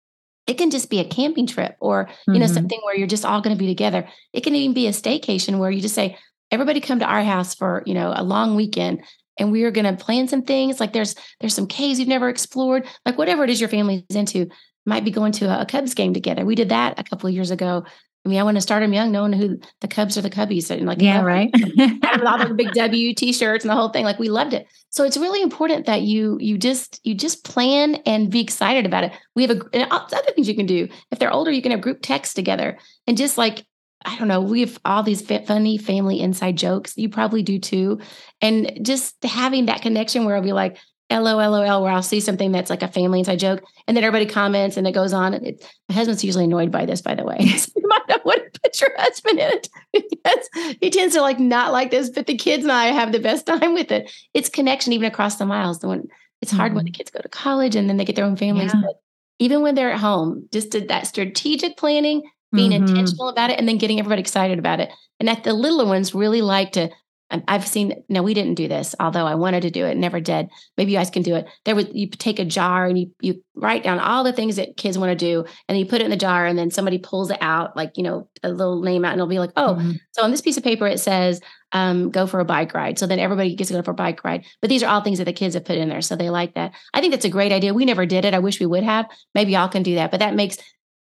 it 0.46 0.58
can 0.58 0.70
just 0.70 0.90
be 0.90 1.00
a 1.00 1.04
camping 1.04 1.46
trip 1.46 1.76
or, 1.80 2.08
you 2.26 2.34
mm-hmm. 2.34 2.42
know, 2.42 2.46
something 2.46 2.80
where 2.84 2.96
you're 2.96 3.06
just 3.06 3.24
all 3.24 3.40
going 3.40 3.56
to 3.56 3.58
be 3.58 3.66
together. 3.66 4.06
It 4.32 4.42
can 4.42 4.54
even 4.54 4.74
be 4.74 4.86
a 4.86 4.90
staycation 4.90 5.58
where 5.58 5.70
you 5.70 5.80
just 5.80 5.94
say, 5.94 6.18
everybody 6.50 6.80
come 6.80 6.98
to 6.98 7.06
our 7.06 7.22
house 7.22 7.54
for, 7.54 7.82
you 7.86 7.94
know, 7.94 8.12
a 8.14 8.22
long 8.22 8.56
weekend 8.56 9.02
and 9.38 9.52
we 9.52 9.64
are 9.64 9.70
going 9.70 9.84
to 9.84 10.04
plan 10.04 10.28
some 10.28 10.42
things 10.42 10.80
like 10.80 10.92
there's 10.92 11.14
there's 11.40 11.54
some 11.54 11.66
caves 11.66 11.98
you've 11.98 12.08
never 12.08 12.28
explored 12.28 12.86
like 13.06 13.16
whatever 13.16 13.44
it 13.44 13.50
is 13.50 13.60
your 13.60 13.68
family 13.68 14.04
is 14.10 14.16
into 14.16 14.48
might 14.84 15.04
be 15.04 15.10
going 15.10 15.32
to 15.32 15.46
a, 15.46 15.62
a 15.62 15.66
cubs 15.66 15.94
game 15.94 16.12
together 16.12 16.44
we 16.44 16.54
did 16.54 16.70
that 16.70 16.98
a 16.98 17.04
couple 17.04 17.28
of 17.28 17.34
years 17.34 17.50
ago 17.50 17.84
I 18.28 18.30
mean, 18.30 18.40
I 18.40 18.42
want 18.42 18.58
to 18.58 18.60
start 18.60 18.82
them 18.82 18.92
young, 18.92 19.10
knowing 19.10 19.32
who 19.32 19.58
the 19.80 19.88
Cubs 19.88 20.18
are 20.18 20.20
the 20.20 20.28
Cubbies, 20.28 20.70
and 20.70 20.84
like 20.84 21.00
yeah, 21.00 21.22
right, 21.22 21.48
with 21.54 22.26
all 22.26 22.36
the 22.38 22.52
big 22.54 22.72
W 22.74 23.14
T-shirts 23.14 23.64
and 23.64 23.70
the 23.70 23.74
whole 23.74 23.88
thing. 23.88 24.04
Like 24.04 24.18
we 24.18 24.28
loved 24.28 24.52
it. 24.52 24.66
So 24.90 25.04
it's 25.04 25.16
really 25.16 25.40
important 25.40 25.86
that 25.86 26.02
you 26.02 26.36
you 26.38 26.58
just 26.58 27.00
you 27.04 27.14
just 27.14 27.42
plan 27.42 27.94
and 28.04 28.30
be 28.30 28.40
excited 28.40 28.84
about 28.84 29.04
it. 29.04 29.12
We 29.34 29.46
have 29.46 29.56
a 29.56 29.86
other 29.90 30.30
things 30.34 30.46
you 30.46 30.54
can 30.54 30.66
do. 30.66 30.88
If 31.10 31.18
they're 31.18 31.32
older, 31.32 31.50
you 31.50 31.62
can 31.62 31.70
have 31.70 31.80
group 31.80 32.00
texts 32.02 32.34
together 32.34 32.78
and 33.06 33.16
just 33.16 33.38
like 33.38 33.64
I 34.04 34.18
don't 34.18 34.28
know, 34.28 34.42
we 34.42 34.60
have 34.60 34.78
all 34.84 35.02
these 35.02 35.22
funny 35.22 35.78
family 35.78 36.20
inside 36.20 36.56
jokes. 36.56 36.98
You 36.98 37.08
probably 37.08 37.42
do 37.42 37.58
too. 37.58 37.98
And 38.42 38.78
just 38.82 39.16
having 39.24 39.66
that 39.66 39.82
connection 39.82 40.24
where 40.24 40.36
I'll 40.36 40.42
be 40.42 40.52
like, 40.52 40.76
LOLOL, 41.10 41.82
where 41.82 41.92
I'll 41.92 42.02
see 42.02 42.20
something 42.20 42.52
that's 42.52 42.70
like 42.70 42.82
a 42.82 42.88
family 42.88 43.20
inside 43.20 43.38
joke, 43.38 43.62
and 43.86 43.96
then 43.96 44.04
everybody 44.04 44.30
comments 44.30 44.76
and 44.76 44.86
it 44.86 44.92
goes 44.92 45.12
on. 45.12 45.34
It, 45.34 45.64
my 45.88 45.94
husband's 45.94 46.22
usually 46.22 46.44
annoyed 46.44 46.70
by 46.70 46.84
this, 46.84 47.00
by 47.00 47.14
the 47.14 47.24
way. 47.24 47.38
so 47.56 47.72
you 47.76 47.88
might 47.88 48.02
not 48.08 48.24
want 48.24 48.42
to 48.52 48.60
put 48.60 48.80
your 48.80 48.90
husband 48.98 49.38
in 49.38 49.50
it 49.50 49.68
because 49.92 50.76
he 50.80 50.90
tends 50.90 51.14
to 51.14 51.22
like 51.22 51.38
not 51.38 51.72
like 51.72 51.90
this, 51.90 52.10
but 52.10 52.26
the 52.26 52.36
kids 52.36 52.64
and 52.64 52.72
I 52.72 52.86
have 52.86 53.12
the 53.12 53.20
best 53.20 53.46
time 53.60 53.74
with 53.74 53.90
it. 53.90 54.10
It's 54.34 54.48
connection 54.48 54.92
even 54.92 55.06
across 55.06 55.36
the 55.36 55.46
miles. 55.46 55.78
The 55.78 55.88
one 55.88 56.08
it's 56.40 56.52
hard 56.52 56.70
mm-hmm. 56.70 56.76
when 56.76 56.84
the 56.84 56.92
kids 56.92 57.10
go 57.10 57.20
to 57.20 57.28
college 57.28 57.74
and 57.74 57.88
then 57.88 57.96
they 57.96 58.04
get 58.04 58.14
their 58.14 58.24
own 58.24 58.36
families, 58.36 58.72
yeah. 58.72 58.82
but 58.84 59.00
even 59.40 59.62
when 59.62 59.74
they're 59.74 59.92
at 59.92 60.00
home, 60.00 60.48
just 60.52 60.70
that 60.72 61.06
strategic 61.06 61.76
planning, 61.76 62.22
being 62.52 62.70
mm-hmm. 62.70 62.86
intentional 62.86 63.28
about 63.28 63.50
it, 63.50 63.58
and 63.58 63.68
then 63.68 63.78
getting 63.78 63.98
everybody 63.98 64.20
excited 64.20 64.58
about 64.58 64.80
it. 64.80 64.90
And 65.20 65.28
that 65.28 65.44
the 65.44 65.52
little 65.52 65.86
ones 65.86 66.14
really 66.14 66.42
like 66.42 66.72
to 66.72 66.90
I've 67.30 67.66
seen, 67.66 68.04
no, 68.08 68.22
we 68.22 68.32
didn't 68.32 68.54
do 68.54 68.68
this, 68.68 68.94
although 68.98 69.26
I 69.26 69.34
wanted 69.34 69.60
to 69.60 69.70
do 69.70 69.84
it, 69.84 69.96
never 69.96 70.18
did. 70.18 70.48
Maybe 70.76 70.92
you 70.92 70.98
guys 70.98 71.10
can 71.10 71.22
do 71.22 71.34
it. 71.34 71.46
There 71.66 71.74
was, 71.74 71.86
you 71.92 72.08
take 72.08 72.38
a 72.38 72.44
jar 72.44 72.86
and 72.86 72.98
you, 72.98 73.10
you 73.20 73.44
write 73.54 73.82
down 73.82 73.98
all 73.98 74.24
the 74.24 74.32
things 74.32 74.56
that 74.56 74.78
kids 74.78 74.96
want 74.96 75.10
to 75.10 75.26
do, 75.26 75.44
and 75.68 75.78
you 75.78 75.84
put 75.84 76.00
it 76.00 76.04
in 76.04 76.10
the 76.10 76.16
jar, 76.16 76.46
and 76.46 76.58
then 76.58 76.70
somebody 76.70 76.96
pulls 76.96 77.30
it 77.30 77.38
out, 77.42 77.76
like, 77.76 77.96
you 77.96 78.02
know, 78.02 78.30
a 78.42 78.48
little 78.48 78.82
name 78.82 79.04
out, 79.04 79.12
and 79.12 79.18
it'll 79.18 79.28
be 79.28 79.38
like, 79.38 79.52
oh, 79.56 79.76
mm-hmm. 79.78 79.92
so 80.12 80.22
on 80.22 80.30
this 80.30 80.40
piece 80.40 80.56
of 80.56 80.64
paper, 80.64 80.86
it 80.86 81.00
says, 81.00 81.40
um, 81.72 82.10
go 82.10 82.26
for 82.26 82.40
a 82.40 82.46
bike 82.46 82.72
ride. 82.72 82.98
So 82.98 83.06
then 83.06 83.18
everybody 83.18 83.54
gets 83.54 83.68
to 83.68 83.74
go 83.74 83.82
for 83.82 83.90
a 83.90 83.94
bike 83.94 84.24
ride. 84.24 84.46
But 84.62 84.70
these 84.70 84.82
are 84.82 84.88
all 84.88 85.02
things 85.02 85.18
that 85.18 85.24
the 85.24 85.32
kids 85.34 85.54
have 85.54 85.66
put 85.66 85.76
in 85.76 85.90
there. 85.90 86.00
So 86.00 86.16
they 86.16 86.30
like 86.30 86.54
that. 86.54 86.72
I 86.94 87.00
think 87.00 87.12
that's 87.12 87.26
a 87.26 87.30
great 87.30 87.52
idea. 87.52 87.74
We 87.74 87.84
never 87.84 88.06
did 88.06 88.24
it. 88.24 88.32
I 88.32 88.38
wish 88.38 88.58
we 88.58 88.64
would 88.64 88.84
have. 88.84 89.06
Maybe 89.34 89.52
y'all 89.52 89.68
can 89.68 89.82
do 89.82 89.96
that. 89.96 90.10
But 90.10 90.20
that 90.20 90.34
makes 90.34 90.56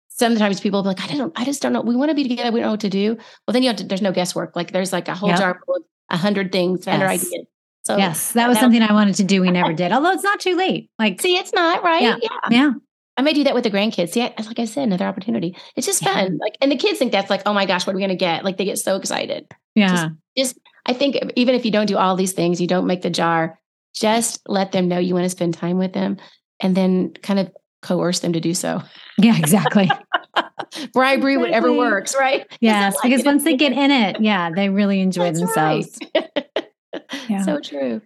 sometimes 0.08 0.62
people 0.62 0.82
be 0.82 0.88
like, 0.88 1.02
I 1.02 1.18
don't, 1.18 1.38
I 1.38 1.44
just 1.44 1.62
don't 1.62 1.74
know. 1.74 1.82
We 1.82 1.98
want 1.98 2.08
to 2.10 2.16
be 2.16 2.26
together. 2.26 2.54
We 2.54 2.62
don't 2.62 2.68
know 2.68 2.72
what 2.72 2.80
to 2.82 2.90
do. 2.90 3.18
Well, 3.46 3.52
then 3.52 3.64
you 3.64 3.70
have 3.70 3.78
to, 3.78 3.84
there's 3.84 4.02
no 4.02 4.14
guesswork. 4.14 4.56
Like 4.56 4.72
there's 4.72 4.94
like 4.94 5.10
a 5.10 5.14
whole 5.14 5.36
jar 5.36 5.60
full 5.66 5.76
of 5.76 5.84
a 6.10 6.18
hundred 6.18 6.52
things, 6.52 6.86
yes. 6.86 7.02
ideas. 7.02 7.46
So 7.84 7.98
yes, 7.98 8.32
that 8.32 8.50
was 8.50 8.60
something 8.60 8.82
I 8.82 8.94
wanted 8.94 9.16
to 9.16 9.24
do. 9.24 9.42
We 9.42 9.52
never 9.52 9.74
did, 9.74 9.92
although 9.92 10.12
it's 10.12 10.24
not 10.24 10.40
too 10.40 10.56
late. 10.56 10.90
Like, 10.98 11.22
see, 11.22 11.38
it's 11.38 11.54
not 11.54 11.84
right. 11.84 12.02
Yeah, 12.02 12.18
yeah. 12.22 12.40
yeah. 12.50 12.72
I 13.18 13.22
may 13.22 13.32
do 13.32 13.44
that 13.44 13.54
with 13.54 13.64
the 13.64 13.72
grandkids. 13.72 14.16
Yeah, 14.16 14.32
like 14.46 14.60
I 14.60 14.66
said, 14.66 14.84
another 14.84 15.06
opportunity. 15.06 15.56
It's 15.76 15.86
just 15.86 16.04
fun. 16.04 16.38
Like, 16.40 16.58
and 16.62 16.72
the 16.72 16.78
kids 16.78 17.00
think 17.00 17.12
that's 17.12 17.30
like, 17.30 17.44
oh 17.46 17.54
my 17.54 17.66
gosh, 17.66 17.86
what 17.86 17.94
are 17.94 17.96
we 17.96 18.02
gonna 18.02 18.16
get? 18.16 18.44
Like, 18.44 18.58
they 18.58 18.66
get 18.66 18.80
so 18.80 18.96
excited. 18.96 19.48
Yeah. 19.76 20.10
Just, 20.36 20.56
just, 20.56 20.60
I 20.86 20.94
think 20.94 21.18
even 21.36 21.56
if 21.56 21.64
you 21.64 21.72
don't 21.72 21.86
do 21.86 21.98
all 21.98 22.16
these 22.16 22.34
things, 22.34 22.60
you 22.60 22.68
don't 22.68 22.88
make 22.88 23.04
the 23.04 23.10
jar. 23.10 23.60
Just 23.94 24.42
let 24.48 24.72
them 24.72 24.88
know 24.88 24.98
you 24.98 25.14
want 25.14 25.26
to 25.26 25.30
spend 25.30 25.54
time 25.54 25.78
with 25.78 25.94
them, 25.94 26.18
and 26.60 26.76
then 26.76 27.14
kind 27.22 27.40
of 27.40 27.52
coerce 27.86 28.20
them 28.20 28.34
to 28.34 28.40
do 28.40 28.54
so. 28.54 28.82
Yeah, 29.18 29.38
exactly. 29.38 29.90
Bribery, 30.94 31.34
exactly. 31.34 31.38
whatever 31.38 31.74
works, 31.74 32.16
right? 32.18 32.46
Yes, 32.60 32.96
like 32.96 33.04
because 33.04 33.24
once 33.24 33.44
they 33.44 33.56
get 33.56 33.72
in 33.72 33.92
it, 33.92 34.20
yeah, 34.22 34.50
they 34.50 34.70
really 34.70 35.00
enjoy 35.02 35.26
That's 35.26 35.40
themselves. 35.40 36.00
Right. 36.16 36.70
yeah. 37.30 37.42
So 37.44 37.60
true. 37.60 38.02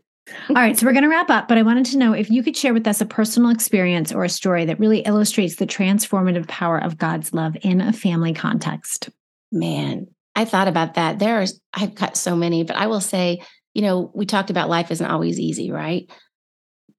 All 0.49 0.55
right, 0.55 0.77
so 0.77 0.85
we're 0.85 0.93
going 0.93 1.03
to 1.03 1.09
wrap 1.09 1.29
up, 1.31 1.47
but 1.47 1.57
I 1.57 1.63
wanted 1.63 1.85
to 1.87 1.97
know 1.97 2.13
if 2.13 2.29
you 2.29 2.43
could 2.43 2.55
share 2.55 2.73
with 2.73 2.85
us 2.85 3.01
a 3.01 3.05
personal 3.05 3.49
experience 3.49 4.11
or 4.11 4.23
a 4.23 4.29
story 4.29 4.65
that 4.65 4.79
really 4.79 4.99
illustrates 4.99 5.55
the 5.55 5.65
transformative 5.65 6.47
power 6.47 6.77
of 6.77 6.99
God's 6.99 7.33
love 7.33 7.57
in 7.63 7.81
a 7.81 7.91
family 7.91 8.33
context. 8.33 9.09
Man, 9.51 10.07
I 10.35 10.45
thought 10.45 10.67
about 10.67 10.93
that. 10.95 11.17
There's, 11.17 11.59
I've 11.73 11.95
got 11.95 12.15
so 12.15 12.35
many, 12.35 12.63
but 12.63 12.75
I 12.75 12.87
will 12.87 13.01
say, 13.01 13.41
you 13.73 13.81
know, 13.81 14.11
we 14.13 14.27
talked 14.27 14.51
about 14.51 14.69
life 14.69 14.91
isn't 14.91 15.05
always 15.05 15.39
easy, 15.39 15.71
right? 15.71 16.09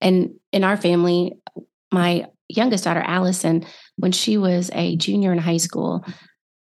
And 0.00 0.34
in 0.52 0.64
our 0.64 0.76
family, 0.76 1.34
my 1.92 2.26
youngest 2.54 2.84
daughter, 2.84 3.02
Allison, 3.04 3.64
when 3.96 4.12
she 4.12 4.38
was 4.38 4.70
a 4.74 4.96
junior 4.96 5.32
in 5.32 5.38
high 5.38 5.58
school, 5.58 6.04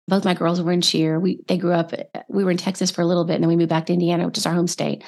both 0.08 0.26
my 0.26 0.34
girls 0.34 0.62
were 0.62 0.72
in 0.72 0.82
cheer. 0.82 1.20
We 1.20 1.40
they 1.48 1.58
grew 1.58 1.74
up. 1.74 1.92
We 2.30 2.44
were 2.44 2.52
in 2.52 2.58
Texas 2.58 2.92
for 2.92 3.02
a 3.02 3.06
little 3.06 3.26
bit, 3.26 3.36
and 3.36 3.44
then 3.44 3.50
we 3.50 3.56
moved 3.56 3.70
back 3.70 3.88
to 3.88 3.94
Indiana, 3.94 4.26
which 4.26 4.38
is 4.38 4.46
our 4.46 4.54
home 4.54 4.68
state. 4.68 5.04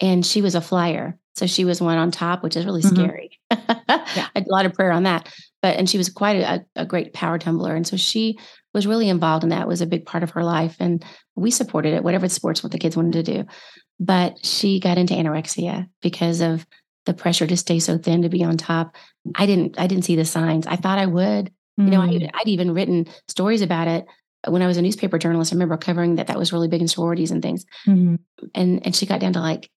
And 0.00 0.24
she 0.24 0.42
was 0.42 0.54
a 0.54 0.60
flyer, 0.60 1.18
so 1.34 1.46
she 1.46 1.64
was 1.64 1.80
one 1.80 1.98
on 1.98 2.10
top, 2.10 2.42
which 2.42 2.56
is 2.56 2.66
really 2.66 2.82
mm-hmm. 2.82 2.96
scary. 2.96 3.40
yeah. 3.50 4.28
a 4.34 4.44
lot 4.46 4.66
of 4.66 4.74
prayer 4.74 4.92
on 4.92 5.04
that, 5.04 5.32
but 5.62 5.76
and 5.76 5.88
she 5.88 5.98
was 5.98 6.08
quite 6.08 6.36
a, 6.36 6.64
a 6.76 6.86
great 6.86 7.12
power 7.12 7.38
tumbler, 7.38 7.74
and 7.74 7.86
so 7.86 7.96
she 7.96 8.38
was 8.74 8.86
really 8.86 9.08
involved 9.08 9.42
in 9.42 9.50
that. 9.50 9.62
It 9.62 9.68
was 9.68 9.80
a 9.80 9.86
big 9.86 10.06
part 10.06 10.22
of 10.22 10.30
her 10.30 10.44
life, 10.44 10.76
and 10.78 11.04
we 11.34 11.50
supported 11.50 11.94
it, 11.94 12.04
whatever 12.04 12.28
sports 12.28 12.62
what 12.62 12.72
the 12.72 12.78
kids 12.78 12.96
wanted 12.96 13.24
to 13.24 13.34
do. 13.34 13.44
But 13.98 14.44
she 14.44 14.78
got 14.78 14.98
into 14.98 15.14
anorexia 15.14 15.88
because 16.02 16.40
of 16.42 16.66
the 17.06 17.14
pressure 17.14 17.46
to 17.46 17.56
stay 17.56 17.78
so 17.78 17.96
thin 17.96 18.22
to 18.22 18.28
be 18.28 18.44
on 18.44 18.56
top. 18.56 18.94
I 19.34 19.46
didn't 19.46 19.78
I 19.78 19.86
didn't 19.86 20.04
see 20.04 20.16
the 20.16 20.24
signs. 20.24 20.66
I 20.66 20.76
thought 20.76 20.98
I 20.98 21.06
would. 21.06 21.50
Mm. 21.80 21.84
You 21.84 21.90
know, 21.90 22.00
I, 22.02 22.08
mm. 22.08 22.30
I'd 22.34 22.48
even 22.48 22.74
written 22.74 23.06
stories 23.28 23.62
about 23.62 23.88
it 23.88 24.06
when 24.46 24.62
I 24.62 24.66
was 24.66 24.76
a 24.76 24.82
newspaper 24.82 25.18
journalist. 25.18 25.52
I 25.52 25.56
remember 25.56 25.76
covering 25.76 26.16
that 26.16 26.26
that 26.26 26.38
was 26.38 26.52
really 26.52 26.68
big 26.68 26.82
in 26.82 26.88
sororities 26.88 27.30
and 27.30 27.42
things. 27.42 27.64
Mm-hmm. 27.86 28.16
And 28.54 28.84
and 28.84 28.94
she 28.94 29.06
got 29.06 29.20
down 29.20 29.32
to 29.34 29.40
like 29.40 29.70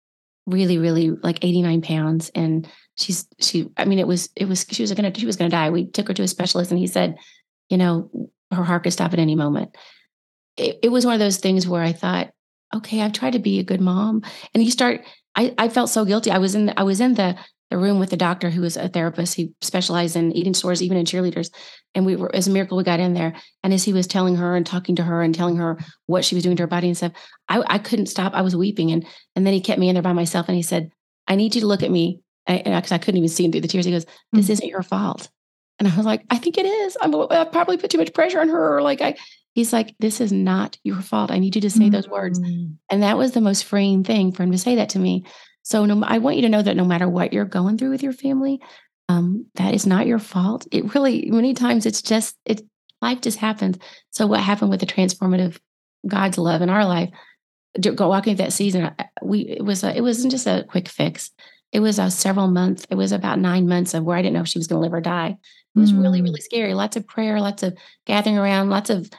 really 0.45 0.77
really 0.77 1.11
like 1.11 1.43
89 1.43 1.81
pounds 1.83 2.31
and 2.33 2.67
she's 2.97 3.27
she 3.39 3.69
I 3.77 3.85
mean 3.85 3.99
it 3.99 4.07
was 4.07 4.29
it 4.35 4.45
was 4.45 4.65
she 4.69 4.81
was 4.81 4.91
gonna 4.93 5.13
she 5.15 5.25
was 5.25 5.37
gonna 5.37 5.49
die. 5.49 5.69
We 5.69 5.85
took 5.85 6.07
her 6.07 6.13
to 6.15 6.23
a 6.23 6.27
specialist 6.27 6.71
and 6.71 6.79
he 6.79 6.87
said, 6.87 7.17
you 7.69 7.77
know, 7.77 8.09
her 8.51 8.63
heart 8.63 8.83
could 8.83 8.93
stop 8.93 9.13
at 9.13 9.19
any 9.19 9.35
moment. 9.35 9.75
It, 10.57 10.79
it 10.83 10.89
was 10.89 11.05
one 11.05 11.13
of 11.13 11.19
those 11.19 11.37
things 11.37 11.67
where 11.67 11.83
I 11.83 11.93
thought, 11.93 12.31
okay, 12.75 13.01
I've 13.01 13.13
tried 13.13 13.33
to 13.33 13.39
be 13.39 13.59
a 13.59 13.63
good 13.63 13.81
mom. 13.81 14.23
And 14.53 14.63
you 14.63 14.71
start 14.71 15.01
I, 15.39 15.53
I 15.57 15.69
felt 15.69 15.89
so 15.89 16.03
guilty. 16.03 16.31
I 16.31 16.37
was 16.37 16.53
in 16.53 16.73
I 16.75 16.83
was 16.83 16.99
in 16.99 17.13
the 17.13 17.37
the 17.69 17.77
room 17.77 17.99
with 17.99 18.09
the 18.09 18.17
doctor 18.17 18.49
who 18.49 18.61
was 18.61 18.75
a 18.75 18.89
therapist. 18.89 19.35
He 19.35 19.53
specialized 19.61 20.15
in 20.15 20.33
eating 20.33 20.53
disorders, 20.53 20.81
even 20.81 20.97
in 20.97 21.05
cheerleaders. 21.05 21.51
And 21.93 22.03
we 22.03 22.15
were, 22.15 22.33
as 22.35 22.47
a 22.47 22.51
miracle, 22.51 22.77
we 22.77 22.83
got 22.83 22.99
in 22.99 23.13
there. 23.13 23.35
And 23.63 23.71
as 23.73 23.83
he 23.83 23.93
was 23.93 24.07
telling 24.07 24.37
her 24.37 24.55
and 24.55 24.65
talking 24.65 24.95
to 24.95 25.03
her 25.03 25.21
and 25.21 25.33
telling 25.33 25.57
her 25.57 25.77
what 26.07 26.25
she 26.25 26.33
was 26.33 26.43
doing 26.43 26.57
to 26.57 26.63
her 26.63 26.67
body 26.67 26.87
and 26.87 26.97
stuff, 26.97 27.11
I, 27.47 27.63
I 27.67 27.77
couldn't 27.77 28.07
stop. 28.07 28.33
I 28.33 28.41
was 28.41 28.55
weeping. 28.55 28.91
And 28.91 29.05
and 29.35 29.45
then 29.45 29.53
he 29.53 29.61
kept 29.61 29.79
me 29.79 29.87
in 29.87 29.93
there 29.93 30.01
by 30.01 30.13
myself 30.13 30.47
and 30.49 30.55
he 30.55 30.63
said, 30.63 30.89
I 31.27 31.35
need 31.35 31.55
you 31.55 31.61
to 31.61 31.67
look 31.67 31.83
at 31.83 31.91
me. 31.91 32.21
Because 32.47 32.91
I, 32.91 32.95
I, 32.95 32.97
couldn't 32.97 33.19
even 33.19 33.29
see 33.29 33.45
him 33.45 33.51
through 33.51 33.61
the 33.61 33.67
tears. 33.67 33.85
He 33.85 33.91
goes, 33.91 34.05
This 34.33 34.45
mm-hmm. 34.45 34.51
isn't 34.51 34.67
your 34.67 34.81
fault. 34.81 35.29
And 35.77 35.87
I 35.87 35.95
was 35.95 36.05
like, 36.05 36.23
I 36.31 36.39
think 36.39 36.57
it 36.57 36.65
is. 36.65 36.97
I'm, 36.99 37.13
I 37.15 37.45
probably 37.45 37.77
put 37.77 37.91
too 37.91 37.99
much 37.99 38.13
pressure 38.13 38.41
on 38.41 38.49
her. 38.49 38.77
Or 38.77 38.81
like 38.81 39.01
I, 39.01 39.15
he's 39.53 39.73
like, 39.73 39.95
this 39.99 40.21
is 40.21 40.31
not 40.31 40.77
your 40.83 41.01
fault. 41.01 41.31
I 41.31 41.39
need 41.39 41.55
you 41.55 41.61
to 41.61 41.69
say 41.69 41.81
mm-hmm. 41.81 41.91
those 41.91 42.07
words. 42.07 42.39
Mm. 42.39 42.75
And 42.89 43.03
that 43.03 43.17
was 43.17 43.31
the 43.31 43.41
most 43.41 43.65
freeing 43.65 44.03
thing 44.03 44.31
for 44.31 44.43
him 44.43 44.51
to 44.51 44.57
say 44.57 44.75
that 44.75 44.89
to 44.89 44.99
me. 44.99 45.25
So 45.63 45.85
no, 45.85 46.03
I 46.03 46.19
want 46.19 46.37
you 46.37 46.43
to 46.43 46.49
know 46.49 46.61
that 46.61 46.77
no 46.77 46.85
matter 46.85 47.09
what 47.09 47.33
you're 47.33 47.45
going 47.45 47.77
through 47.77 47.91
with 47.91 48.03
your 48.03 48.13
family, 48.13 48.61
um, 49.07 49.45
that 49.55 49.73
is 49.73 49.85
not 49.85 50.07
your 50.07 50.19
fault. 50.19 50.67
It 50.71 50.93
really, 50.93 51.29
many 51.31 51.53
times 51.53 51.85
it's 51.85 52.01
just, 52.01 52.37
it, 52.45 52.61
life 53.01 53.21
just 53.21 53.39
happens. 53.39 53.77
So 54.11 54.27
what 54.27 54.39
happened 54.41 54.69
with 54.69 54.79
the 54.79 54.85
transformative 54.85 55.59
God's 56.07 56.37
love 56.37 56.61
in 56.61 56.69
our 56.69 56.85
life, 56.85 57.09
go 57.79 58.07
walking 58.07 58.35
through 58.35 58.45
that 58.45 58.53
season, 58.53 58.91
we, 59.21 59.41
it 59.41 59.65
was, 59.65 59.83
a, 59.83 59.95
it 59.95 60.01
wasn't 60.01 60.31
just 60.31 60.47
a 60.47 60.65
quick 60.69 60.87
fix. 60.87 61.31
It 61.71 61.81
was 61.81 61.99
a 61.99 62.09
several 62.09 62.47
months. 62.47 62.87
It 62.89 62.95
was 62.95 63.11
about 63.11 63.39
nine 63.39 63.67
months 63.67 63.93
of 63.93 64.03
where 64.03 64.17
I 64.17 64.21
didn't 64.21 64.33
know 64.33 64.41
if 64.41 64.47
she 64.47 64.57
was 64.57 64.67
going 64.67 64.79
to 64.79 64.83
live 64.83 64.93
or 64.93 65.01
die. 65.01 65.37
It 65.75 65.79
was 65.79 65.93
mm. 65.93 66.01
really, 66.01 66.21
really 66.21 66.41
scary. 66.41 66.73
Lots 66.73 66.97
of 66.97 67.05
prayer, 67.05 67.39
lots 67.39 67.61
of 67.61 67.77
gathering 68.07 68.39
around, 68.39 68.71
lots 68.71 68.89
of 68.89 69.09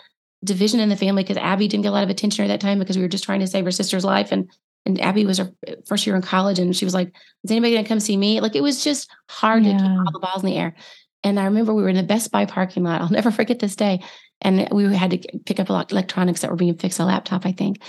division 0.44 0.80
in 0.80 0.88
the 0.88 0.96
family 0.96 1.22
because 1.22 1.36
Abby 1.36 1.68
didn't 1.68 1.82
get 1.82 1.90
a 1.90 1.92
lot 1.92 2.04
of 2.04 2.10
attention 2.10 2.44
at 2.44 2.48
that 2.48 2.60
time 2.60 2.78
because 2.78 2.96
we 2.96 3.02
were 3.02 3.08
just 3.08 3.24
trying 3.24 3.40
to 3.40 3.46
save 3.46 3.64
her 3.64 3.70
sister's 3.70 4.04
life. 4.04 4.32
And 4.32 4.50
and 4.86 4.98
Abby 5.00 5.26
was 5.26 5.38
her 5.38 5.52
first 5.86 6.06
year 6.06 6.16
in 6.16 6.22
college, 6.22 6.58
and 6.58 6.74
she 6.74 6.86
was 6.86 6.94
like, 6.94 7.14
"Is 7.44 7.50
anybody 7.50 7.74
going 7.74 7.84
to 7.84 7.88
come 7.88 8.00
see 8.00 8.16
me?" 8.16 8.40
Like 8.40 8.56
it 8.56 8.62
was 8.62 8.82
just 8.82 9.10
hard 9.28 9.64
yeah. 9.64 9.72
to 9.72 9.78
keep 9.78 9.90
all 9.90 10.12
the 10.12 10.18
balls 10.18 10.42
in 10.42 10.46
the 10.48 10.56
air. 10.56 10.74
And 11.22 11.38
I 11.38 11.44
remember 11.44 11.74
we 11.74 11.82
were 11.82 11.90
in 11.90 11.96
the 11.96 12.02
Best 12.02 12.30
Buy 12.30 12.46
parking 12.46 12.84
lot. 12.84 13.00
I'll 13.02 13.10
never 13.10 13.30
forget 13.30 13.58
this 13.58 13.76
day. 13.76 14.00
And 14.40 14.68
we 14.72 14.94
had 14.94 15.10
to 15.10 15.38
pick 15.44 15.60
up 15.60 15.68
a 15.68 15.72
lot 15.72 15.92
electronics 15.92 16.40
that 16.40 16.50
were 16.50 16.56
being 16.56 16.78
fixed, 16.78 16.98
a 16.98 17.04
laptop, 17.04 17.44
I 17.44 17.52
think. 17.52 17.82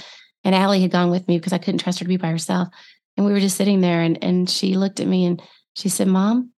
And 0.44 0.54
Allie 0.54 0.82
had 0.82 0.92
gone 0.92 1.12
with 1.12 1.28
me 1.30 1.38
because 1.38 1.54
I 1.54 1.60
couldn't 1.60 1.80
trust 1.80 2.00
her 2.00 2.06
to 2.06 2.10
be 2.10 2.18
by 2.18 2.30
herself. 2.30 2.68
And 3.16 3.26
we 3.26 3.32
were 3.32 3.40
just 3.40 3.58
sitting 3.58 3.82
there, 3.82 4.02
and 4.02 4.22
and 4.22 4.50
she 4.50 4.76
looked 4.76 5.00
at 5.00 5.08
me 5.08 5.26
and 5.26 5.42
she 5.76 5.88
said, 5.88 6.08
"Mom, 6.08 6.52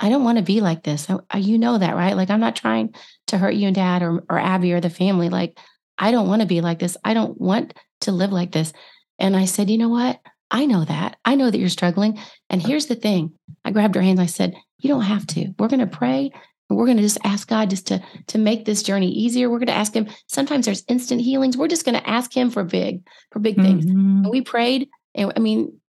I 0.00 0.08
don't 0.08 0.24
want 0.24 0.38
to 0.38 0.44
be 0.44 0.60
like 0.60 0.82
this. 0.82 1.06
I, 1.30 1.38
you 1.38 1.58
know 1.58 1.78
that, 1.78 1.94
right? 1.94 2.16
Like 2.16 2.30
I'm 2.30 2.40
not 2.40 2.56
trying 2.56 2.94
to 3.28 3.38
hurt 3.38 3.54
you 3.54 3.66
and 3.66 3.76
Dad 3.76 4.02
or 4.02 4.24
or 4.28 4.38
Abby 4.38 4.72
or 4.72 4.80
the 4.80 4.90
family. 4.90 5.28
Like 5.28 5.58
I 5.98 6.10
don't 6.10 6.26
want 6.26 6.42
to 6.42 6.48
be 6.48 6.60
like 6.60 6.78
this. 6.78 6.96
I 7.04 7.14
don't 7.14 7.38
want 7.40 7.74
to 8.00 8.12
live 8.12 8.32
like 8.32 8.50
this." 8.50 8.72
And 9.20 9.36
I 9.36 9.44
said, 9.44 9.70
you 9.70 9.78
know 9.78 9.90
what? 9.90 10.18
I 10.50 10.66
know 10.66 10.84
that. 10.84 11.18
I 11.24 11.36
know 11.36 11.50
that 11.50 11.58
you're 11.58 11.68
struggling. 11.68 12.18
And 12.48 12.60
here's 12.60 12.86
the 12.86 12.96
thing. 12.96 13.34
I 13.64 13.70
grabbed 13.70 13.94
her 13.94 14.02
hands. 14.02 14.18
I 14.18 14.26
said, 14.26 14.56
you 14.78 14.88
don't 14.88 15.02
have 15.02 15.26
to. 15.28 15.54
We're 15.58 15.68
going 15.68 15.80
to 15.80 15.86
pray 15.86 16.32
and 16.68 16.78
we're 16.78 16.86
going 16.86 16.96
to 16.96 17.02
just 17.02 17.18
ask 17.22 17.46
God 17.46 17.70
just 17.70 17.86
to, 17.88 18.02
to 18.28 18.38
make 18.38 18.64
this 18.64 18.82
journey 18.82 19.10
easier. 19.10 19.48
We're 19.48 19.58
going 19.58 19.66
to 19.68 19.74
ask 19.74 19.94
him. 19.94 20.08
Sometimes 20.26 20.64
there's 20.64 20.84
instant 20.88 21.20
healings. 21.20 21.56
We're 21.56 21.68
just 21.68 21.84
going 21.84 22.00
to 22.00 22.08
ask 22.08 22.34
him 22.34 22.50
for 22.50 22.64
big, 22.64 23.06
for 23.30 23.38
big 23.38 23.56
things. 23.56 23.84
Mm-hmm. 23.84 24.24
And 24.24 24.30
we 24.30 24.40
prayed. 24.40 24.88
And 25.14 25.32
I 25.36 25.40
mean, 25.40 25.79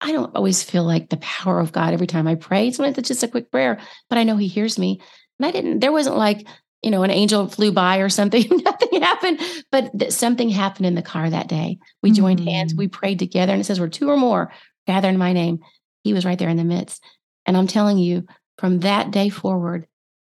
I 0.00 0.12
don't 0.12 0.34
always 0.36 0.62
feel 0.62 0.84
like 0.84 1.08
the 1.08 1.16
power 1.18 1.58
of 1.58 1.72
God 1.72 1.94
every 1.94 2.06
time 2.06 2.26
I 2.26 2.34
pray. 2.34 2.70
Sometimes 2.70 2.98
it's 2.98 3.08
just 3.08 3.22
a 3.22 3.28
quick 3.28 3.50
prayer, 3.50 3.80
but 4.08 4.18
I 4.18 4.24
know 4.24 4.36
he 4.36 4.46
hears 4.46 4.78
me. 4.78 5.00
And 5.38 5.46
I 5.46 5.50
didn't, 5.50 5.80
there 5.80 5.92
wasn't 5.92 6.16
like, 6.16 6.46
you 6.82 6.90
know, 6.90 7.02
an 7.02 7.10
angel 7.10 7.48
flew 7.48 7.72
by 7.72 7.98
or 7.98 8.08
something. 8.08 8.44
Nothing 8.50 9.00
happened, 9.00 9.40
but 9.72 9.98
th- 9.98 10.12
something 10.12 10.50
happened 10.50 10.86
in 10.86 10.94
the 10.94 11.02
car 11.02 11.28
that 11.28 11.48
day. 11.48 11.78
We 12.02 12.12
joined 12.12 12.40
mm-hmm. 12.40 12.48
hands, 12.48 12.74
we 12.74 12.88
prayed 12.88 13.18
together, 13.18 13.52
and 13.52 13.60
it 13.60 13.64
says, 13.64 13.80
We're 13.80 13.88
two 13.88 14.10
or 14.10 14.16
more 14.16 14.52
gather 14.86 15.08
in 15.08 15.18
my 15.18 15.32
name. 15.32 15.60
He 16.04 16.12
was 16.12 16.24
right 16.24 16.38
there 16.38 16.48
in 16.48 16.56
the 16.56 16.64
midst. 16.64 17.02
And 17.44 17.56
I'm 17.56 17.66
telling 17.66 17.98
you, 17.98 18.26
from 18.58 18.80
that 18.80 19.10
day 19.10 19.28
forward, 19.28 19.86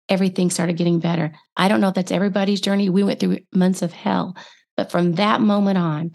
everything 0.09 0.51
started 0.51 0.77
getting 0.77 1.01
better. 1.01 1.33
I 1.57 1.69
don't 1.69 1.81
know 1.81 1.89
if 1.89 1.95
that's 1.95 2.13
everybody's 2.13 2.61
journey. 2.61 2.89
We 2.91 3.03
went 3.03 3.21
through 3.21 3.39
months 3.53 3.83
of 3.83 3.93
hell, 3.93 4.37
but 4.77 4.91
from 4.91 5.13
that 5.13 5.41
moment 5.41 5.79
on, 5.79 6.13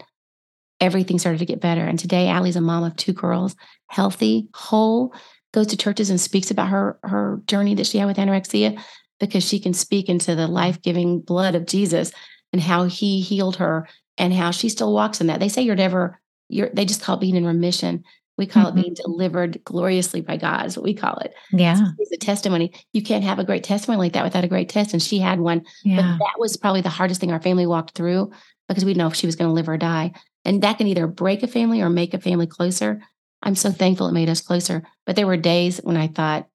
everything 0.80 1.18
started 1.18 1.38
to 1.38 1.46
get 1.46 1.60
better. 1.60 1.84
And 1.84 1.98
today, 1.98 2.28
Allie's 2.28 2.56
a 2.56 2.60
mom 2.60 2.84
of 2.84 2.96
two 2.96 3.12
girls, 3.12 3.56
healthy, 3.88 4.48
whole, 4.54 5.14
goes 5.52 5.68
to 5.68 5.76
churches 5.76 6.10
and 6.10 6.20
speaks 6.20 6.50
about 6.50 6.68
her 6.68 6.98
her 7.02 7.40
journey 7.46 7.74
that 7.74 7.86
she 7.86 7.98
had 7.98 8.06
with 8.06 8.18
anorexia 8.18 8.80
because 9.18 9.44
she 9.44 9.58
can 9.58 9.74
speak 9.74 10.08
into 10.08 10.34
the 10.34 10.46
life 10.46 10.80
giving 10.82 11.20
blood 11.20 11.54
of 11.54 11.66
Jesus 11.66 12.12
and 12.52 12.62
how 12.62 12.84
he 12.84 13.20
healed 13.20 13.56
her 13.56 13.88
and 14.16 14.32
how 14.32 14.50
she 14.50 14.68
still 14.68 14.92
walks 14.92 15.20
in 15.20 15.26
that. 15.28 15.40
They 15.40 15.48
say 15.48 15.62
you're 15.62 15.76
never, 15.76 16.20
you're, 16.48 16.70
they 16.70 16.84
just 16.84 17.02
call 17.02 17.16
it 17.16 17.20
being 17.20 17.36
in 17.36 17.46
remission. 17.46 18.04
We 18.36 18.46
call 18.46 18.66
mm-hmm. 18.66 18.78
it 18.78 18.82
being 18.82 18.94
delivered 18.94 19.62
gloriously 19.64 20.20
by 20.20 20.36
God, 20.36 20.66
is 20.66 20.76
what 20.76 20.84
we 20.84 20.94
call 20.94 21.16
it. 21.18 21.34
Yeah. 21.52 21.74
So 21.74 21.84
it's 21.98 22.12
a 22.12 22.16
testimony. 22.16 22.72
You 22.92 23.02
can't 23.02 23.24
have 23.24 23.40
a 23.40 23.44
great 23.44 23.64
testimony 23.64 23.98
like 23.98 24.12
that 24.12 24.24
without 24.24 24.44
a 24.44 24.48
great 24.48 24.68
test. 24.68 24.92
And 24.92 25.02
she 25.02 25.18
had 25.18 25.40
one. 25.40 25.64
Yeah. 25.84 25.96
But 25.96 26.18
that 26.18 26.38
was 26.38 26.56
probably 26.56 26.80
the 26.80 26.88
hardest 26.88 27.20
thing 27.20 27.32
our 27.32 27.42
family 27.42 27.66
walked 27.66 27.96
through 27.96 28.30
because 28.68 28.84
we 28.84 28.92
didn't 28.92 28.98
know 28.98 29.08
if 29.08 29.16
she 29.16 29.26
was 29.26 29.34
going 29.34 29.48
to 29.48 29.54
live 29.54 29.68
or 29.68 29.76
die. 29.76 30.12
And 30.48 30.62
that 30.62 30.78
can 30.78 30.86
either 30.86 31.06
break 31.06 31.42
a 31.42 31.46
family 31.46 31.82
or 31.82 31.90
make 31.90 32.14
a 32.14 32.18
family 32.18 32.46
closer. 32.46 33.02
I'm 33.42 33.54
so 33.54 33.70
thankful 33.70 34.08
it 34.08 34.12
made 34.12 34.30
us 34.30 34.40
closer. 34.40 34.82
But 35.04 35.14
there 35.14 35.26
were 35.26 35.36
days 35.36 35.76
when 35.76 35.98
I 35.98 36.08
thought, 36.08 36.48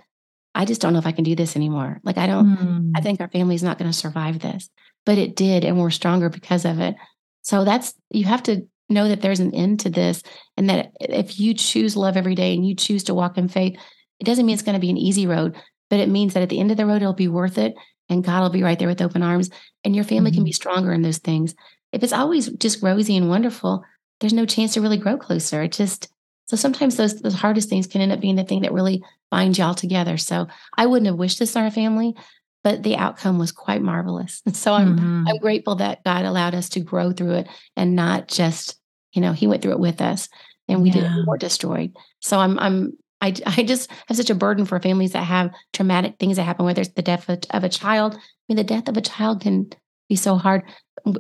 I 0.56 0.66
just 0.66 0.82
don't 0.82 0.94
know 0.94 1.00
if 1.00 1.06
I 1.06 1.12
can 1.12 1.24
do 1.24 1.36
this 1.36 1.56
anymore. 1.56 2.02
Like, 2.04 2.18
I 2.18 2.26
don't, 2.26 2.58
mm. 2.58 2.92
I 2.96 3.02
think 3.02 3.22
our 3.22 3.30
family 3.30 3.54
is 3.54 3.62
not 3.62 3.78
going 3.78 3.92
to 3.92 3.96
survive 3.96 4.40
this, 4.40 4.68
but 5.06 5.20
it 5.20 5.36
did. 5.36 5.64
And 5.64 5.80
we're 5.80 5.92
stronger 5.92 6.30
because 6.30 6.66
of 6.66 6.80
it. 6.80 6.96
So 7.44 7.64
that's, 7.66 7.94
you 8.10 8.26
have 8.26 8.42
to 8.44 8.68
know 8.90 9.08
that 9.10 9.22
there's 9.22 9.40
an 9.40 9.54
end 9.54 9.82
to 9.82 9.92
this. 9.92 10.24
And 10.58 10.72
that 10.72 10.92
if 11.00 11.40
you 11.40 11.54
choose 11.54 11.96
love 11.96 12.18
every 12.18 12.34
day 12.34 12.56
and 12.56 12.68
you 12.68 12.74
choose 12.74 13.04
to 13.04 13.14
walk 13.14 13.38
in 13.38 13.48
faith, 13.48 13.78
it 14.20 14.24
doesn't 14.24 14.48
mean 14.48 14.56
it's 14.56 14.64
going 14.64 14.74
to 14.74 14.82
be 14.82 14.90
an 14.90 14.98
easy 14.98 15.28
road, 15.28 15.56
but 15.92 16.00
it 16.00 16.10
means 16.10 16.34
that 16.34 16.42
at 16.42 16.50
the 16.50 16.60
end 16.60 16.72
of 16.72 16.78
the 16.78 16.88
road, 16.88 17.04
it'll 17.04 17.14
be 17.14 17.28
worth 17.28 17.60
it. 17.60 17.76
And 18.10 18.24
God 18.24 18.42
will 18.42 18.50
be 18.50 18.64
right 18.64 18.80
there 18.80 18.88
with 18.88 19.04
open 19.04 19.22
arms. 19.22 19.52
And 19.84 19.96
your 19.96 20.04
family 20.04 20.32
mm. 20.32 20.34
can 20.34 20.44
be 20.44 20.50
mm-hmm. 20.50 20.56
stronger 20.56 20.94
in 20.94 21.04
those 21.04 21.20
things. 21.20 21.54
If 21.94 22.04
it's 22.04 22.12
always 22.12 22.50
just 22.50 22.84
rosy 22.84 23.16
and 23.16 23.30
wonderful, 23.30 23.86
there's 24.20 24.34
no 24.34 24.46
chance 24.46 24.74
to 24.74 24.82
really 24.82 24.98
grow 24.98 25.18
closer. 25.18 25.62
It 25.64 25.72
just, 25.72 26.12
so 26.46 26.58
sometimes 26.58 26.98
those 26.98 27.22
the 27.22 27.32
hardest 27.32 27.70
things 27.70 27.88
can 27.88 28.02
end 28.02 28.12
up 28.12 28.20
being 28.20 28.36
the 28.36 28.44
thing 28.44 28.64
that 28.64 28.74
really 28.74 29.04
binds 29.32 29.58
y'all 29.58 29.76
together. 29.76 30.18
So 30.18 30.48
I 30.76 30.88
wouldn't 30.88 31.08
have 31.08 31.16
wished 31.16 31.40
this 31.40 31.56
on 31.56 31.64
our 31.64 31.72
family, 31.72 32.16
but 32.64 32.84
the 32.84 32.98
outcome 32.98 33.40
was 33.40 33.52
quite 33.52 33.82
marvelous. 33.82 34.42
And 34.46 34.56
so 34.64 34.74
I'm 34.74 34.98
mm-hmm. 34.98 35.28
I'm 35.28 35.38
grateful 35.38 35.76
that 35.76 36.04
God 36.04 36.26
allowed 36.26 36.56
us 36.56 36.70
to 36.70 36.80
grow 36.80 37.12
through 37.12 37.36
it 37.36 37.48
and 37.76 37.96
not 37.96 38.28
just, 38.28 38.80
you 39.14 39.22
know, 39.22 39.34
He 39.34 39.48
went 39.48 39.62
through 39.62 39.74
it 39.74 39.80
with 39.80 40.02
us 40.02 40.30
and 40.68 40.82
we 40.82 40.90
yeah. 40.90 40.96
didn't 40.96 41.16
we 41.16 41.24
weren't 41.24 41.42
destroyed. 41.42 41.96
So 42.20 42.40
I'm 42.40 42.58
I'm 42.60 42.98
I, 43.22 43.34
I 43.46 43.64
just 43.64 43.90
have 44.08 44.18
such 44.18 44.30
a 44.30 44.36
burden 44.36 44.66
for 44.66 44.80
families 44.80 45.14
that 45.14 45.24
have 45.24 45.52
traumatic 45.72 46.18
things 46.20 46.38
that 46.38 46.44
happen, 46.44 46.66
whether 46.66 46.82
it's 46.82 46.94
the 46.94 47.02
death 47.02 47.30
of, 47.30 47.40
of 47.52 47.64
a 47.64 47.70
child. 47.70 48.16
I 48.16 48.20
mean, 48.50 48.58
the 48.58 48.64
death 48.64 48.88
of 48.88 48.98
a 48.98 49.02
child 49.02 49.42
can 49.42 49.70
be 50.14 50.18
so 50.18 50.38
hard 50.38 50.64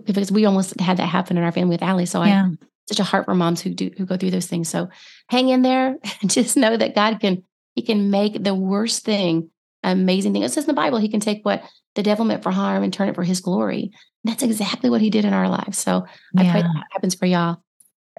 because 0.06 0.32
we 0.32 0.46
almost 0.46 0.80
had 0.80 0.98
that 0.98 1.08
happen 1.08 1.38
in 1.38 1.44
our 1.44 1.52
family 1.52 1.76
with 1.76 1.84
Allie. 1.84 2.06
So 2.06 2.24
yeah. 2.24 2.50
I 2.52 2.66
such 2.88 3.00
a 3.00 3.04
heart 3.04 3.26
for 3.26 3.34
moms 3.34 3.62
who 3.62 3.74
do 3.74 3.92
who 3.98 4.06
go 4.06 4.18
through 4.18 4.32
those 4.32 4.48
things. 4.48 4.70
So 4.70 4.90
hang 5.30 5.50
in 5.50 5.62
there 5.62 5.98
and 6.22 6.30
just 6.30 6.58
know 6.58 6.76
that 6.78 6.96
God 6.96 7.20
can 7.20 7.44
He 7.76 7.82
can 7.82 8.10
make 8.10 8.44
the 8.44 8.56
worst 8.56 9.04
thing 9.04 9.50
amazing 9.84 10.34
thing. 10.34 10.44
It 10.44 10.52
says 10.52 10.64
in 10.64 10.70
the 10.70 10.82
Bible, 10.82 10.98
He 10.98 11.10
can 11.10 11.20
take 11.20 11.44
what 11.44 11.64
the 11.96 12.04
devil 12.04 12.26
meant 12.26 12.44
for 12.44 12.52
harm 12.52 12.84
and 12.84 12.94
turn 12.94 13.10
it 13.10 13.16
for 13.16 13.24
His 13.24 13.42
glory. 13.42 13.92
And 14.24 14.32
that's 14.32 14.44
exactly 14.44 14.90
what 14.90 15.02
He 15.02 15.10
did 15.10 15.26
in 15.26 15.34
our 15.34 15.50
lives. 15.50 15.78
So 15.78 16.06
yeah. 16.34 16.42
I 16.42 16.52
pray 16.52 16.62
that 16.62 16.84
happens 16.92 17.16
for 17.16 17.26
y'all. 17.26 17.58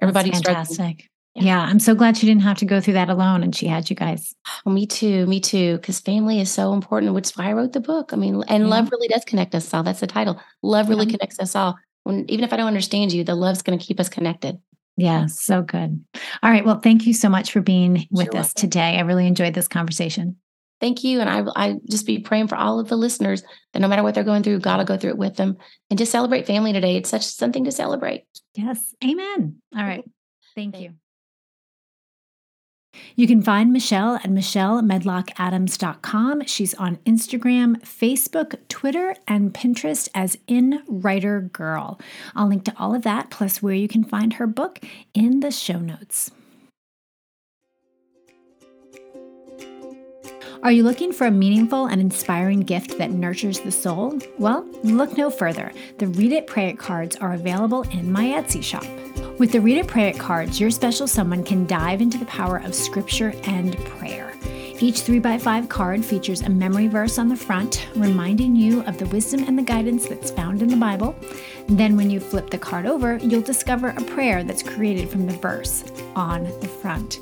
Everybody's 0.01 0.41
fantastic. 0.41 1.09
Yeah. 1.35 1.43
yeah. 1.43 1.59
I'm 1.61 1.79
so 1.79 1.93
glad 1.93 2.17
she 2.17 2.25
didn't 2.25 2.43
have 2.43 2.57
to 2.59 2.65
go 2.65 2.79
through 2.79 2.93
that 2.93 3.09
alone 3.09 3.43
and 3.43 3.55
she 3.55 3.67
had 3.67 3.89
you 3.89 3.95
guys. 3.95 4.33
Oh, 4.65 4.71
me 4.71 4.87
too. 4.87 5.25
Me 5.25 5.39
too. 5.39 5.77
Because 5.77 5.99
family 5.99 6.39
is 6.39 6.49
so 6.49 6.73
important, 6.73 7.13
which 7.13 7.25
is 7.25 7.37
why 7.37 7.49
I 7.49 7.53
wrote 7.53 7.73
the 7.73 7.81
book. 7.81 8.13
I 8.13 8.15
mean, 8.15 8.43
and 8.47 8.63
yeah. 8.63 8.69
love 8.69 8.89
really 8.91 9.07
does 9.07 9.25
connect 9.25 9.53
us 9.53 9.73
all. 9.73 9.83
That's 9.83 9.99
the 9.99 10.07
title. 10.07 10.39
Love 10.61 10.89
really 10.89 11.05
yeah. 11.05 11.11
connects 11.11 11.39
us 11.39 11.55
all. 11.55 11.77
When 12.03 12.29
even 12.29 12.45
if 12.45 12.53
I 12.53 12.57
don't 12.57 12.67
understand 12.67 13.11
you, 13.11 13.23
the 13.23 13.35
love's 13.35 13.61
going 13.61 13.77
to 13.77 13.85
keep 13.85 13.99
us 13.99 14.09
connected. 14.09 14.59
Yeah, 14.97 15.25
so 15.25 15.61
good. 15.61 16.03
All 16.41 16.51
right. 16.51 16.65
Well, 16.65 16.79
thank 16.79 17.05
you 17.05 17.13
so 17.13 17.27
much 17.27 17.51
for 17.51 17.59
being 17.59 18.07
with 18.11 18.27
sure 18.27 18.37
us 18.37 18.53
welcome. 18.55 18.61
today. 18.61 18.97
I 18.97 19.01
really 19.01 19.27
enjoyed 19.27 19.53
this 19.53 19.67
conversation. 19.67 20.37
Thank 20.79 21.03
you. 21.03 21.19
And 21.19 21.29
I 21.29 21.43
I 21.55 21.75
just 21.89 22.05
be 22.05 22.19
praying 22.19 22.47
for 22.47 22.55
all 22.55 22.79
of 22.79 22.87
the 22.87 22.95
listeners 22.95 23.43
that 23.73 23.79
no 23.79 23.87
matter 23.87 24.03
what 24.03 24.15
they're 24.15 24.23
going 24.23 24.43
through, 24.43 24.59
God 24.59 24.77
will 24.77 24.85
go 24.85 24.97
through 24.97 25.11
it 25.11 25.17
with 25.17 25.35
them. 25.35 25.57
And 25.89 25.99
just 25.99 26.11
celebrate 26.11 26.47
family 26.47 26.73
today. 26.73 26.95
It's 26.95 27.09
such 27.09 27.25
something 27.25 27.65
to 27.65 27.71
celebrate. 27.71 28.25
Yes. 28.53 28.79
Amen. 29.03 29.61
All 29.75 29.83
right. 29.83 30.05
Thank 30.55 30.79
you. 30.79 30.93
You 33.15 33.27
can 33.27 33.41
find 33.41 33.71
Michelle 33.71 34.15
at 34.15 34.25
michellemedlockadams.com. 34.25 36.45
She's 36.45 36.73
on 36.75 36.97
Instagram, 37.05 37.81
Facebook, 37.81 38.55
Twitter, 38.69 39.15
and 39.27 39.53
Pinterest 39.53 40.09
as 40.13 40.37
In 40.47 40.83
Writer 40.87 41.41
Girl. 41.41 41.99
I'll 42.35 42.47
link 42.47 42.63
to 42.65 42.73
all 42.77 42.95
of 42.95 43.03
that, 43.03 43.29
plus 43.29 43.61
where 43.61 43.73
you 43.73 43.87
can 43.87 44.03
find 44.03 44.33
her 44.33 44.47
book 44.47 44.79
in 45.13 45.39
the 45.39 45.51
show 45.51 45.79
notes. 45.79 46.31
Are 50.63 50.71
you 50.71 50.83
looking 50.83 51.11
for 51.11 51.27
a 51.27 51.31
meaningful 51.31 51.85
and 51.85 52.01
inspiring 52.01 52.61
gift 52.61 52.97
that 52.97 53.11
nurtures 53.11 53.59
the 53.59 53.71
soul? 53.71 54.19
Well, 54.39 54.65
look 54.83 55.15
no 55.15 55.29
further. 55.29 55.71
The 55.99 56.07
Read 56.07 56.31
It, 56.31 56.47
Pray 56.47 56.69
It 56.69 56.79
cards 56.79 57.15
are 57.17 57.33
available 57.33 57.83
in 57.83 58.11
my 58.11 58.25
Etsy 58.25 58.63
shop. 58.63 58.85
With 59.37 59.51
the 59.51 59.59
Read 59.59 59.79
It, 59.79 59.87
Pray 59.87 60.07
It 60.07 60.17
cards, 60.17 60.61
your 60.61 60.71
special 60.71 61.07
someone 61.07 61.43
can 61.43 61.65
dive 61.65 61.99
into 61.99 62.17
the 62.17 62.25
power 62.25 62.55
of 62.55 62.73
scripture 62.73 63.33
and 63.43 63.77
prayer. 63.79 64.33
Each 64.79 65.01
3x5 65.01 65.67
card 65.67 66.05
features 66.05 66.41
a 66.41 66.49
memory 66.49 66.87
verse 66.87 67.17
on 67.17 67.27
the 67.27 67.35
front, 67.35 67.85
reminding 67.97 68.55
you 68.55 68.81
of 68.83 68.97
the 68.97 69.07
wisdom 69.07 69.43
and 69.43 69.59
the 69.59 69.63
guidance 69.63 70.07
that's 70.07 70.31
found 70.31 70.61
in 70.61 70.69
the 70.69 70.77
Bible. 70.77 71.17
Then, 71.67 71.97
when 71.97 72.09
you 72.09 72.21
flip 72.21 72.49
the 72.49 72.57
card 72.57 72.85
over, 72.85 73.17
you'll 73.17 73.41
discover 73.41 73.89
a 73.89 74.03
prayer 74.03 74.41
that's 74.45 74.63
created 74.63 75.09
from 75.09 75.25
the 75.25 75.37
verse 75.37 75.83
on 76.15 76.45
the 76.61 76.69
front. 76.69 77.19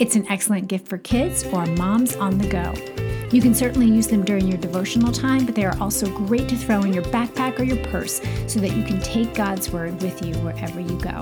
It's 0.00 0.16
an 0.16 0.26
excellent 0.30 0.68
gift 0.68 0.88
for 0.88 0.96
kids 0.96 1.44
or 1.44 1.66
moms 1.66 2.16
on 2.16 2.38
the 2.38 2.48
go. 2.48 3.01
You 3.32 3.40
can 3.40 3.54
certainly 3.54 3.86
use 3.86 4.06
them 4.06 4.26
during 4.26 4.46
your 4.46 4.58
devotional 4.58 5.10
time, 5.10 5.46
but 5.46 5.54
they 5.54 5.64
are 5.64 5.74
also 5.80 6.14
great 6.14 6.50
to 6.50 6.56
throw 6.56 6.82
in 6.82 6.92
your 6.92 7.04
backpack 7.04 7.58
or 7.58 7.62
your 7.62 7.82
purse 7.86 8.20
so 8.46 8.60
that 8.60 8.76
you 8.76 8.84
can 8.84 9.00
take 9.00 9.34
God's 9.34 9.70
Word 9.70 10.02
with 10.02 10.22
you 10.22 10.34
wherever 10.36 10.78
you 10.78 11.00
go. 11.00 11.18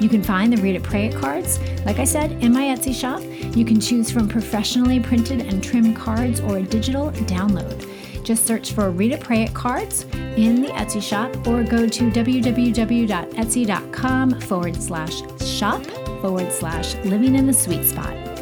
You 0.00 0.10
can 0.10 0.22
find 0.22 0.52
the 0.52 0.60
Read 0.60 0.76
It 0.76 0.82
Pray 0.82 1.06
It 1.06 1.16
cards, 1.16 1.58
like 1.86 1.98
I 1.98 2.04
said, 2.04 2.32
in 2.42 2.52
my 2.52 2.64
Etsy 2.64 2.94
shop. 2.94 3.22
You 3.56 3.64
can 3.64 3.80
choose 3.80 4.10
from 4.10 4.28
professionally 4.28 5.00
printed 5.00 5.40
and 5.40 5.64
trimmed 5.64 5.96
cards 5.96 6.40
or 6.40 6.58
a 6.58 6.62
digital 6.62 7.10
download. 7.12 7.90
Just 8.22 8.46
search 8.46 8.72
for 8.72 8.90
Read 8.90 9.12
It 9.12 9.20
Pray 9.20 9.44
It 9.44 9.54
cards 9.54 10.04
in 10.36 10.60
the 10.60 10.68
Etsy 10.68 11.02
shop 11.02 11.34
or 11.46 11.64
go 11.64 11.88
to 11.88 12.10
www.etsy.com 12.10 14.40
forward 14.40 14.76
slash 14.76 15.22
shop 15.40 15.82
forward 16.20 16.52
slash 16.52 16.96
living 16.96 17.34
in 17.34 17.46
the 17.46 17.54
sweet 17.54 17.86
spot. 17.86 18.33